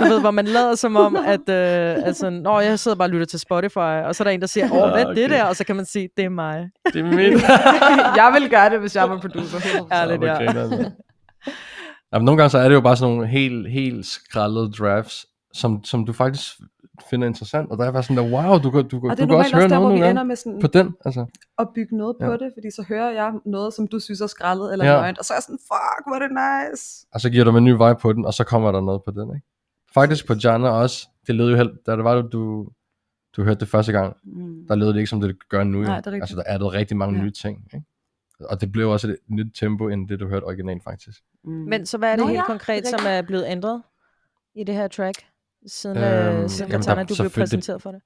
du 0.00 0.04
ved, 0.04 0.20
hvor 0.20 0.30
man 0.30 0.44
lader 0.44 0.74
som 0.74 0.96
om, 0.96 1.16
at, 1.34 1.48
øh, 1.48 2.06
at 2.08 2.16
sådan, 2.16 2.38
Nå, 2.38 2.60
jeg 2.60 2.78
sidder 2.78 2.96
bare 2.96 3.06
og 3.06 3.10
lytter 3.10 3.26
til 3.26 3.38
Spotify, 3.40 3.78
og 3.78 4.14
så 4.14 4.22
er 4.22 4.24
der 4.24 4.30
en, 4.30 4.40
der 4.40 4.46
siger, 4.46 4.64
åh, 4.72 4.90
hvad 4.90 5.04
er 5.04 5.12
det 5.14 5.30
der? 5.30 5.44
Og 5.44 5.56
så 5.56 5.64
kan 5.64 5.76
man 5.76 5.84
sige, 5.86 6.08
det 6.16 6.24
er 6.24 6.28
mig. 6.28 6.68
det 6.92 6.96
er 7.00 7.04
mit. 7.04 7.42
jeg 8.20 8.30
vil 8.40 8.50
gøre 8.50 8.70
det, 8.70 8.80
hvis 8.80 8.96
jeg 8.96 9.10
var 9.10 9.18
producer. 9.18 9.58
100%. 9.58 9.94
Ærligt, 9.94 10.22
ja. 10.24 10.90
Ja. 12.12 12.16
Jamen, 12.16 12.24
nogle 12.24 12.38
gange 12.38 12.50
så 12.50 12.58
er 12.58 12.68
det 12.68 12.74
jo 12.74 12.80
bare 12.80 12.96
sådan 12.96 13.14
nogle 13.14 13.28
helt, 13.28 13.70
helt 13.70 14.06
skraldede 14.06 14.70
drafts, 14.72 15.26
som, 15.52 15.84
som 15.84 16.06
du 16.06 16.12
faktisk 16.12 16.46
finder 17.10 17.26
interessant, 17.26 17.70
og 17.70 17.78
der 17.78 17.84
er 17.84 17.92
bare 17.92 18.02
sådan 18.02 18.16
der, 18.16 18.30
wow, 18.32 18.58
du, 18.58 18.70
kan- 18.70 18.88
du, 18.88 18.96
Og 19.10 19.18
du 19.18 19.26
kan 19.26 19.34
også 19.36 19.56
høre 19.56 19.68
der, 19.68 19.78
noget 19.80 19.98
nogle 19.98 20.14
gange 20.14 20.36
sådan, 20.36 20.60
på 20.60 20.66
den, 20.66 20.94
altså. 21.04 21.26
at 21.58 21.68
bygge 21.74 21.96
noget 21.96 22.16
Ja. 22.20 22.26
på 22.26 22.32
det, 22.32 22.50
fordi 22.56 22.70
så 22.70 22.84
hører 22.88 23.10
jeg 23.10 23.32
noget, 23.46 23.74
som 23.74 23.86
du 23.88 23.98
synes 23.98 24.20
er 24.20 24.26
skrællet 24.26 24.72
eller 24.72 24.84
Ja. 24.84 24.92
ja. 24.94 25.00
nøgent, 25.00 25.18
og 25.18 25.24
så 25.24 25.32
er 25.32 25.36
jeg 25.36 25.42
sådan, 25.42 25.58
fuck, 25.58 26.02
hvor 26.06 26.14
er 26.14 26.18
det 26.28 26.30
nice. 26.30 27.06
Og 27.14 27.20
så 27.20 27.30
giver 27.30 27.44
du 27.44 27.50
mig 27.50 27.58
en 27.58 27.64
ny 27.64 27.70
vibe 27.72 27.96
på 28.00 28.12
den, 28.12 28.24
og 28.26 28.34
så 28.34 28.44
kommer 28.44 28.72
der 28.72 28.80
noget 28.80 29.02
på 29.04 29.10
den, 29.10 29.34
ikke? 29.34 29.46
Faktisk 29.94 30.26
på 30.26 30.34
Jana 30.44 30.68
også, 30.68 31.08
det 31.26 31.34
lød 31.34 31.50
jo 31.50 31.56
helt, 31.56 31.70
da 31.86 31.96
det 31.96 32.04
var, 32.04 32.22
du, 32.22 32.68
du 33.36 33.42
hørte 33.44 33.60
det 33.60 33.68
første 33.68 33.92
gang, 33.92 34.16
Mm. 34.24 34.66
der 34.68 34.74
lød 34.74 34.88
det 34.88 34.96
ikke 34.96 35.06
som 35.06 35.20
det 35.20 35.48
gør 35.48 35.64
nu. 35.64 35.78
Nej, 35.80 35.96
det 35.96 36.06
er 36.06 36.10
rigtigt. 36.12 36.22
altså 36.22 36.36
der 36.36 36.42
er 36.46 36.58
der 36.58 36.72
rigtig 36.72 36.96
mange 36.96 37.16
Ja. 37.18 37.22
nye 37.24 37.30
ting, 37.30 37.64
ikke? 37.74 37.86
Og 38.40 38.60
det 38.60 38.72
blev 38.72 38.90
også 38.90 39.08
et 39.08 39.18
nyt 39.28 39.54
tempo, 39.54 39.88
end 39.88 40.08
det 40.08 40.20
du 40.20 40.28
hørte 40.28 40.44
originalt 40.44 40.84
faktisk. 40.84 41.20
Mm. 41.44 41.50
Men 41.50 41.86
så 41.86 41.98
hvad 41.98 42.08
er 42.12 42.16
det 42.16 42.20
Nå 42.20 42.26
helt 42.26 42.36
ja, 42.38 42.44
konkret, 42.46 42.84
det 42.84 42.92
er 42.94 42.98
som 42.98 43.06
er 43.06 43.22
blevet 43.22 43.44
ændret 43.48 43.82
i 44.54 44.64
det 44.64 44.74
her 44.74 44.88
track, 44.88 45.24
siden, 45.66 45.96
Øhm, 45.96 46.06
øh, 46.42 46.48
siden 46.48 46.70
jamen, 46.70 46.82
Katana, 46.82 47.00
der- 47.02 47.06
du 47.06 47.14
blev 47.22 47.30
præsenteret 47.30 47.82
for 47.82 47.92
det? 47.92 48.00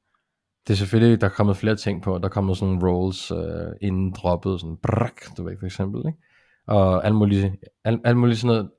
Det 0.67 0.73
er 0.73 0.77
selvfølgelig, 0.77 1.21
der 1.21 1.27
er 1.27 1.31
kommet 1.31 1.57
flere 1.57 1.77
ting 1.77 2.03
på. 2.03 2.19
Der 2.19 2.25
er 2.25 2.29
kommet 2.29 2.57
sådan 2.57 2.75
nogle 2.75 2.89
rolls 2.93 3.31
øh, 3.31 3.39
inden 3.81 4.13
droppet, 4.13 4.61
sådan 4.61 4.77
brak, 4.83 5.21
du 5.37 5.45
ved 5.45 5.57
for 5.59 5.67
eksempel, 5.67 6.03
ikke? 6.07 6.19
Og 6.67 7.07
alt 7.07 7.15
muligt, 7.15 7.47
alt, 7.85 8.01
alt 8.05 8.17
muligt 8.17 8.39
sådan 8.41 8.57
noget, 8.57 8.71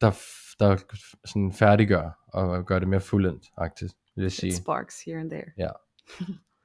der, 0.00 0.10
der 0.60 0.76
sådan 1.24 1.52
færdiggør 1.52 2.10
og 2.32 2.66
gør 2.66 2.78
det 2.78 2.88
mere 2.88 3.00
jeg 4.22 4.32
sige. 4.32 4.48
It 4.48 4.56
sparks 4.56 5.04
here 5.06 5.20
and 5.20 5.30
there. 5.30 5.44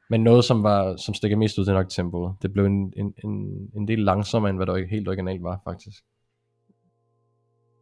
Men 0.09 0.23
noget, 0.23 0.45
som, 0.45 0.63
var, 0.63 0.95
som 0.95 1.13
stikker 1.13 1.37
mest 1.37 1.57
ud, 1.57 1.65
det 1.65 1.71
er 1.71 1.75
nok 1.75 1.89
tempoet. 1.89 2.35
Det 2.41 2.53
blev 2.53 2.65
en, 2.65 2.93
en, 2.97 3.13
en, 3.23 3.31
en 3.75 3.87
del 3.87 3.99
langsommere, 3.99 4.49
end 4.49 4.57
hvad 4.57 4.67
det 4.67 4.89
helt 4.89 5.07
originalt 5.07 5.43
var, 5.43 5.61
faktisk. 5.63 6.03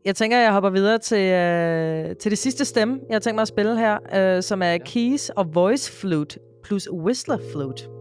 Jeg 0.05 0.15
tænker, 0.15 0.38
jeg 0.38 0.53
hopper 0.53 0.69
videre 0.69 0.97
til, 0.97 1.32
øh, 1.32 2.15
til 2.15 2.32
det 2.32 2.38
sidste 2.38 2.65
stemme, 2.65 2.99
jeg 3.09 3.15
har 3.15 3.19
tænkt 3.19 3.36
mig 3.36 3.41
at 3.41 3.47
spille 3.47 3.78
her, 3.78 3.97
øh, 4.15 4.43
som 4.43 4.61
er 4.61 4.78
keys 4.78 5.30
og 5.30 5.55
voice 5.55 5.91
flute 5.91 6.39
plus 6.63 6.89
whistler 6.91 7.38
flute. 7.53 7.96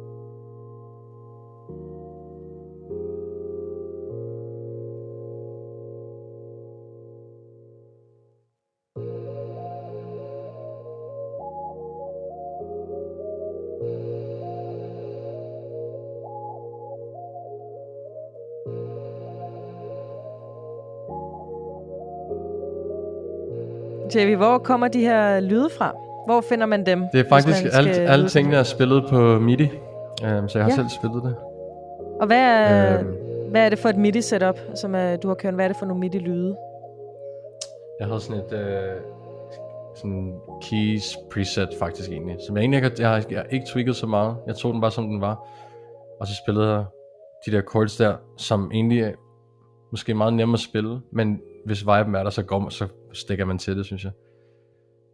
JV, 24.16 24.36
hvor 24.36 24.58
kommer 24.58 24.88
de 24.88 25.00
her 25.00 25.40
lyde 25.40 25.68
fra? 25.78 25.92
Hvor 26.26 26.40
finder 26.40 26.66
man 26.66 26.86
dem? 26.86 27.04
Det 27.12 27.20
er 27.20 27.28
faktisk 27.28 27.64
alt, 27.72 27.88
alle 27.88 28.28
tingene 28.28 28.56
er 28.56 28.62
spillet 28.62 29.04
på 29.10 29.38
MIDI, 29.38 29.68
øhm, 30.24 30.48
så 30.48 30.58
jeg 30.58 30.64
har 30.64 30.70
Ja. 30.70 30.74
selv 30.76 30.86
spillet 31.00 31.22
det. 31.22 31.36
Og 32.20 32.26
hvad 32.26 32.38
er, 32.40 32.98
Øhm. 32.98 33.08
hvad 33.50 33.64
er 33.64 33.68
det 33.68 33.78
for 33.78 33.88
et 33.88 33.96
MIDI-setup, 33.96 34.58
som 34.74 34.94
uh, 34.94 35.00
du 35.22 35.28
har 35.28 35.34
kørt? 35.34 35.54
Hvad 35.54 35.64
er 35.64 35.68
det 35.68 35.76
for 35.76 35.86
nogle 35.86 36.00
MIDI-lyde? 36.00 36.56
Jeg 38.00 38.06
havde 38.08 38.20
sådan 38.20 38.42
et 38.42 38.52
øh, 38.52 39.00
sådan 39.94 40.34
keys 40.62 41.16
preset 41.32 41.68
faktisk 41.78 42.10
egentlig, 42.10 42.36
som 42.46 42.56
jeg 42.56 42.62
egentlig 42.62 42.84
ikke 42.84 43.02
jeg 43.02 43.08
har, 43.08 43.22
jeg 43.30 43.38
har 43.38 43.46
ikke 43.50 43.66
tweaked 43.66 43.94
så 43.94 44.06
meget. 44.06 44.36
Jeg 44.46 44.54
tog 44.56 44.72
den 44.72 44.80
bare 44.80 44.90
som 44.90 45.08
den 45.08 45.20
var, 45.20 45.46
og 46.20 46.26
så 46.26 46.32
spillede 46.44 46.72
jeg 46.74 46.84
de 47.46 47.50
der 47.52 47.62
chords 47.70 47.96
der, 47.96 48.14
som 48.36 48.70
egentlig 48.74 49.00
er 49.02 49.10
måske 49.90 50.14
meget 50.14 50.34
nemme 50.34 50.54
at 50.54 50.60
spille, 50.60 51.00
men 51.12 51.40
hvis 51.66 51.80
viben 51.82 52.14
er 52.14 52.22
der, 52.22 52.30
så, 52.30 52.42
går, 52.42 52.58
man- 52.58 52.70
så 52.70 52.88
stikker 53.12 53.44
man 53.44 53.58
til 53.58 53.76
det, 53.76 53.86
synes 53.86 54.04
jeg. 54.04 54.12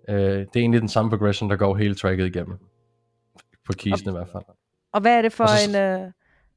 Øh, 0.08 0.16
det 0.38 0.56
er 0.56 0.60
egentlig 0.60 0.80
den 0.80 0.88
samme 0.88 1.10
progression, 1.10 1.50
der 1.50 1.56
går 1.56 1.76
hele 1.76 1.94
tracket 1.94 2.26
igennem. 2.26 2.58
På 3.66 3.72
keysene 3.72 4.12
i 4.12 4.14
hvert 4.14 4.28
fald. 4.32 4.42
Og 4.92 5.00
hvad 5.00 5.18
er 5.18 5.22
det 5.22 5.32
for 5.32 5.44
Og 5.44 5.50
så- 5.50 5.78
en... 5.78 6.02
Uh, 6.04 6.10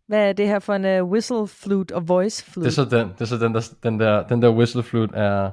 hvad 0.08 0.30
er 0.30 0.34
det 0.34 0.48
her 0.48 0.60
for 0.60 0.74
en 0.74 1.02
uh, 1.04 1.12
whistle 1.12 1.48
flute 1.48 1.96
og 1.96 2.08
voice 2.10 2.46
flute? 2.46 2.70
Det 2.70 2.78
er 2.78 2.84
så 2.84 2.98
den, 2.98 3.08
det 3.10 3.22
er 3.22 3.26
så 3.26 3.38
den 3.38 3.54
der, 3.54 3.62
den 3.84 4.00
der, 4.00 4.28
den 4.28 4.42
der 4.42 4.50
whistle 4.52 4.84
flute 4.84 5.16
er 5.16 5.52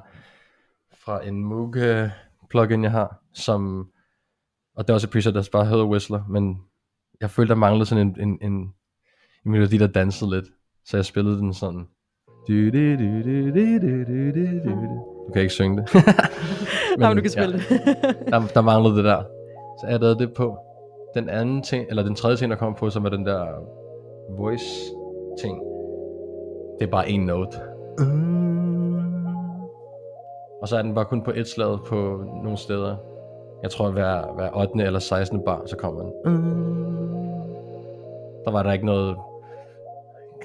fra 1.05 1.25
en 1.27 1.43
Moog 1.43 1.77
øh, 1.77 2.09
plugin 2.49 2.83
jeg 2.83 2.91
har, 2.91 3.21
som, 3.33 3.89
og 4.75 4.83
det 4.87 4.89
er 4.89 4.93
også 4.93 5.07
et 5.07 5.11
preset, 5.11 5.33
der 5.35 5.49
bare 5.51 5.65
hedder 5.65 5.85
Whistler, 5.85 6.23
men 6.29 6.61
jeg 7.21 7.29
følte, 7.31 7.49
der 7.49 7.55
manglede 7.55 7.85
sådan 7.85 8.07
en, 8.07 8.19
en, 8.19 8.37
en, 8.41 8.51
en 9.45 9.51
melodi, 9.51 9.77
der 9.77 9.87
dansede 9.87 10.29
lidt, 10.29 10.45
så 10.85 10.97
jeg 10.97 11.05
spillede 11.05 11.37
den 11.37 11.53
sådan. 11.53 11.87
Du 15.27 15.31
kan 15.33 15.41
ikke 15.41 15.53
synge 15.53 15.77
det. 15.77 15.85
men, 15.95 16.99
Nej, 16.99 17.09
men 17.09 17.17
du 17.17 17.21
kan 17.21 17.31
spille 17.31 17.59
ja, 17.69 17.75
det. 17.75 18.17
der, 18.31 18.41
der 18.53 18.61
manglede 18.61 18.95
det 18.95 19.03
der. 19.03 19.23
Så 19.79 19.87
jeg 19.89 19.99
lavede 19.99 20.19
det 20.19 20.33
på. 20.33 20.57
Den 21.15 21.29
anden 21.29 21.61
ting, 21.61 21.85
eller 21.89 22.03
den 22.03 22.15
tredje 22.15 22.37
ting, 22.37 22.51
der 22.51 22.57
kom 22.57 22.75
på, 22.75 22.89
som 22.89 23.03
var 23.03 23.09
den 23.09 23.25
der 23.25 23.45
voice 24.37 24.65
ting. 25.41 25.61
Det 26.79 26.87
er 26.87 26.91
bare 26.91 27.09
en 27.09 27.25
note. 27.25 27.57
Mm. 27.99 28.83
Og 30.61 30.67
så 30.67 30.77
er 30.77 30.81
den 30.81 30.93
bare 30.93 31.05
kun 31.05 31.21
på 31.21 31.31
et 31.35 31.47
slag 31.47 31.79
på 31.87 32.23
nogle 32.43 32.57
steder. 32.57 32.95
Jeg 33.63 33.71
tror, 33.71 33.91
hver, 33.91 34.33
hver 34.35 34.49
8. 34.57 34.83
eller 34.83 34.99
16. 34.99 35.41
bar, 35.45 35.61
så 35.65 35.77
kommer 35.77 36.01
den. 36.01 36.11
Mm. 36.25 36.73
Der 38.45 38.51
var 38.51 38.63
der 38.63 38.71
ikke 38.71 38.85
noget 38.85 39.17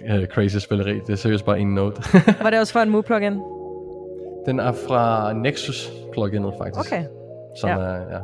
øh, 0.06 0.26
crazy 0.26 0.56
spilleri. 0.56 0.94
Det 0.94 1.10
er 1.10 1.16
seriøst 1.16 1.44
bare 1.44 1.60
en 1.60 1.74
note. 1.74 2.02
Var 2.42 2.50
det 2.50 2.60
også 2.60 2.72
for 2.72 2.80
en 2.80 2.90
Moog 2.90 3.04
plugin? 3.04 3.40
den 4.46 4.60
er 4.60 4.72
fra 4.72 5.32
Nexus 5.32 5.90
pluginet 6.12 6.52
faktisk. 6.58 6.92
Okay. 6.92 7.04
Som 7.60 7.70
Ja. 7.70 7.76
er 7.76 7.94
ja, 7.94 8.18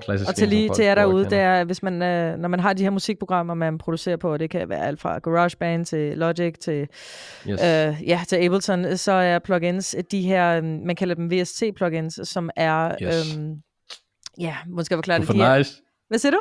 klassisk. 0.00 0.28
Og 0.28 0.34
til 0.34 0.48
lige 0.48 0.70
til 0.74 0.84
jer 0.84 0.94
derude, 0.94 1.24
det 1.24 1.38
er, 1.38 1.64
hvis 1.64 1.82
man, 1.82 2.02
øh, 2.02 2.38
når 2.38 2.48
man 2.48 2.60
har 2.60 2.72
de 2.72 2.82
her 2.82 2.90
musikprogrammer, 2.90 3.54
man 3.54 3.78
producerer 3.78 4.16
på, 4.16 4.36
det 4.36 4.50
kan 4.50 4.68
være 4.68 4.86
alt 4.86 5.00
fra 5.00 5.18
GarageBand 5.18 5.84
til 5.84 6.18
Logic 6.18 6.54
til, 6.60 6.80
Yes. 7.48 7.60
øh, 7.64 8.08
ja, 8.08 8.20
til 8.28 8.36
Ableton, 8.36 8.96
så 8.96 9.12
er 9.12 9.38
plugins 9.38 9.96
de 10.10 10.20
her, 10.22 10.56
øh, 10.56 10.64
man 10.64 10.96
kalder 10.96 11.14
dem 11.14 11.30
VST-plugins, 11.32 12.20
som 12.28 12.50
er, 12.56 12.94
Yes. 13.02 13.36
øhm, 13.36 13.54
ja, 14.40 14.54
måske 14.68 14.94
forklare 14.94 15.18
Du 15.18 15.22
er 15.22 15.26
det. 15.26 15.34
de 15.34 15.40
for 15.44 15.56
nice. 15.58 15.82
Hvad 16.08 16.18
siger 16.18 16.32
du? 16.32 16.40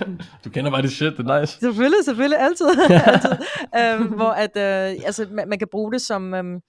du 0.44 0.50
kender 0.50 0.70
bare 0.70 0.82
det 0.82 0.90
shit, 0.92 1.12
det 1.16 1.28
er 1.28 1.40
nice. 1.40 1.58
Selvfølgelig, 1.60 2.04
selvfølgelig, 2.04 2.38
altid. 2.40 2.66
altid. 3.06 3.30
Øhm, 3.78 4.12
hvor 4.14 4.30
at, 4.30 4.50
øh, 4.56 4.96
altså, 5.06 5.26
man, 5.30 5.48
man 5.48 5.58
kan 5.58 5.68
bruge 5.70 5.92
det 5.92 6.00
som, 6.02 6.34
øhm, 6.34 6.60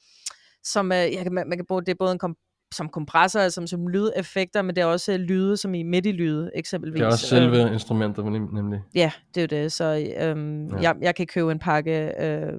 som 0.63 0.91
øh, 0.91 0.97
ja, 0.97 1.23
man, 1.29 1.49
man 1.49 1.57
kan 1.57 1.65
bruge 1.67 1.83
det 1.85 1.97
både 1.97 2.11
en 2.11 2.19
kom, 2.19 2.35
som 2.73 2.89
kompressor, 2.89 3.39
altså 3.39 3.55
som, 3.55 3.67
som 3.67 3.87
lydeffekter, 3.87 4.61
men 4.61 4.75
det 4.75 4.81
er 4.81 4.85
også 4.85 5.13
øh, 5.13 5.19
lyde, 5.19 5.57
som 5.57 5.73
i 5.73 5.83
MIDI-lyde, 5.83 6.51
eksempelvis. 6.55 6.99
Det 6.99 7.07
er 7.07 7.11
også 7.11 7.27
selve 7.27 7.63
Øhm, 7.63 7.73
instrumentet, 7.73 8.23
nem- 8.23 8.55
nemlig. 8.55 8.79
Ja, 8.95 9.11
det 9.35 9.51
er 9.53 9.57
jo 9.57 9.63
det. 9.63 9.71
Så 9.71 10.13
øhm. 10.21 10.67
Ja. 10.67 10.81
jeg, 10.81 10.95
jeg 11.01 11.15
kan 11.15 11.27
købe 11.27 11.51
en 11.51 11.59
pakke, 11.59 12.11
øh, 12.23 12.53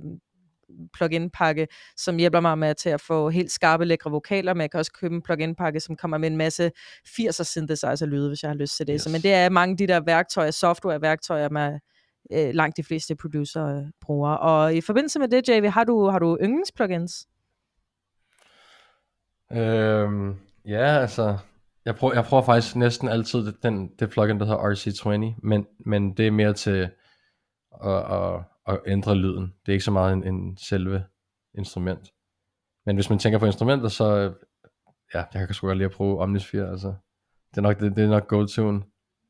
plug-in 0.93 1.31
pakke, 1.31 1.67
som 1.97 2.17
hjælper 2.17 2.41
mig 2.41 2.59
med 2.59 2.75
til 2.75 2.89
at 2.89 3.01
få 3.01 3.31
helt 3.31 3.53
skarpe, 3.53 3.85
lækre 3.85 4.11
vokaler, 4.11 4.55
men 4.55 4.61
jeg 4.61 4.71
kan 4.71 4.79
også 4.79 4.93
købe 4.93 5.15
en 5.15 5.23
plug-in 5.23 5.55
pakke, 5.55 5.81
som 5.81 5.97
kommer 5.97 6.19
med 6.19 6.31
en 6.31 6.37
masse 6.37 6.71
80'er 7.09 7.45
synthesizer 7.45 8.07
lyde, 8.07 8.29
hvis 8.29 8.43
jeg 8.43 8.51
har 8.51 8.57
lyst 8.57 8.77
til 8.77 8.87
det. 8.87 8.93
Yes. 8.95 9.03
Så, 9.03 9.11
men 9.11 9.21
det 9.21 9.33
er 9.35 9.49
mange 9.49 9.73
af 9.73 9.77
de 9.77 9.87
der 9.87 10.01
værktøjer, 10.01 10.51
software-værktøjer, 10.51 11.49
med 11.49 11.79
øh, 12.33 12.55
langt 12.55 12.77
de 12.77 12.85
fleste 12.85 13.17
producer 13.17 13.67
øh, 13.67 13.83
bruger. 14.01 14.31
Og 14.31 14.75
i 14.75 14.81
forbindelse 14.81 15.19
med 15.19 15.29
det, 15.29 15.49
JV, 15.49 15.71
har 15.71 15.85
du, 15.85 16.09
har 16.09 16.19
du 16.19 16.39
yndlingsplugins? 16.43 17.27
Øhm, 19.53 20.35
ja, 20.67 20.99
altså, 21.01 21.39
jeg 21.85 21.97
prøver, 21.97 22.15
jeg 22.15 22.25
prøver 22.25 22.43
faktisk 22.43 22.77
næsten 22.77 23.09
altid 23.09 23.53
den, 23.63 23.91
det 23.99 24.11
plugin, 24.11 24.41
der 24.41 24.47
hedder 24.47 24.73
RC20, 24.73 25.41
men, 25.43 25.67
men 25.87 26.17
det 26.17 26.27
er 26.27 26.31
mere 26.31 26.53
til 26.53 26.91
at, 27.85 28.13
at, 28.13 28.43
at 28.67 28.81
ændre 28.87 29.15
lyden. 29.15 29.43
Det 29.67 29.69
er 29.69 29.73
ikke 29.73 29.85
så 29.85 29.91
meget 29.91 30.13
en, 30.13 30.25
en 30.25 30.57
selve 30.57 31.05
instrument. 31.55 32.13
Men 32.87 32.97
hvis 32.97 33.11
man 33.11 33.19
tænker 33.19 33.39
på 33.39 33.47
instrumenter, 33.47 33.89
så 33.89 34.33
ja, 35.15 35.25
jeg 35.35 35.47
kan 35.47 35.55
sgu 35.55 35.67
godt 35.67 35.79
lide 35.79 35.89
at 35.89 35.95
bruge 35.95 36.19
Omnisphere, 36.23 36.71
altså. 36.71 36.95
Det 37.51 37.57
er 37.59 37.61
nok, 37.63 37.81
det, 37.81 37.97
det 37.97 38.05
er 38.05 38.09
nok 38.09 38.29
go-tune, 38.29 38.83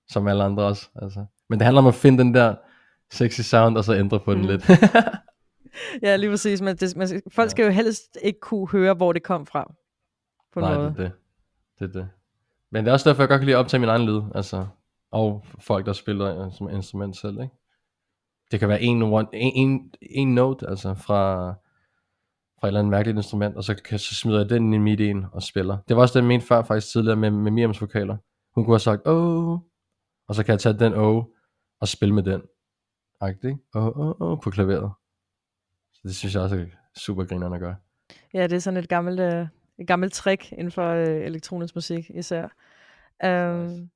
som 0.09 0.27
alle 0.29 0.45
andre 0.45 0.65
også, 0.65 0.89
altså. 1.03 1.25
Men 1.49 1.59
det 1.59 1.65
handler 1.65 1.83
om 1.83 1.87
at 1.89 1.95
finde 1.95 2.19
den 2.25 2.35
der 2.35 2.55
sexy 3.11 3.41
sound, 3.41 3.77
og 3.77 3.85
så 3.85 3.95
ændre 3.95 4.21
på 4.21 4.33
den 4.35 4.41
Mhm. 4.41 4.49
lidt. 4.51 4.65
Ja, 6.03 6.17
lige 6.17 6.31
præcis. 6.31 6.61
Men 6.63 6.77
det, 6.77 6.97
man, 6.97 7.09
folk 7.09 7.47
Ja. 7.47 7.49
skal 7.51 7.65
jo 7.65 7.71
helst 7.71 8.19
ikke 8.23 8.41
kunne 8.41 8.69
høre, 8.69 8.95
hvor 8.95 9.13
det 9.13 9.23
kom 9.23 9.47
fra. 9.47 9.75
På 10.53 10.61
Nej, 10.61 10.75
måde. 10.77 10.87
det 10.89 10.99
er 10.99 11.03
det. 11.03 11.13
Det 11.79 11.89
er 11.97 12.01
det. 12.01 12.09
Men 12.71 12.85
det 12.85 12.89
er 12.89 12.93
også 12.93 13.09
derfor, 13.09 13.23
jeg 13.23 13.29
godt 13.29 13.39
kan 13.39 13.47
lide 13.47 13.57
at 13.57 13.61
optage 13.61 13.81
min 13.81 13.89
egen 13.89 14.07
lyd, 14.07 14.23
altså. 14.35 14.67
Og 15.11 15.45
folk, 15.59 15.87
der 15.87 15.93
spiller 15.93 16.47
øh, 16.47 16.53
som 16.53 16.71
instrument 16.71 17.17
selv, 17.17 17.41
ikke? 17.41 17.55
Det 18.51 18.61
kan 18.61 18.69
være 18.69 18.83
en, 18.83 19.03
one, 19.03 19.27
en, 19.33 19.71
en, 19.71 19.95
en 20.03 20.35
note, 20.35 20.69
altså 20.69 20.95
fra, 20.95 21.49
fra 22.61 22.67
et 22.67 22.69
eller 22.69 22.81
andet 22.81 22.91
mærkeligt 22.91 23.17
instrument, 23.17 23.57
og 23.57 23.65
så, 23.65 23.75
kan, 23.75 23.99
så 23.99 24.15
smider 24.15 24.39
jeg 24.39 24.51
den 24.51 24.75
i 24.75 24.79
midien 24.79 25.27
og 25.33 25.43
spiller. 25.43 25.79
Det 25.89 25.97
var 25.97 26.03
også 26.03 26.13
det, 26.13 26.25
jeg 26.25 26.29
mente 26.29 26.47
før 26.47 26.63
faktisk 26.63 26.93
tidligere 26.93 27.17
med, 27.17 27.31
med 27.31 27.51
Miriams 27.51 27.81
vokaler. 27.81 28.17
Hun 28.55 28.65
kunne 28.65 28.75
have 28.75 28.81
sagt, 28.81 29.03
åh, 29.07 29.59
og 30.29 30.35
så 30.35 30.45
kan 30.45 30.53
jeg 30.53 30.61
tage 30.61 30.79
den 30.79 30.95
åh, 30.95 31.25
og 31.81 31.89
spille 31.89 32.15
med 32.15 32.23
den. 32.23 32.43
Agtigt, 33.21 33.45
ikke? 33.45 33.59
Åh, 33.75 33.99
åh, 33.99 34.21
åh, 34.21 34.41
på 34.41 34.51
klaveret. 34.51 34.93
Så 35.93 36.01
det 36.05 36.17
synes 36.17 36.35
jeg 36.35 36.43
også 36.43 36.57
er 36.57 36.65
super 36.97 37.25
grinerende 37.25 37.55
at 37.55 37.61
gøre. 37.61 37.77
Ja, 38.35 38.43
det 38.43 38.53
er 38.53 38.59
sådan 38.59 38.77
et 38.77 38.89
gammelt, 38.89 39.21
øh, 39.21 39.47
et 39.79 39.87
gammelt 39.87 40.13
trick 40.13 40.53
inden 40.53 40.71
for 40.71 40.91
øh, 40.91 41.07
elektronisk 41.07 41.75
musik 41.75 42.11
især. 42.15 42.49
Um, 43.25 43.91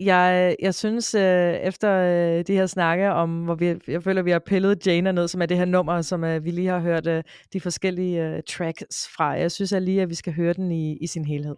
jeg, 0.00 0.56
jeg 0.62 0.74
synes, 0.74 1.14
øh, 1.14 1.54
efter 1.54 1.92
øh, 1.92 2.44
de 2.46 2.52
her 2.54 2.66
snakke 2.66 3.10
om, 3.12 3.44
hvor 3.44 3.54
vi, 3.54 3.74
jeg 3.88 4.02
føler, 4.02 4.22
vi 4.22 4.30
har 4.30 4.38
pillet 4.38 4.86
Jana 4.86 5.12
ned, 5.12 5.28
som 5.28 5.42
er 5.42 5.46
det 5.46 5.56
her 5.56 5.64
nummer, 5.64 6.02
som 6.02 6.24
øh, 6.24 6.44
vi 6.44 6.50
lige 6.50 6.68
har 6.68 6.80
hørt 6.80 7.06
øh, 7.06 7.22
de 7.52 7.60
forskellige 7.60 8.24
øh, 8.24 8.42
tracks 8.42 9.08
fra. 9.16 9.24
Jeg 9.24 9.52
synes 9.52 9.72
at 9.72 9.82
lige, 9.82 10.02
at 10.02 10.08
vi 10.08 10.14
skal 10.14 10.32
høre 10.32 10.52
den 10.52 10.72
i, 10.72 10.96
i 10.96 11.06
sin 11.06 11.24
helhed. 11.24 11.56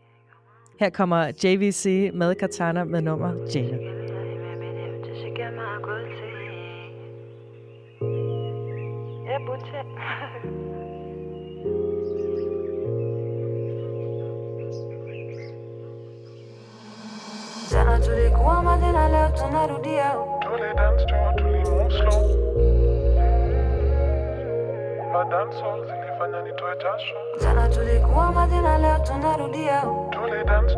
Her 0.80 0.91
kommer 0.91 1.32
JVC 1.45 2.11
med 2.14 2.34
Katana 2.34 2.84
med 2.84 3.03
nummer 3.03 3.32
Jana. 3.55 3.76
Jana 17.70 17.98
tulikuwa 17.98 18.62
madina, 18.62 19.08
leo 19.08 19.28
tunarudia. 19.28 20.14
Tulidance 20.40 21.04
zilifanya 25.86 26.42
nitoe 26.42 26.76
jasho 26.76 27.14
Jana 27.40 27.68
tulikuwa 27.68 28.32
madina, 28.32 28.78
leo 28.78 28.98
tunarudia. 28.98 29.82
Tulidance 30.10 30.74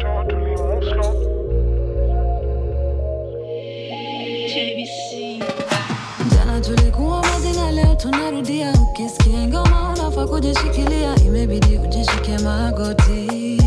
Jana 6.34 6.60
tulikuwa 6.60 7.22
madina, 7.22 7.70
leo 7.72 7.94
tunarudia. 7.94 8.72
Ukisikia 8.90 9.46
ngoma 9.48 9.94
unafaa 9.94 10.26
kujishikilia, 10.26 11.14
imebidi 11.26 11.78
ujishike 11.78 12.38
magoti. 12.38 13.61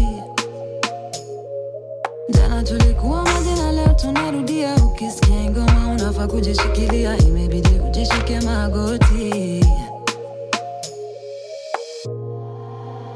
Leo 4.36 4.44
tunarudia. 4.44 4.76
Ukisikia 4.86 5.52
ngoma 5.52 5.88
unafaa 5.92 6.28
kujishikilia, 6.28 7.18
imebidi 7.18 7.70
ujishike 7.90 8.40
magoti. 8.42 9.66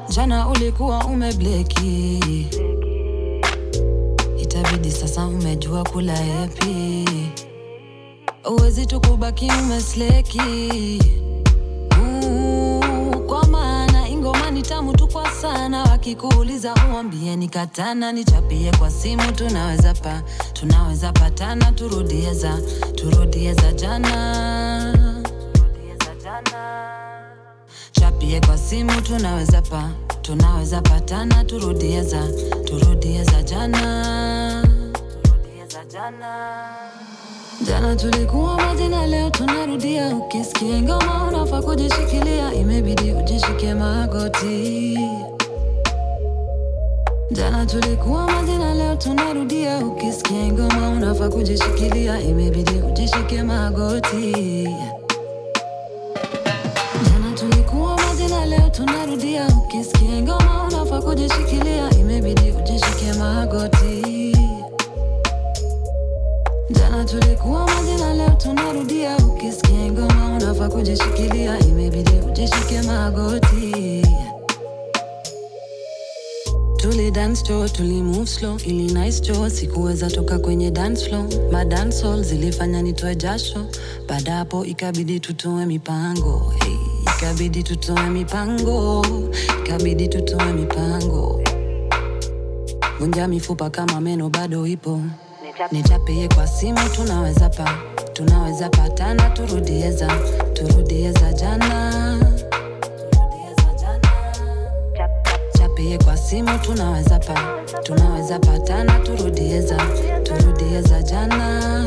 Jana 0.09 0.49
ulikuwa 0.49 1.05
umebleki, 1.05 2.19
itabidi 4.41 4.91
sasa 4.91 5.25
umejua 5.27 5.83
kula 5.83 6.13
epi 6.43 7.05
uwezi 8.51 8.85
tu 8.85 9.01
kubaki 9.01 9.51
umesleki 9.63 10.99
kwa 15.13 15.31
sana 15.31 15.83
wakikuuliza 15.83 16.73
uambie 16.93 17.35
ni 17.35 17.47
katana 17.47 18.11
nichapie 18.11 18.71
kwa 18.79 18.91
simu 18.91 19.31
tunaweza 19.31 19.93
pa 19.93 20.21
tunaweza 20.53 21.11
patana 21.11 21.71
turudie 21.71 22.33
za 22.33 22.57
turudie 22.95 23.53
za 23.53 23.71
jana. 23.71 24.95
Chapie 27.91 28.41
kwa 28.41 28.57
simu 28.57 29.01
tunaweza 29.01 29.61
pa 29.61 29.89
tunaweza 30.21 30.81
patana 30.81 31.43
turudie 31.43 32.03
za 32.03 32.27
turudie 32.65 33.25
jana. 33.43 34.63
Turudie 35.23 35.65
jana 35.91 36.65
jana 37.69 37.95
tulikuwa 37.95 38.55
majina 38.55 39.07
leo 39.07 39.29
tunarudia. 39.29 40.15
Ukisikia 40.15 40.81
ngoma 40.81 41.27
unafaa 41.27 41.61
kujishikilia. 41.61 42.53
Imebidi 42.53 43.11
ujishike 43.11 43.73
magoti. 43.73 44.97
Jana 47.31 47.65
tulikuwa 47.65 48.25
majina 48.31 48.73
leo 48.73 48.95
tunarudia. 48.95 49.77
Ukisikia 49.77 50.47
ngoma 50.51 50.89
unafaa 50.89 51.29
kujishikilia. 51.29 52.21
Imebidi 52.21 52.71
ujishike 52.91 53.43
magoti. 53.43 54.33
Jana 57.03 57.31
tulikuwa 57.35 57.95
majina 57.97 58.45
leo 58.45 58.69
tunarudia. 58.69 59.47
Ukisikia 59.47 60.21
ngoma 60.21 60.63
unafaa 60.67 61.01
kujishikilia. 61.01 61.89
Imebidi 61.99 62.51
ujishike 62.51 63.13
magoti 63.19 64.08
Jana 66.69 67.05
tulikuwa 67.05 67.65
majina 67.67 68.13
leo 68.13 68.29
tunarudia. 68.29 69.17
Ukisikia 69.17 69.91
ngoma 69.91 70.35
unafaa 70.37 70.69
kujishikilia. 70.69 71.59
Imebidi 71.59 72.11
ujishike 72.29 72.81
magoti. 72.81 74.05
Tuli 76.77 77.11
dance 77.11 77.43
cho, 77.43 77.67
tuli 77.69 78.01
move 78.01 78.25
slow, 78.27 78.57
ili 78.65 78.93
nice 78.93 79.19
cho, 79.21 79.49
sikuweza 79.49 80.09
toka 80.09 80.39
kwenye 80.39 80.71
dance 80.71 81.05
floor. 81.09 81.25
Ma 81.51 81.65
dance 81.65 82.01
hall 82.03 82.23
zilifanya 82.23 82.81
nitoe 82.81 83.15
jasho, 83.15 83.65
baada 84.07 84.35
hapo 84.35 84.65
ikabidi 84.65 85.19
tutoe 85.19 85.65
mipango. 85.65 86.53
Hey, 86.63 86.75
ikabidi 87.17 87.63
tutoe 87.63 88.09
mipango, 88.09 89.05
ikabidi 89.65 90.07
tutoe 90.07 90.53
mipango. 90.53 91.41
Vunja 92.99 93.27
mifupa 93.27 93.69
kama 93.69 94.01
meno 94.01 94.29
bado 94.29 94.67
ipo, 94.67 95.01
nichapie 95.71 96.27
kwa 96.27 96.47
simu, 96.47 96.79
tunaweza 96.95 97.49
pa, 97.49 97.77
tunaweza 98.13 98.69
patana, 98.69 99.29
turudieza 99.29 100.07
turudieza 100.53 101.33
jana. 101.33 102.19
Chapie 105.57 105.97
kwa 105.97 106.17
simu 106.17 106.59
tunaweza 106.61 107.19
pa 107.19 107.63
tunaweza 107.83 108.39
patana 108.39 108.99
turudieza 108.99 109.77
turudieza 110.23 111.01
jana. 111.03 111.85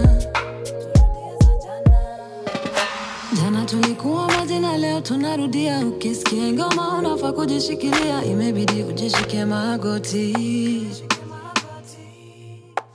Jana 3.42 3.64
tulikuwa 3.64 4.26
majina 4.26 4.76
leo 4.78 5.00
tunarudia. 5.00 5.78
Ukisikia 5.86 6.52
ngoma 6.52 6.98
unafaa 6.98 7.32
kujishikilia. 7.32 8.24
Imebidi 8.24 8.82
ujishike 8.82 9.44
magoti 9.44 10.36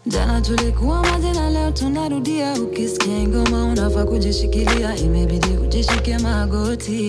jana 0.08 0.41
tulikuwa 0.41 1.01
majina 1.01 1.49
leo 1.49 1.72
tunarudia. 1.72 2.53
Ukisikia 2.53 3.28
ngoma 3.28 3.66
unafaa 3.66 4.05
kujishikilia. 4.05 4.95
Imebidi 4.95 5.47
ujishike 5.64 6.18
magoti. 6.18 7.08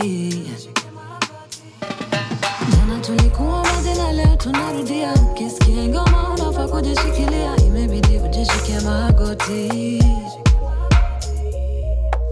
Jana 2.73 3.01
tulikuwa 3.01 3.63
majina 3.65 4.13
leo 4.13 4.37
tunarudia. 4.37 5.15
Ukisikia 5.31 5.89
ngoma 5.89 6.31
unafaa 6.35 6.69
kujishikilia. 6.69 7.57
Imebidi 7.67 8.19
ujishike 8.19 8.81
magoti. 8.85 10.03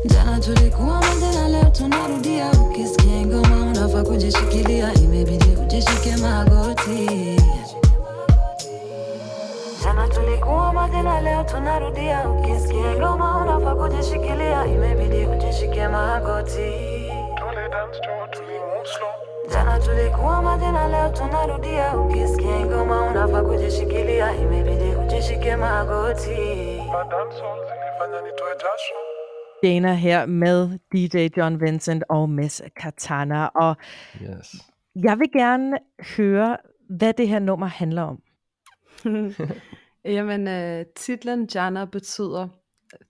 Jana 0.05 0.41
tulikuwa 0.41 1.01
majina 1.01 1.49
leo 1.49 1.71
tunarudia. 1.71 2.51
Ukisikia 2.51 3.27
ngoma 3.27 3.57
unafaa 3.67 4.03
kujishikilia. 4.03 4.95
Imebidi 4.95 5.49
ujishike 5.63 6.17
magoti 6.17 7.37
Jana 9.87 10.09
tulikuwa 10.09 10.73
majina 10.73 11.21
leo 11.21 11.45
tunarudia 11.45 12.29
ukisikia 12.31 12.95
ngoma 12.99 13.37
unafaa 13.43 13.75
kujishikilia 13.75 14.67
imebidi 14.67 15.27
ujishike 15.27 15.89
magoti. 15.89 16.71
Jana 19.53 19.79
tulikuwa 19.81 20.43
majina 20.43 20.89
leo 20.89 21.09
tunarudia 21.09 21.99
ukisikia 21.99 22.67
ngoma 22.67 23.03
unafaa 23.11 23.43
kujishikilia 23.43 24.37
imebidi 24.37 24.95
ujishike 25.07 25.57
magoti. 25.57 26.37
Dana 29.63 29.95
her 29.95 30.27
med 30.27 30.79
DJ 30.93 31.29
John 31.37 31.59
Vincent 31.59 32.05
og 32.09 32.29
Miss 32.29 32.63
Katana. 32.83 33.47
Og 33.55 33.77
Yes. 34.21 34.71
jeg 34.97 35.19
vil 35.19 35.33
gerne 35.33 35.79
høre, 36.17 36.57
hvad 36.89 37.13
det 37.13 37.29
her 37.29 37.39
nummer 37.39 37.67
handler 37.67 38.03
om. 38.03 38.19
Jamen, 40.07 40.49
øh, 40.49 40.87
titlen 40.97 41.49
Jana 41.55 41.85
betyder 41.85 42.49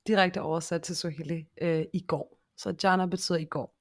direkte 0.06 0.42
oversat 0.42 0.82
til 0.82 0.96
Swahili 0.96 1.46
øh, 1.62 1.84
i 1.92 2.00
går. 2.00 2.38
Så 2.56 2.74
Jana 2.82 3.06
betyder 3.06 3.38
i 3.38 3.44
går. 3.44 3.76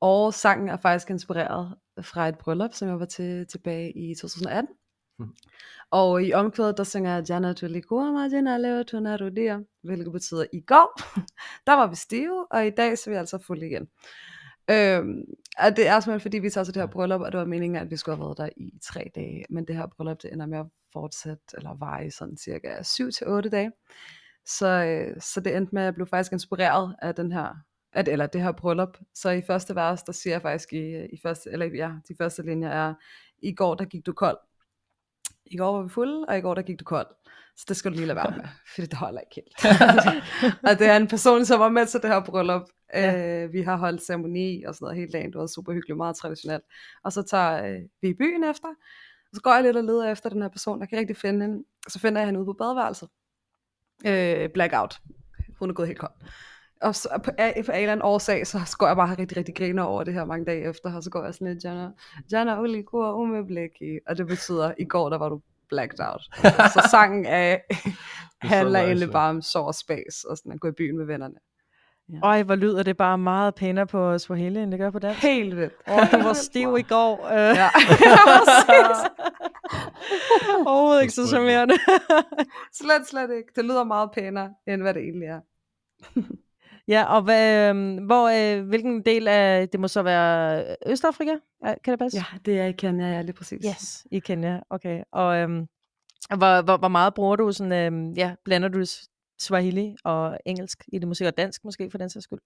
Og 0.00 0.34
sangen 0.34 0.68
er 0.68 0.76
faktisk 0.76 1.10
inspireret 1.10 1.74
fra 2.02 2.28
et 2.28 2.38
bryllup, 2.38 2.74
som 2.74 2.88
jeg 2.88 3.00
var 3.00 3.06
til 3.06 3.46
tilbage 3.46 3.92
i 3.92 4.14
2018. 4.14 4.74
Mhm. 5.18 5.34
Og 5.90 6.22
i 6.22 6.32
omkvædet, 6.32 6.76
der 6.76 6.84
synger 6.84 7.22
Jana 7.28 7.52
tulikuwa 7.52 8.10
majina 8.10 8.56
leo 8.56 8.82
tunarudia, 8.82 9.58
hvilket 9.82 10.12
betyder 10.12 10.44
i 10.52 10.60
går. 10.60 11.00
der 11.66 11.72
var 11.72 11.86
vi 11.86 11.96
stive, 11.96 12.46
og 12.50 12.66
i 12.66 12.70
dag 12.70 12.98
så 12.98 13.10
er 13.10 13.14
vi 13.14 13.18
altså 13.18 13.38
fulde 13.38 13.66
igen. 13.66 13.88
Øhm, 14.70 15.22
og 15.58 15.76
det 15.76 15.86
er 15.86 16.00
simpelthen 16.00 16.20
fordi, 16.20 16.38
vi 16.38 16.50
tager 16.50 16.64
til 16.64 16.74
det 16.74 16.82
her 16.82 16.86
bryllup, 16.86 17.20
og 17.20 17.32
det 17.32 17.38
var 17.38 17.46
meningen, 17.46 17.76
at 17.76 17.90
vi 17.90 17.96
skulle 17.96 18.16
have 18.16 18.26
været 18.26 18.38
der 18.38 18.48
i 18.56 18.72
tre 18.82 19.10
dage. 19.14 19.44
Men 19.50 19.64
det 19.64 19.76
her 19.76 19.86
bryllup, 19.96 20.22
det 20.22 20.32
ender 20.32 20.46
med 20.46 20.58
at 20.58 20.66
fortsætte, 20.92 21.44
eller 21.54 21.76
vare 21.78 22.06
i 22.06 22.10
sådan 22.10 22.36
cirka 22.36 22.82
7 22.82 23.10
til 23.10 23.26
otte 23.26 23.50
dage. 23.50 23.72
Så, 24.46 24.66
øh, 24.66 25.20
så 25.20 25.40
det 25.40 25.56
endte 25.56 25.74
med, 25.74 25.82
at 25.82 25.86
jeg 25.86 25.94
blev 25.94 26.06
faktisk 26.06 26.32
inspireret 26.32 26.96
af 27.02 27.14
den 27.14 27.32
her, 27.32 27.56
at, 27.92 28.08
eller 28.08 28.26
det 28.26 28.42
her 28.42 28.52
bryllup. 28.52 28.98
Så 29.14 29.30
i 29.30 29.42
første 29.46 29.74
vers, 29.74 30.02
der 30.02 30.12
siger 30.12 30.34
jeg 30.34 30.42
faktisk 30.42 30.72
i, 30.72 31.04
i 31.04 31.20
første, 31.22 31.50
eller 31.50 31.66
ja, 31.66 31.90
de 32.08 32.14
første 32.18 32.42
linjer 32.42 32.70
er, 32.70 32.94
i 33.42 33.54
går 33.54 33.74
der 33.74 33.84
gik 33.84 34.06
du 34.06 34.12
kold. 34.12 34.38
I 35.46 35.56
går 35.56 35.72
var 35.72 35.82
vi 35.82 35.88
fulde, 35.88 36.24
og 36.28 36.38
i 36.38 36.40
går 36.40 36.54
der 36.54 36.62
gik 36.62 36.80
du 36.80 36.84
kold. 36.84 37.06
Så 37.56 37.64
det 37.68 37.76
skal 37.76 37.90
du 37.90 37.96
lige 37.96 38.06
lade 38.06 38.16
være 38.16 38.34
med, 38.36 38.44
fordi 38.74 38.86
det 38.86 38.98
holder 38.98 39.20
ikke 39.20 39.34
helt. 39.34 39.56
og 40.68 40.78
det 40.78 40.86
er 40.86 40.96
en 40.96 41.08
person, 41.08 41.44
som 41.44 41.60
var 41.60 41.68
med 41.68 41.86
til 41.86 42.02
det 42.02 42.10
her 42.10 42.24
bryllup. 42.24 42.62
Ja. 42.94 43.44
Øh, 43.44 43.52
vi 43.52 43.62
har 43.62 43.76
holdt 43.76 44.02
ceremoni 44.02 44.62
og 44.62 44.74
sådan 44.74 44.84
noget 44.84 44.98
hele 44.98 45.12
dagen. 45.12 45.32
Det 45.32 45.40
var 45.40 45.46
super 45.46 45.72
hyggeligt, 45.72 45.96
meget 45.96 46.16
traditionelt. 46.16 46.64
Og 47.04 47.12
så 47.12 47.22
tager 47.22 47.66
øh, 47.66 47.80
vi 48.02 48.08
i 48.08 48.14
byen 48.14 48.44
efter. 48.44 48.68
Og 49.30 49.36
så 49.36 49.40
går 49.42 49.54
jeg 49.54 49.62
lidt 49.62 49.76
og 49.76 49.84
leder 49.84 50.10
efter 50.10 50.30
den 50.30 50.42
her 50.42 50.48
person. 50.48 50.80
Jeg 50.80 50.88
kan 50.88 50.98
ikke 50.98 51.12
rigtig 51.12 51.20
finde 51.20 51.46
hende. 51.46 51.64
Og 51.86 51.90
så 51.90 51.98
finder 51.98 52.20
jeg 52.20 52.26
hende 52.26 52.40
ude 52.40 52.46
på 52.46 52.52
badeværelset. 52.52 53.08
Øh, 54.06 54.50
blackout. 54.50 55.00
Hun 55.58 55.70
er 55.70 55.74
gået 55.74 55.88
helt 55.88 56.00
kold. 56.00 56.12
Og 56.80 56.94
så 56.94 57.20
på, 57.24 57.30
af, 57.38 57.62
på 57.66 57.72
en 57.72 57.78
eller 57.78 57.92
anden 57.92 58.04
årsag, 58.04 58.46
så 58.46 58.76
går 58.78 58.86
jeg 58.86 58.96
bare 58.96 59.18
rigtig, 59.18 59.36
rigtig 59.36 59.54
griner 59.54 59.82
over 59.82 60.04
det 60.04 60.14
her 60.14 60.24
mange 60.24 60.44
dage 60.44 60.68
efter, 60.68 60.96
og 60.96 61.02
så 61.02 61.10
går 61.10 61.24
jeg 61.24 61.34
sådan 61.34 61.52
lidt, 61.52 61.64
Jana, 61.64 61.90
Jana 62.32 62.60
Uli 62.60 62.82
går 62.82 63.12
um 63.12 63.28
med 63.28 63.44
blikki, 63.44 63.98
og 64.06 64.18
det 64.18 64.26
betyder, 64.26 64.74
i 64.78 64.84
går 64.84 65.08
der 65.08 65.18
var 65.18 65.28
du 65.28 65.40
blacked 65.68 66.00
out. 66.00 66.22
så 66.74 66.88
sangen 66.90 67.26
af, 67.26 67.64
handler 68.40 68.80
egentlig 68.80 69.10
bare 69.10 69.30
om 69.30 69.42
sorg 69.42 69.66
og 69.66 69.74
space, 69.74 70.28
og 70.28 70.36
sådan 70.36 70.52
at 70.52 70.60
gå 70.60 70.68
i 70.68 70.72
byen 70.72 70.98
med 70.98 71.06
vennerne. 71.06 71.34
Øj, 72.22 72.42
hvor 72.42 72.54
lyder 72.54 72.82
det 72.82 72.96
bare 72.96 73.18
meget 73.18 73.54
pænere 73.54 73.86
på 73.86 74.18
Swahili, 74.18 74.60
end 74.60 74.70
det 74.72 74.80
gør 74.80 74.90
på 74.90 74.98
dansk. 74.98 75.22
Helt 75.22 75.56
vildt. 75.56 75.72
Åh, 75.88 76.12
du 76.12 76.22
var 76.22 76.32
stiv 76.32 76.76
i 76.78 76.82
går. 76.82 77.26
Øh, 77.26 77.56
Ja. 77.56 77.68
Overhovedet 80.66 81.02
ikke 81.02 81.14
så 81.14 81.26
charmerende. 81.26 81.74
slet, 82.80 83.06
slet 83.06 83.30
ikke. 83.36 83.48
Det 83.56 83.64
lyder 83.64 83.84
meget 83.84 84.10
pænere, 84.10 84.50
end 84.66 84.82
hvad 84.82 84.94
det 84.94 85.02
egentlig 85.02 85.26
er. 85.28 85.40
ja, 86.88 87.04
og 87.04 87.22
hvad, 87.22 87.74
øh, 87.74 88.04
hvor, 88.06 88.28
øh, 88.58 88.66
hvilken 88.68 89.02
del 89.04 89.28
af, 89.28 89.68
det 89.68 89.80
må 89.80 89.88
så 89.88 90.02
være 90.02 90.64
Østafrika? 90.86 91.34
Ja, 91.66 91.74
Kan 91.84 91.90
det 91.92 91.98
passe? 91.98 92.18
Ja, 92.18 92.24
det 92.44 92.60
er 92.60 92.64
i 92.64 92.72
Kenya, 92.72 93.06
ja, 93.12 93.22
lige 93.22 93.32
præcis. 93.32 93.64
Yes, 93.68 94.06
i 94.10 94.18
Kenya. 94.18 94.60
Okay. 94.70 95.02
Og 95.12 95.36
øhm, 95.36 95.66
hvor, 96.36 96.62
hvor, 96.62 96.76
hvor 96.76 96.88
meget 96.88 97.14
bruger 97.14 97.36
du 97.36 97.52
sådan, 97.52 97.72
øhm, 97.72 98.12
ja, 98.12 98.34
blander 98.44 98.68
du 98.68 98.84
Swahili 99.40 99.94
og 100.04 100.38
engelsk 100.46 100.84
i 100.92 100.98
det 100.98 101.08
musik, 101.08 101.26
og 101.26 101.36
dansk 101.36 101.64
måske 101.64 101.90
for 101.90 101.98
den 101.98 102.10
sags 102.10 102.24
skyld? 102.24 102.38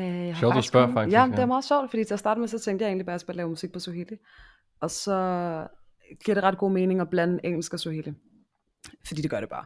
Øh, 0.00 0.06
jeg 0.06 0.34
har 0.34 0.40
Sjovt, 0.40 0.54
du 0.56 0.62
spørger, 0.62 0.86
kun- 0.86 0.94
faktisk, 0.94 1.14
Ja, 1.14 1.24
ja. 1.24 1.30
det 1.30 1.38
er 1.38 1.46
meget 1.46 1.64
sjovt, 1.64 1.90
fordi 1.90 2.04
til 2.04 2.14
at 2.14 2.20
starte 2.20 2.40
med, 2.40 2.48
så 2.48 2.58
tænkte 2.58 2.82
jeg 2.82 2.88
egentlig 2.88 3.06
bare, 3.06 3.12
at 3.12 3.14
jeg 3.14 3.20
skulle 3.20 3.36
lave 3.36 3.48
musik 3.48 3.72
på 3.72 3.78
Swahili. 3.78 4.16
Og 4.80 4.90
så 4.90 5.12
giver 6.24 6.34
det 6.34 6.44
ret 6.44 6.58
god 6.58 6.70
mening 6.70 7.00
at 7.00 7.10
blande 7.10 7.40
engelsk 7.44 7.72
og 7.72 7.80
Swahili. 7.80 8.12
Fordi 9.06 9.22
det 9.22 9.30
gør 9.30 9.40
det 9.40 9.48
bare. 9.48 9.64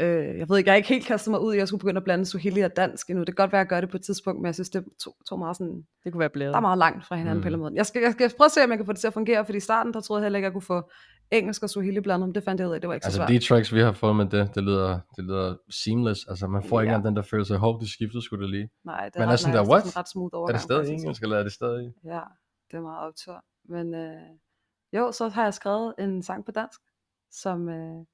Øh, 0.00 0.38
jeg 0.38 0.48
ved 0.48 0.58
ikke, 0.58 0.68
jeg 0.68 0.72
er 0.72 0.76
ikke 0.76 0.88
helt 0.88 1.06
kastet 1.06 1.30
mig 1.30 1.40
ud 1.40 1.52
i, 1.54 1.56
at 1.56 1.58
jeg 1.58 1.68
skulle 1.68 1.78
begynde 1.80 1.98
at 1.98 2.04
blande 2.04 2.26
Swahili 2.26 2.60
og 2.60 2.76
dansk 2.76 3.10
endnu. 3.10 3.20
Det 3.24 3.36
kan 3.36 3.42
godt 3.42 3.52
være, 3.52 3.60
at 3.60 3.64
jeg 3.64 3.68
gør 3.68 3.80
det 3.80 3.90
på 3.90 3.96
et 3.96 4.02
tidspunkt, 4.02 4.40
men 4.40 4.46
jeg 4.46 4.54
synes, 4.54 4.70
det 4.70 4.84
tog, 5.04 5.16
tog 5.28 5.38
meget 5.38 5.56
sådan, 5.56 5.84
Det 6.04 6.12
kunne 6.12 6.20
være 6.20 6.30
blevet. 6.30 6.50
der 6.52 6.56
er 6.56 6.60
meget 6.60 6.78
langt 6.78 7.06
fra 7.06 7.16
hinanden 7.16 7.34
mm. 7.34 7.38
Mm. 7.38 7.42
på 7.42 7.46
en 7.46 7.46
eller 7.46 7.56
anden 7.58 7.72
måde. 7.74 7.78
Jeg 7.78 7.86
skal, 7.86 8.02
jeg 8.02 8.12
skal 8.12 8.32
prøve 8.36 8.46
at 8.46 8.52
se, 8.52 8.64
om 8.64 8.70
jeg 8.70 8.78
kan 8.78 8.86
få 8.86 8.92
det 8.92 9.00
til 9.00 9.06
at 9.06 9.12
fungere, 9.12 9.44
fordi 9.44 9.56
i 9.56 9.60
starten, 9.60 9.92
der 9.94 10.00
troede 10.00 10.20
jeg 10.20 10.24
heller 10.24 10.36
ikke, 10.38 10.46
at 10.46 10.50
jeg 10.50 10.52
kunne 10.52 10.62
få 10.62 10.90
engelsk 11.32 11.62
og 11.62 11.70
Swahili 11.70 12.00
blandet, 12.00 12.28
men 12.28 12.34
det 12.34 12.42
fandt 12.44 12.60
jeg 12.60 12.68
ud 12.68 12.74
af, 12.74 12.80
det 12.80 12.88
var 12.88 12.94
ikke 12.94 13.04
så 13.04 13.08
Altså 13.08 13.18
svært. 13.18 13.28
de 13.28 13.38
tracks, 13.38 13.74
vi 13.74 13.80
har 13.80 13.92
fået 13.92 14.16
med 14.16 14.26
det, 14.26 14.54
det 14.54 14.62
lyder, 14.62 15.00
det 15.16 15.24
lyder 15.24 15.56
seamless. 15.70 16.26
Altså 16.28 16.46
man 16.46 16.62
får 16.62 16.80
ikke 16.80 16.90
Ja. 16.90 16.96
engang 16.96 17.08
den 17.08 17.16
der 17.16 17.22
følelse 17.30 17.54
af, 17.54 17.60
hov, 17.60 17.80
det 17.80 17.88
skiftede 17.90 18.22
skulle 18.24 18.42
det 18.42 18.50
lige. 18.50 18.70
Nej, 18.84 19.04
det 19.04 19.12
Men 19.16 19.28
ret 19.28 19.32
er 19.32 19.36
sådan 19.36 19.56
der, 19.56 19.68
what? 19.70 19.82
Det 19.82 19.88
er 19.88 19.90
sådan 19.92 20.00
ret 20.00 20.08
smooth 20.08 20.30
Er 20.34 20.38
overgang. 20.38 20.54
det 20.54 20.62
stadig 20.62 20.80
faktisk. 20.86 21.02
engelsk, 21.04 21.22
eller 21.22 21.36
er 21.38 21.42
det 21.42 21.52
stadig? 21.52 21.92
Ja, 22.04 22.20
det 22.70 22.76
er 22.76 22.80
meget 22.80 23.08
optur. 23.08 23.44
Men 23.64 23.94
øh, 23.94 24.12
jo, 24.92 25.12
så 25.12 25.28
har 25.28 25.42
jeg 25.44 25.54
skrevet 25.54 25.94
en 25.98 26.22
sang 26.22 26.44
på 26.44 26.52
dansk, 26.52 26.80
som 27.30 27.68
øh, 27.68 28.04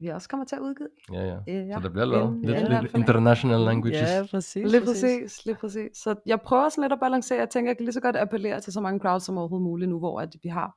vi 0.00 0.06
også 0.08 0.28
kommer 0.28 0.46
til 0.46 0.56
at 0.56 0.62
udgive. 0.62 0.88
Ja, 1.12 1.22
ja. 1.24 1.36
Øh, 1.48 1.68
ja. 1.68 1.74
Så 1.74 1.80
der 1.80 1.88
bliver 1.88 2.04
lavet 2.04 2.40
lidt, 2.44 2.56
alt 2.56 2.82
lidt 2.82 2.94
international 2.96 3.60
languages. 3.60 4.10
Ja, 4.10 4.26
præcis. 4.30 4.70
Lige 4.70 4.84
præcis, 4.84 5.44
lige 5.46 5.56
præcis. 5.56 5.96
Så 5.96 6.14
jeg 6.26 6.40
prøver 6.40 6.68
sådan 6.68 6.82
lidt 6.84 6.92
at 6.92 7.00
balancere. 7.00 7.38
Jeg 7.38 7.50
tænker, 7.50 7.70
jeg 7.70 7.76
kan 7.76 7.84
lige 7.84 7.92
så 7.92 8.00
godt 8.00 8.16
appellere 8.16 8.60
til 8.60 8.72
så 8.72 8.80
mange 8.80 9.00
crowds 9.00 9.24
som 9.24 9.38
overhovedet 9.38 9.64
muligt 9.64 9.88
nu, 9.90 9.98
hvor 9.98 10.20
at 10.20 10.36
vi 10.42 10.48
har 10.48 10.76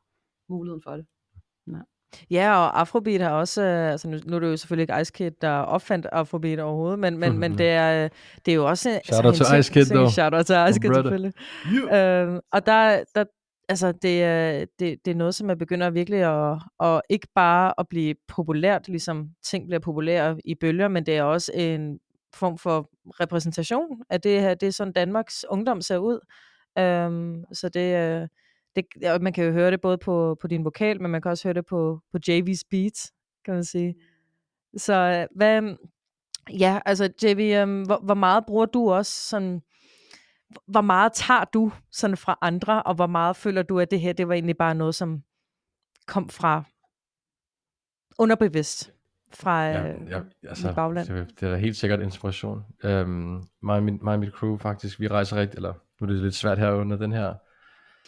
muligheden 0.49 0.81
for 0.83 0.91
det. 0.91 1.05
Ja, 2.31 2.55
og 2.57 2.79
Afrobeat 2.79 3.21
har 3.21 3.29
også, 3.29 3.61
øh, 3.63 3.91
altså 3.91 4.07
nu, 4.09 4.17
nu 4.25 4.35
er 4.35 4.39
det 4.39 4.47
jo 4.47 4.57
selvfølgelig 4.57 4.81
ikke 4.83 5.01
Ice 5.01 5.11
Kid, 5.13 5.31
der 5.41 5.49
opfandt 5.51 6.05
Afrobeat 6.05 6.59
overhovedet, 6.59 6.99
men, 6.99 7.17
men, 7.17 7.37
men 7.39 7.57
det, 7.59 7.69
er, 7.69 8.03
øh, 8.03 8.09
det 8.45 8.51
er 8.51 8.55
jo 8.55 8.67
også... 8.67 8.89
altså, 8.89 9.13
Shout 9.13 9.25
out 9.25 9.33
to 9.35 9.43
ting- 9.43 9.59
Ice 9.59 9.73
Kid, 9.73 9.85
though. 9.85 10.11
Shout 10.11 10.33
out 10.33 10.45
til 10.45 10.55
Ice 10.69 10.79
Kid, 10.79 10.89
selvfølgelig. 11.03 11.33
Øhm, 11.93 12.39
og 12.51 12.65
der, 12.65 13.03
der, 13.15 13.23
altså 13.69 13.91
det, 13.91 14.23
er- 14.23 14.65
det, 14.79 14.97
det 15.05 15.11
er 15.11 15.15
noget, 15.15 15.35
som 15.35 15.49
er 15.49 15.55
begynder 15.55 15.89
virkelig 15.89 16.19
at, 16.51 16.59
at 16.83 17.01
ikke 17.09 17.27
bare 17.35 17.73
at 17.77 17.87
blive 17.89 18.15
populært, 18.27 18.87
ligesom 18.87 19.29
ting 19.45 19.67
bliver 19.67 19.79
populære 19.79 20.37
i 20.45 20.55
bølger, 20.55 20.87
men 20.87 21.05
det 21.05 21.17
er 21.17 21.23
også 21.23 21.51
en 21.55 21.99
form 22.35 22.57
for 22.57 22.89
repræsentation 23.19 24.01
af 24.09 24.21
det 24.21 24.41
her. 24.41 24.53
Det 24.53 24.67
er 24.67 24.71
sådan 24.71 24.93
Danmarks 24.93 25.45
ungdom 25.49 25.81
ser 25.81 25.97
ud. 25.97 26.19
Øhm, 26.79 27.43
så 27.53 27.69
det, 27.69 27.95
øh, 28.21 28.27
det, 28.75 28.85
og 29.11 29.21
man 29.21 29.33
kan 29.33 29.45
jo 29.45 29.51
høre 29.51 29.71
det 29.71 29.81
både 29.81 29.97
på, 29.97 30.37
på 30.41 30.47
din 30.47 30.65
vokal, 30.65 31.01
men 31.01 31.11
man 31.11 31.21
kan 31.21 31.31
også 31.31 31.47
høre 31.47 31.53
det 31.53 31.65
på, 31.65 31.99
på 32.11 32.17
JV's 32.29 32.61
beats, 32.71 33.13
kan 33.45 33.53
man 33.53 33.63
sige. 33.63 33.95
Så 34.77 34.93
øh, 34.93 35.37
hvad, 35.37 35.77
ja, 36.59 36.79
altså 36.85 37.09
JV, 37.23 37.53
øhm, 37.61 37.81
hvor, 37.81 37.99
hvor 38.03 38.13
meget 38.13 38.45
bruger 38.45 38.65
du 38.65 38.91
også 38.91 39.29
sådan, 39.29 39.61
hvor 40.67 40.81
meget 40.81 41.13
tager 41.13 41.43
du 41.43 41.71
sådan 41.91 42.17
fra 42.17 42.37
andre, 42.41 42.83
og 42.83 42.95
hvor 42.95 43.07
meget 43.07 43.35
føler 43.35 43.63
du, 43.63 43.79
at 43.79 43.91
det 43.91 43.99
her, 43.99 44.13
det 44.13 44.27
var 44.27 44.33
egentlig 44.33 44.57
bare 44.57 44.75
noget, 44.75 44.95
som 44.95 45.23
kom 46.07 46.29
fra 46.29 46.63
underbevidst 48.19 48.93
fra 49.33 49.65
Ja, 49.65 49.87
øh, 49.87 50.09
ja, 50.09 50.21
altså, 50.43 50.67
mit 50.67 50.75
bagland? 50.75 51.07
det, 51.07 51.43
er 51.43 51.49
da 51.49 51.55
helt 51.55 51.77
sikkert 51.77 51.99
inspiration. 52.01 52.65
Um, 52.83 53.47
mig, 53.63 53.75
og 53.75 53.83
mit, 53.83 54.03
mig 54.03 54.13
og 54.13 54.19
mit 54.19 54.33
crew 54.33 54.57
faktisk, 54.57 54.99
vi 54.99 55.07
rejser 55.07 55.37
rigtig, 55.37 55.55
eller 55.55 55.73
nu 55.73 56.07
er 56.07 56.11
det 56.11 56.21
lidt 56.21 56.35
svært 56.35 56.57
her 56.57 56.71
under 56.71 56.97
den 56.97 57.11
her 57.11 57.33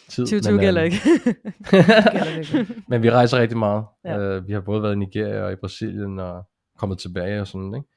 tid. 0.08 0.24
2020 0.24 0.52
men, 0.52 0.60
gælder 0.60 0.82
øhm, 0.82 0.92
ikke. 0.92 2.74
men 2.90 3.02
vi 3.02 3.10
rejser 3.10 3.38
rigtig 3.38 3.58
meget. 3.58 3.84
Ja. 4.04 4.38
Uh, 4.38 4.48
vi 4.48 4.52
har 4.52 4.60
både 4.60 4.82
været 4.82 4.92
i 4.92 4.98
Nigeria 4.98 5.42
og 5.42 5.52
i 5.52 5.56
Brasilien 5.56 6.18
og 6.18 6.48
kommet 6.78 6.98
tilbage 6.98 7.40
og 7.40 7.46
sådan, 7.46 7.74
ikke? 7.74 7.88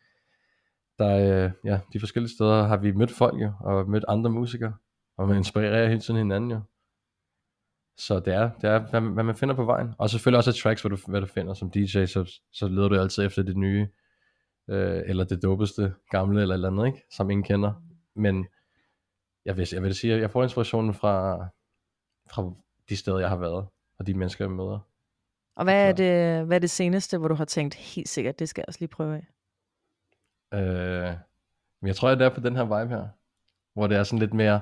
Der, 1.00 1.46
uh, 1.46 1.52
ja, 1.66 1.80
de 1.94 2.00
forskellige 2.00 2.34
steder 2.36 2.64
har 2.64 2.78
vi 2.78 2.92
mødt 2.92 3.12
folk 3.12 3.42
jo, 3.42 3.52
og 3.60 3.90
mødt 3.90 4.06
andre 4.08 4.30
musikere, 4.30 4.74
og 5.18 5.28
man 5.28 5.38
inspirerer 5.38 5.88
hele 5.88 6.02
tiden 6.02 6.18
hinanden 6.18 6.52
jo. 6.52 6.60
Så 7.98 8.20
det 8.20 8.34
er, 8.34 8.50
det 8.62 8.70
er 8.70 8.80
hvad, 8.80 9.02
hvad 9.02 9.24
man 9.24 9.36
finder 9.36 9.56
på 9.56 9.66
vejen. 9.66 9.94
Og 9.98 10.10
selvfølgelig 10.10 10.38
også 10.38 10.50
af 10.50 10.56
tracks, 10.56 10.82
hvad 10.82 10.90
du, 10.90 10.98
hvad 11.08 11.22
du 11.22 11.28
finder 11.28 11.54
som 11.54 11.72
DJ, 11.72 12.06
så, 12.06 12.40
så 12.54 12.68
leder 12.68 12.90
du 12.90 12.96
altid 12.96 13.26
efter 13.26 13.44
det 13.44 13.58
nye, 13.58 13.88
øh, 14.70 15.02
eller 15.06 15.24
det 15.24 15.44
dopeste 15.44 15.94
gamle, 16.10 16.42
eller 16.42 16.56
et 16.56 16.58
eller 16.58 16.70
andet, 16.70 16.86
ikke? 16.86 17.02
som 17.12 17.30
ingen 17.30 17.44
kender. 17.44 17.74
Men 18.16 18.48
jeg 19.46 19.58
vil, 19.58 19.68
jeg 19.74 19.84
vil 19.84 19.96
sige, 19.96 20.14
at 20.14 20.22
jeg 20.22 20.32
får 20.32 20.44
inspirationen 20.44 20.94
fra, 20.94 21.46
fra 22.34 22.52
de 22.90 22.98
steder, 22.98 23.20
jeg 23.20 23.30
har 23.30 23.38
været, 23.38 23.66
og 24.00 24.08
de 24.08 24.14
mennesker, 24.14 24.46
jeg 24.46 24.52
møder. 24.52 24.80
og 25.56 25.64
hvad 25.64 25.74
er, 25.82 25.86
Klart. 25.86 25.98
det, 25.98 26.46
hvad 26.46 26.58
er 26.58 26.60
det 26.60 26.70
seneste, 26.70 27.18
hvor 27.18 27.28
du 27.28 27.36
har 27.36 27.46
tænkt, 27.46 27.76
helt 27.76 28.10
sikkert, 28.10 28.40
det 28.40 28.50
skal 28.50 28.62
jeg 28.62 28.66
også 28.68 28.80
lige 28.80 28.90
prøve 28.90 29.16
af? 29.16 29.28
Øh, 30.54 31.16
men 31.82 31.88
jeg 31.88 31.96
tror, 31.96 32.10
det 32.16 32.22
er 32.26 32.30
på 32.30 32.40
den 32.42 32.56
her 32.56 32.64
vibe 32.64 32.96
her, 32.96 33.08
hvor 33.74 33.88
det 33.88 33.98
er 33.98 34.04
sådan 34.04 34.20
lidt 34.20 34.34
mere, 34.34 34.62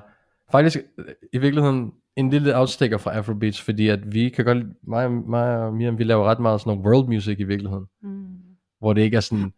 faktisk 0.52 0.76
øh, 0.98 1.14
i 1.32 1.38
virkeligheden 1.38 1.92
en 2.16 2.30
lille 2.30 2.54
afstikker 2.54 2.98
fra 2.98 3.12
Afrobeats, 3.12 3.60
fordi 3.60 3.88
at 3.88 4.12
vi 4.12 4.28
kan 4.28 4.44
godt, 4.44 4.66
mig, 4.88 5.10
mig 5.12 5.56
og 5.58 5.74
Miriam, 5.74 5.98
vi 5.98 6.04
laver 6.04 6.24
ret 6.24 6.40
meget 6.40 6.60
sådan 6.60 6.76
noget 6.78 6.86
world 6.92 7.08
music 7.08 7.38
i 7.38 7.44
virkeligheden, 7.44 7.86
Mm. 8.00 8.38
hvor 8.78 8.92
det 8.92 9.02
ikke 9.02 9.16
er 9.16 9.20
sådan 9.20 9.52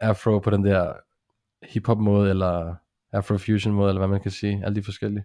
afro 0.00 0.38
på 0.38 0.50
den 0.50 0.64
der 0.64 0.92
hip-hop 1.62 1.98
måde, 1.98 2.30
eller 2.30 2.74
afrofusion 3.12 3.74
måde, 3.74 3.88
eller 3.88 4.00
hvad 4.00 4.08
man 4.08 4.20
kan 4.20 4.30
sige, 4.30 4.62
alle 4.64 4.76
de 4.76 4.82
forskellige. 4.82 5.24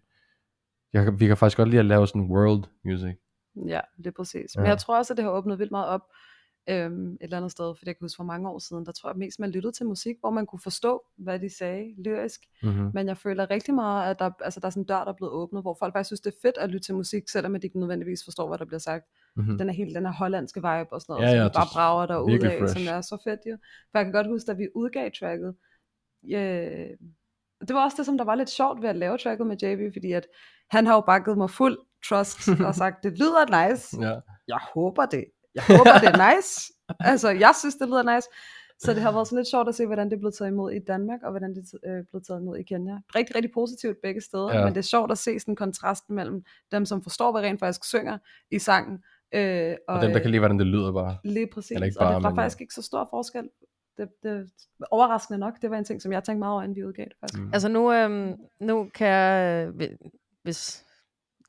Jeg, 0.94 1.20
vi 1.20 1.28
kan 1.28 1.38
faktisk 1.38 1.58
godt 1.58 1.70
lide 1.70 1.80
at 1.80 1.86
lave 1.86 2.08
sådan 2.08 2.22
world 2.22 2.64
music. 2.86 3.16
Ja, 3.68 3.80
det 3.98 4.08
er 4.08 4.12
præcis. 4.12 4.56
Men 4.56 4.66
Ja. 4.66 4.70
jeg 4.70 4.78
tror 4.78 4.98
også, 4.98 5.14
at 5.14 5.18
det 5.18 5.24
har 5.26 5.32
åbnet 5.32 5.60
vildt 5.60 5.72
meget 5.72 5.88
op 5.88 6.02
øhm, 6.70 7.12
et 7.14 7.18
eller 7.22 7.38
andet 7.38 7.52
sted, 7.52 7.76
fordi 7.78 7.88
jeg 7.90 7.96
kan 7.98 8.04
huske 8.06 8.16
for 8.18 8.24
mange 8.24 8.50
år 8.50 8.60
siden, 8.60 8.86
der 8.86 8.92
tror 8.92 9.10
jeg 9.10 9.18
mest, 9.18 9.40
man 9.40 9.50
lyttede 9.52 9.72
til 9.74 9.86
musik, 9.86 10.16
hvor 10.20 10.30
man 10.30 10.46
kunne 10.46 10.60
forstå, 10.64 11.04
hvad 11.18 11.40
de 11.40 11.58
sagde 11.58 11.96
lyrisk, 12.06 12.40
Mm-hmm. 12.64 12.92
men 12.94 13.08
jeg 13.08 13.18
føler 13.18 13.50
rigtig 13.50 13.74
meget, 13.74 14.12
at 14.12 14.20
der, 14.20 14.32
altså, 14.42 14.60
der 14.60 14.66
er 14.66 14.70
sådan 14.70 14.84
en 14.84 14.88
dør, 14.88 15.04
der 15.04 15.12
er 15.12 15.16
blevet 15.16 15.34
åbnet, 15.34 15.62
hvor 15.62 15.76
folk 15.80 15.94
faktisk 15.94 16.08
synes, 16.08 16.22
det 16.22 16.32
er 16.34 16.38
fedt 16.42 16.58
at 16.58 16.70
lytte 16.70 16.86
til 16.88 16.96
musik, 16.96 17.30
selvom 17.30 17.54
de 17.54 17.60
ikke 17.64 17.80
nødvendigvis 17.80 18.24
forstår, 18.24 18.48
hvad 18.48 18.58
der 18.58 18.66
bliver 18.66 18.80
sagt. 18.80 19.06
Mm-hmm. 19.36 19.58
Den 19.58 19.70
er 19.70 19.74
helt 19.74 19.96
den 19.96 20.06
her 20.06 20.14
hollandske 20.14 20.60
vibe 20.60 20.94
og 20.94 21.02
sådan 21.02 21.14
noget, 21.14 21.26
Ja, 21.26 21.32
ja, 21.38 21.44
som 21.44 21.52
bare 21.54 21.64
er 21.66 21.74
brager 21.74 22.06
der 22.06 22.18
ud 22.20 22.32
af, 22.32 22.60
fresh. 22.60 22.74
som 22.74 22.96
er 22.96 23.02
så 23.02 23.18
fedt 23.24 23.40
jo. 23.50 23.58
For 23.92 23.98
jeg 24.00 24.06
kan 24.06 24.14
godt 24.14 24.28
huske, 24.28 24.48
da 24.48 24.54
vi 24.54 24.68
udgav 24.76 25.12
tracket, 25.20 25.56
ja, 26.28 26.70
det 27.68 27.76
var 27.76 27.84
også 27.84 27.98
det, 27.98 28.06
som 28.06 28.18
der 28.18 28.26
var 28.26 28.36
lidt 28.36 28.50
sjovt 28.50 28.82
ved 28.82 28.90
at 28.90 28.96
lave 28.96 29.18
tracket 29.18 29.48
med 29.48 29.58
JB, 29.64 29.94
fordi 29.96 30.12
at 30.12 30.28
han 30.72 30.86
har 30.88 30.94
jo 30.94 31.02
bakket 31.02 31.38
mig 31.38 31.50
fuld 31.50 31.78
trust 32.10 32.40
og 32.68 32.76
sagt, 32.76 33.04
det 33.04 33.18
lyder 33.20 33.70
nice, 33.70 34.02
Ja. 34.02 34.20
jeg 34.48 34.60
håber 34.74 35.06
det. 35.06 35.26
Jeg 35.56 35.64
håber, 35.68 36.00
det 36.00 36.10
er 36.10 36.36
nice. 36.36 36.74
altså, 37.00 37.30
jeg 37.30 37.54
synes, 37.60 37.76
det 37.76 37.88
lyder 37.88 38.16
nice. 38.16 38.28
Så 38.80 38.94
det 38.94 39.02
har 39.02 39.12
været 39.12 39.28
sådan 39.28 39.38
lidt 39.40 39.48
sjovt 39.48 39.68
at 39.70 39.76
se, 39.76 39.86
hvordan 39.86 40.10
det 40.12 40.20
blevet 40.20 40.34
taget 40.36 40.52
imod 40.52 40.72
i 40.72 40.80
Danmark, 40.80 41.20
og 41.24 41.32
hvordan 41.32 41.56
det 41.56 41.64
er 41.84 41.98
øh, 41.98 42.04
blevet 42.12 42.26
taget 42.28 42.40
imod 42.42 42.58
i 42.58 42.64
Kenya. 42.64 42.98
Rigtig, 43.16 43.36
rigtig 43.36 43.52
positivt 43.54 43.98
begge 44.04 44.22
steder, 44.22 44.54
Ja. 44.58 44.64
men 44.66 44.74
det 44.74 44.78
er 44.78 44.82
sjovt 44.96 45.12
at 45.12 45.18
se 45.18 45.40
sådan 45.40 45.56
kontrasten 45.56 46.16
mellem 46.16 46.44
dem, 46.72 46.86
som 46.86 47.04
forstår, 47.04 47.32
hvad 47.32 47.42
rent 47.42 47.60
faktisk 47.60 47.86
synger 47.86 48.18
i 48.52 48.60
sangen, 48.60 49.04
øh, 49.36 49.76
og, 49.88 49.96
Og 49.96 50.02
dem, 50.02 50.12
der 50.12 50.20
kan 50.20 50.30
lide, 50.32 50.40
hvordan 50.40 50.60
det 50.60 50.68
lyder 50.68 50.92
bare. 50.92 51.18
lige 51.24 51.48
præcis. 51.54 51.72
eller 51.72 51.86
ikke 51.86 52.00
og 52.00 52.06
bare, 52.06 52.16
det 52.16 52.24
var 52.24 52.30
men, 52.30 52.36
faktisk 52.38 52.62
ikke 52.62 52.74
så 52.74 52.82
stor 52.82 53.08
forskel. 53.10 53.50
Det, 53.98 54.10
det, 54.24 54.50
overraskende 54.92 55.40
nok, 55.40 55.54
det 55.62 55.70
var 55.70 55.78
en 55.78 55.84
ting, 55.86 56.02
som 56.02 56.12
jeg 56.12 56.24
tænkte 56.24 56.40
meget 56.40 56.54
over, 56.54 56.64
inden 56.64 56.76
vi 56.76 56.84
udgav 56.86 57.06
det 57.06 57.14
faktisk. 57.20 57.42
Mm. 57.44 57.50
Altså 57.54 57.68
nu, 57.70 57.94
øhm, 57.94 58.36
nu 58.60 58.90
kan 58.96 59.08
jeg, 59.08 59.66
øh, 59.68 59.76
hvi- 59.76 59.98
hvis, 60.44 60.86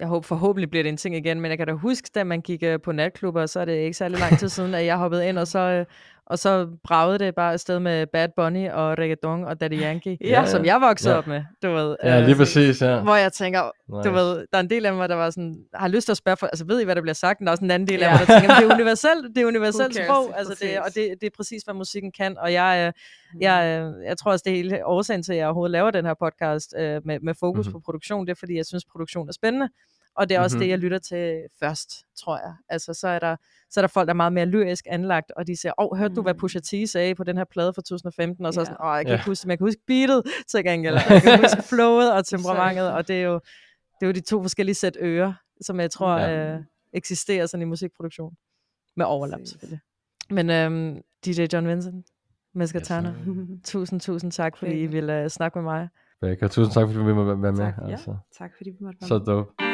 jeg 0.00 0.08
håber 0.08 0.22
forhåbentlig 0.22 0.70
bliver 0.70 0.82
det 0.82 0.88
en 0.90 0.96
ting 0.96 1.16
igen, 1.16 1.40
men 1.40 1.48
jeg 1.50 1.58
kan 1.58 1.66
da 1.66 1.72
huske, 1.72 2.10
da 2.14 2.24
man 2.24 2.40
gik 2.40 2.62
øh, 2.62 2.80
på 2.80 2.92
natklubber, 2.92 3.46
så 3.46 3.60
er 3.60 3.64
det 3.64 3.72
ikke 3.72 3.96
særlig 3.96 4.18
lang 4.18 4.38
tid 4.38 4.48
siden, 4.48 4.74
at 4.74 4.84
jeg 4.86 4.98
hoppede 4.98 5.28
ind, 5.28 5.38
og 5.38 5.46
så, 5.46 5.58
øh, 5.58 5.86
og 6.26 6.38
så 6.38 6.68
bragede 6.84 7.18
det 7.18 7.34
bare 7.34 7.52
afsted 7.52 7.78
med 7.78 8.06
Bad 8.06 8.28
Bunny 8.36 8.70
og 8.70 8.98
Reggaeton 8.98 9.44
og 9.44 9.60
Daddy 9.60 9.82
Yankee, 9.86 10.18
Ja. 10.20 10.46
som 10.46 10.64
jeg 10.64 10.80
voksede 10.80 11.12
Ja. 11.12 11.18
op 11.18 11.26
med, 11.26 11.42
du 11.62 11.70
ved. 11.70 11.96
Ja, 12.04 12.18
øh, 12.20 12.24
lige 12.26 12.36
præcis, 12.36 12.82
ja. 12.82 13.00
Hvor 13.00 13.14
jeg 13.16 13.32
tænker, 13.32 13.60
du 13.90 13.96
Nice. 13.96 14.12
ved, 14.12 14.36
der 14.52 14.58
er 14.58 14.60
en 14.60 14.70
del 14.70 14.86
af 14.86 14.94
mig, 14.94 15.08
der 15.08 15.14
var 15.14 15.30
sådan, 15.30 15.56
har 15.74 15.88
lyst 15.88 16.04
til 16.04 16.12
at 16.12 16.16
spørge, 16.16 16.36
for, 16.36 16.46
altså 16.46 16.64
ved 16.64 16.80
I, 16.80 16.84
hvad 16.84 16.94
der 16.94 17.00
bliver 17.02 17.14
sagt? 17.14 17.40
Men 17.40 17.46
der 17.46 17.50
er 17.50 17.52
også 17.52 17.64
en 17.64 17.70
anden 17.70 17.88
del 17.88 18.02
af 18.02 18.10
mig, 18.10 18.18
der 18.26 18.26
tænker, 18.40 18.48
"Men 18.48 18.56
det 18.62 18.70
er 18.70 18.74
universelt, 18.74 19.34
det 19.36 19.42
er 19.42 19.46
universelt 19.46 19.94
sprog, 20.04 20.38
altså 20.38 20.56
det, 20.62 20.78
og 20.78 20.86
det, 20.94 21.08
det 21.20 21.26
er 21.26 21.30
præcis, 21.36 21.62
hvad 21.62 21.74
musikken 21.74 22.12
kan, 22.12 22.38
og 22.38 22.52
jeg, 22.52 22.84
øh, 22.86 23.42
jeg, 23.42 23.80
øh, 23.82 24.04
jeg 24.04 24.18
tror 24.18 24.30
også, 24.32 24.42
det 24.46 24.52
er 24.52 24.56
hele 24.56 24.86
årsagen 24.86 25.22
til, 25.22 25.32
at 25.32 25.38
jeg 25.38 25.46
overhovedet 25.46 25.70
laver 25.72 25.90
den 25.90 26.04
her 26.06 26.14
podcast 26.14 26.74
øh, 26.78 27.00
med, 27.04 27.20
med 27.20 27.34
fokus 27.40 27.66
Mhm. 27.66 27.72
på 27.72 27.80
produktion, 27.84 28.26
det 28.26 28.30
er, 28.32 28.36
fordi 28.38 28.56
jeg 28.56 28.66
synes, 28.66 28.84
produktion 28.84 29.28
er 29.28 29.32
spændende, 29.32 29.68
og 30.16 30.28
det 30.28 30.34
er 30.36 30.40
også 30.40 30.56
Mhm. 30.56 30.60
det, 30.62 30.68
jeg 30.70 30.78
lytter 30.78 30.98
til 30.98 31.42
først, 31.60 31.90
tror 32.18 32.36
jeg. 32.38 32.54
Altså, 32.68 32.94
så 32.94 33.08
er 33.08 33.18
der, 33.18 33.36
så 33.70 33.80
er 33.80 33.82
der 33.82 33.88
folk, 33.88 34.06
der 34.06 34.12
er 34.12 34.16
meget 34.16 34.32
mere 34.32 34.46
lyrisk 34.46 34.84
anlagt, 34.90 35.32
og 35.36 35.46
de 35.46 35.56
siger, 35.60 35.72
åh, 35.78 35.86
oh, 35.92 35.98
hørte 35.98 36.14
du, 36.14 36.22
hvad 36.22 36.34
Mm. 36.34 36.38
Pusha 36.40 36.60
T 36.60 36.88
sagde 36.90 37.14
på 37.14 37.24
den 37.24 37.36
her 37.36 37.44
plade 37.44 37.72
fra 37.74 37.82
2015? 37.82 38.46
Og 38.46 38.54
så 38.54 38.60
Ja. 38.60 38.64
sådan, 38.64 38.76
åh, 38.80 38.86
oh, 38.86 38.96
jeg 38.96 39.06
kan 39.06 39.14
ikke 39.14 39.26
huske 39.26 39.46
men 39.46 39.50
jeg 39.50 39.58
kan 39.58 39.66
huske 39.66 39.80
beatet 39.86 40.22
til 40.48 40.64
gengæld. 40.64 40.94
Jeg 41.10 41.22
kan 41.22 41.40
huske 41.40 41.62
flowet 41.62 42.12
og 42.12 42.26
temperamentet, 42.32 42.92
og 42.92 43.08
det 43.08 43.16
er 43.16 43.22
jo, 43.24 43.34
det 44.00 44.02
er 44.02 44.06
jo 44.06 44.12
de 44.12 44.20
to 44.20 44.42
forskellige 44.42 44.74
sæt 44.74 44.96
ører, 45.00 45.32
som 45.60 45.80
jeg 45.80 45.90
tror 45.90 46.18
Ja. 46.18 46.54
øh, 46.54 46.60
eksisterer 46.92 47.46
sådan 47.46 47.62
i 47.62 47.64
musikproduktion. 47.64 48.34
Med 48.96 49.06
overlap 49.06 49.40
selvfølgelig. 49.46 49.80
Men 50.30 50.50
øhm, 50.50 51.00
DJ 51.26 51.46
John 51.52 51.68
Vincent, 51.68 52.06
Meska 52.54 52.78
Yes, 52.78 52.88
tusind, 53.72 54.00
tusind 54.00 54.32
tak, 54.32 54.56
fordi 54.56 54.72
I 54.72 54.86
ville 54.86 55.22
uh, 55.22 55.28
snakke 55.28 55.58
med 55.58 55.62
mig. 55.64 55.88
Becca, 56.20 56.48
tusind 56.48 56.72
tak, 56.74 56.86
fordi 56.86 56.98
du 56.98 57.04
vil 57.04 57.16
være 57.26 57.52
med. 57.52 57.56
Tak, 57.56 57.74
ja. 57.86 57.90
altså. 57.90 58.16
tak 58.38 58.50
fordi 58.56 58.70
vi 58.70 58.76
måtte 58.80 58.98
være 59.00 59.08
Så 59.08 59.18
med. 59.18 59.26
dope. 59.26 59.73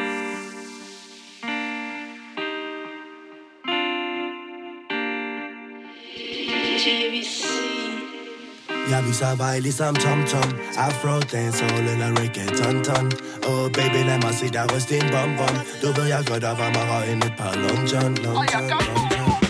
Jeg 8.91 9.05
viser 9.07 9.37
vej 9.37 9.59
ligesom 9.59 9.95
Tom 9.95 10.25
Tom 10.27 10.51
Afro 10.77 11.21
dance 11.33 11.65
og 11.65 11.79
eller 11.79 12.11
reggaeton 12.21 13.07
Åh 13.49 13.53
oh, 13.53 13.71
baby 13.73 14.01
lad 14.09 14.19
mig 14.23 14.35
se 14.35 14.49
dig 14.49 14.65
ryste 14.75 14.97
en 14.97 15.09
bonbon 15.15 15.55
Du 15.83 15.89
ved 16.01 16.07
jeg 16.09 16.25
godt 16.27 16.43
der 16.43 16.55
var 16.61 16.71
mig 16.77 16.85
røgen 16.91 17.19
et 17.19 17.35
par 17.39 17.55
long 17.55 17.83
john 17.93 18.15
Long 18.25 18.37
john, 18.53 18.69
long 18.71 19.13
john 19.13 19.41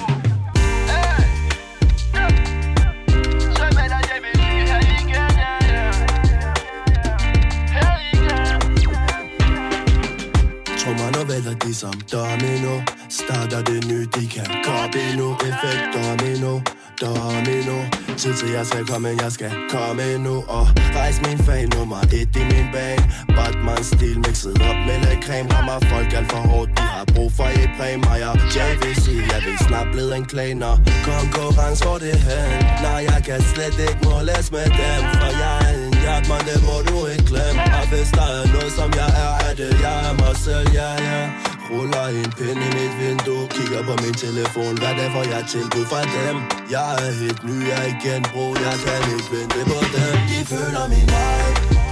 eller 11.37 11.55
de 11.55 11.75
som 11.75 11.95
domino 12.13 12.83
Starter 13.09 13.63
det 13.63 13.87
nye, 13.89 14.07
de 14.15 14.29
kan 14.29 14.47
koppe 14.65 14.99
endnu 15.11 15.35
Effekt 15.35 15.85
domino 15.95 16.61
domino 17.01 17.79
Tid 18.21 18.35
til 18.35 18.51
jeg 18.51 18.67
skal 18.67 18.87
komme, 18.87 19.09
jeg 19.23 19.33
skal 19.33 19.53
komme 19.71 20.19
nu. 20.19 20.35
Og 20.57 20.65
rejs 20.97 21.19
min 21.27 21.39
fag 21.47 21.69
nummer 21.77 22.01
et 22.19 22.37
i 22.41 22.43
min 22.53 22.67
bane. 22.75 23.05
Batman 23.37 23.85
stil 23.85 24.17
mixet 24.27 24.55
op 24.69 24.79
med 24.87 24.99
lidt 25.05 25.21
creme. 25.25 25.49
Rammer 25.55 25.79
folk 25.93 26.13
alt 26.19 26.33
for 26.33 26.43
hårdt, 26.51 26.71
de 26.79 26.83
har 26.83 27.05
brug 27.15 27.33
for 27.33 27.49
et 27.63 27.71
præm 27.79 28.03
Og 28.11 28.19
jeg 28.25 28.33
jeg 28.57 28.73
vil 28.83 28.95
sige, 29.05 29.23
jeg 29.33 29.41
vil 29.47 29.59
snart 29.67 29.89
blive 29.93 30.17
en 30.17 30.25
klaner 30.33 30.75
Konkurrence 31.09 31.85
hvor 31.85 31.99
det 32.05 32.17
hen. 32.29 32.51
Nej, 32.85 33.01
jeg 33.11 33.21
kan 33.27 33.41
slet 33.53 33.77
ikke 33.89 34.01
måles 34.09 34.47
med 34.55 34.67
dem 34.81 35.03
For 35.21 35.31
jeg 35.43 35.57
er 35.69 35.75
en 35.87 35.95
hjertmand, 36.03 36.45
det 36.51 36.61
må 36.69 36.77
du 36.89 36.97
ikke 37.13 37.27
glemme. 37.31 37.61
Og 37.79 37.85
hvis 37.91 38.09
der 38.19 38.27
er 38.39 38.45
noget 38.55 38.73
som 38.79 38.89
jeg 39.01 39.11
er, 39.25 39.33
er 39.47 39.53
det 39.61 39.71
jeg 39.85 39.97
er 40.09 40.15
mig 40.23 40.37
selv, 40.45 40.69
ja, 40.79 40.89
yeah, 40.91 41.05
ja. 41.07 41.21
yeah. 41.21 41.50
Ruller 41.71 42.09
en 42.09 42.31
pind 42.39 42.61
i 42.67 42.71
mit 42.77 42.95
vindue 43.01 43.49
Kigger 43.49 43.83
på 43.89 43.95
min 44.03 44.15
telefon. 44.15 44.79
Hvad 44.79 44.95
det 44.99 45.09
får 45.15 45.25
jeg 45.35 45.45
tilbud 45.49 45.85
fra 45.91 46.01
dem? 46.17 46.37
Jeg 46.71 46.95
er 47.07 47.13
helt 47.21 47.45
ny, 47.45 47.57
jeg 47.69 47.79
er 47.85 47.89
igen 47.95 48.23
bro 48.33 48.47
Jeg 48.67 48.77
kan 48.85 49.01
ikke 49.17 49.31
vente 49.33 49.61
på 49.71 49.79
dem. 49.95 50.15
De 50.31 50.39
føler 50.53 50.89
min 50.89 51.09
vibe. 51.15 51.90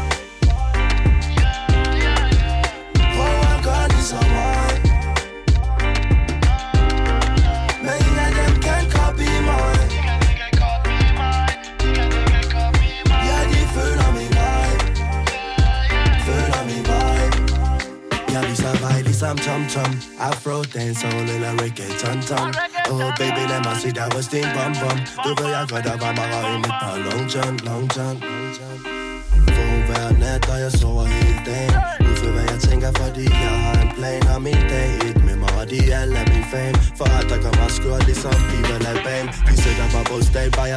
Viser 19.18 19.34
vej 19.34 19.34
ligesom 19.34 19.38
Tom 19.38 19.68
Tom. 19.68 20.00
Afro 20.20 20.62
dancehall 20.74 21.28
eller 21.30 21.52
reggaeton 21.62 22.22
ton 22.22 22.54
Oh 22.90 23.10
baby 23.18 23.42
lad 23.50 23.60
mig 23.64 23.76
se 23.82 23.90
dig 23.90 24.08
ryste 24.16 24.38
en 24.38 24.48
bom 24.54 24.72
bom 24.82 24.98
Du 25.24 25.42
ved 25.42 25.50
jeg 25.50 25.66
godt 25.70 25.84
der 25.84 25.96
var 26.02 26.12
mig 26.18 26.28
end 26.54 26.64
et 26.64 26.72
par 26.82 26.96
long 27.06 27.24
john, 27.34 27.54
long 27.68 27.86
john, 27.96 28.16
long 28.20 28.50
john 28.58 28.78
Vågen 29.56 29.82
hver 29.88 30.10
nat 30.22 30.48
og 30.52 30.60
jeg 30.60 30.72
sover 30.72 31.04
hele 31.04 31.40
dagen 31.46 31.74
Udfør 32.08 32.32
hvad 32.32 32.44
jeg 32.52 32.60
tænker 32.68 32.90
fordi 33.00 33.24
jeg 33.46 33.56
har 33.64 33.76
en 33.84 33.90
plan 33.96 34.22
Og 34.34 34.42
min 34.42 34.62
dag 34.72 34.90
et 35.08 35.24
med 35.26 35.36
mig 35.42 35.52
og 35.60 35.70
de 35.70 35.80
alle 36.00 36.16
er 36.22 36.26
min 36.34 36.44
fame. 36.52 36.78
For 36.98 37.08
at 37.18 37.26
der 37.30 37.38
kommer 37.44 37.68
skørt 37.68 38.04
ligesom 38.10 38.38
Viva 38.50 38.76
La 38.86 38.92
Bam 39.06 39.26
De 39.48 39.54
sætter 39.62 39.86
mig 39.94 40.04
på 40.10 40.16
stag 40.28 40.46
bare 40.56 40.68
jeg 40.72 40.76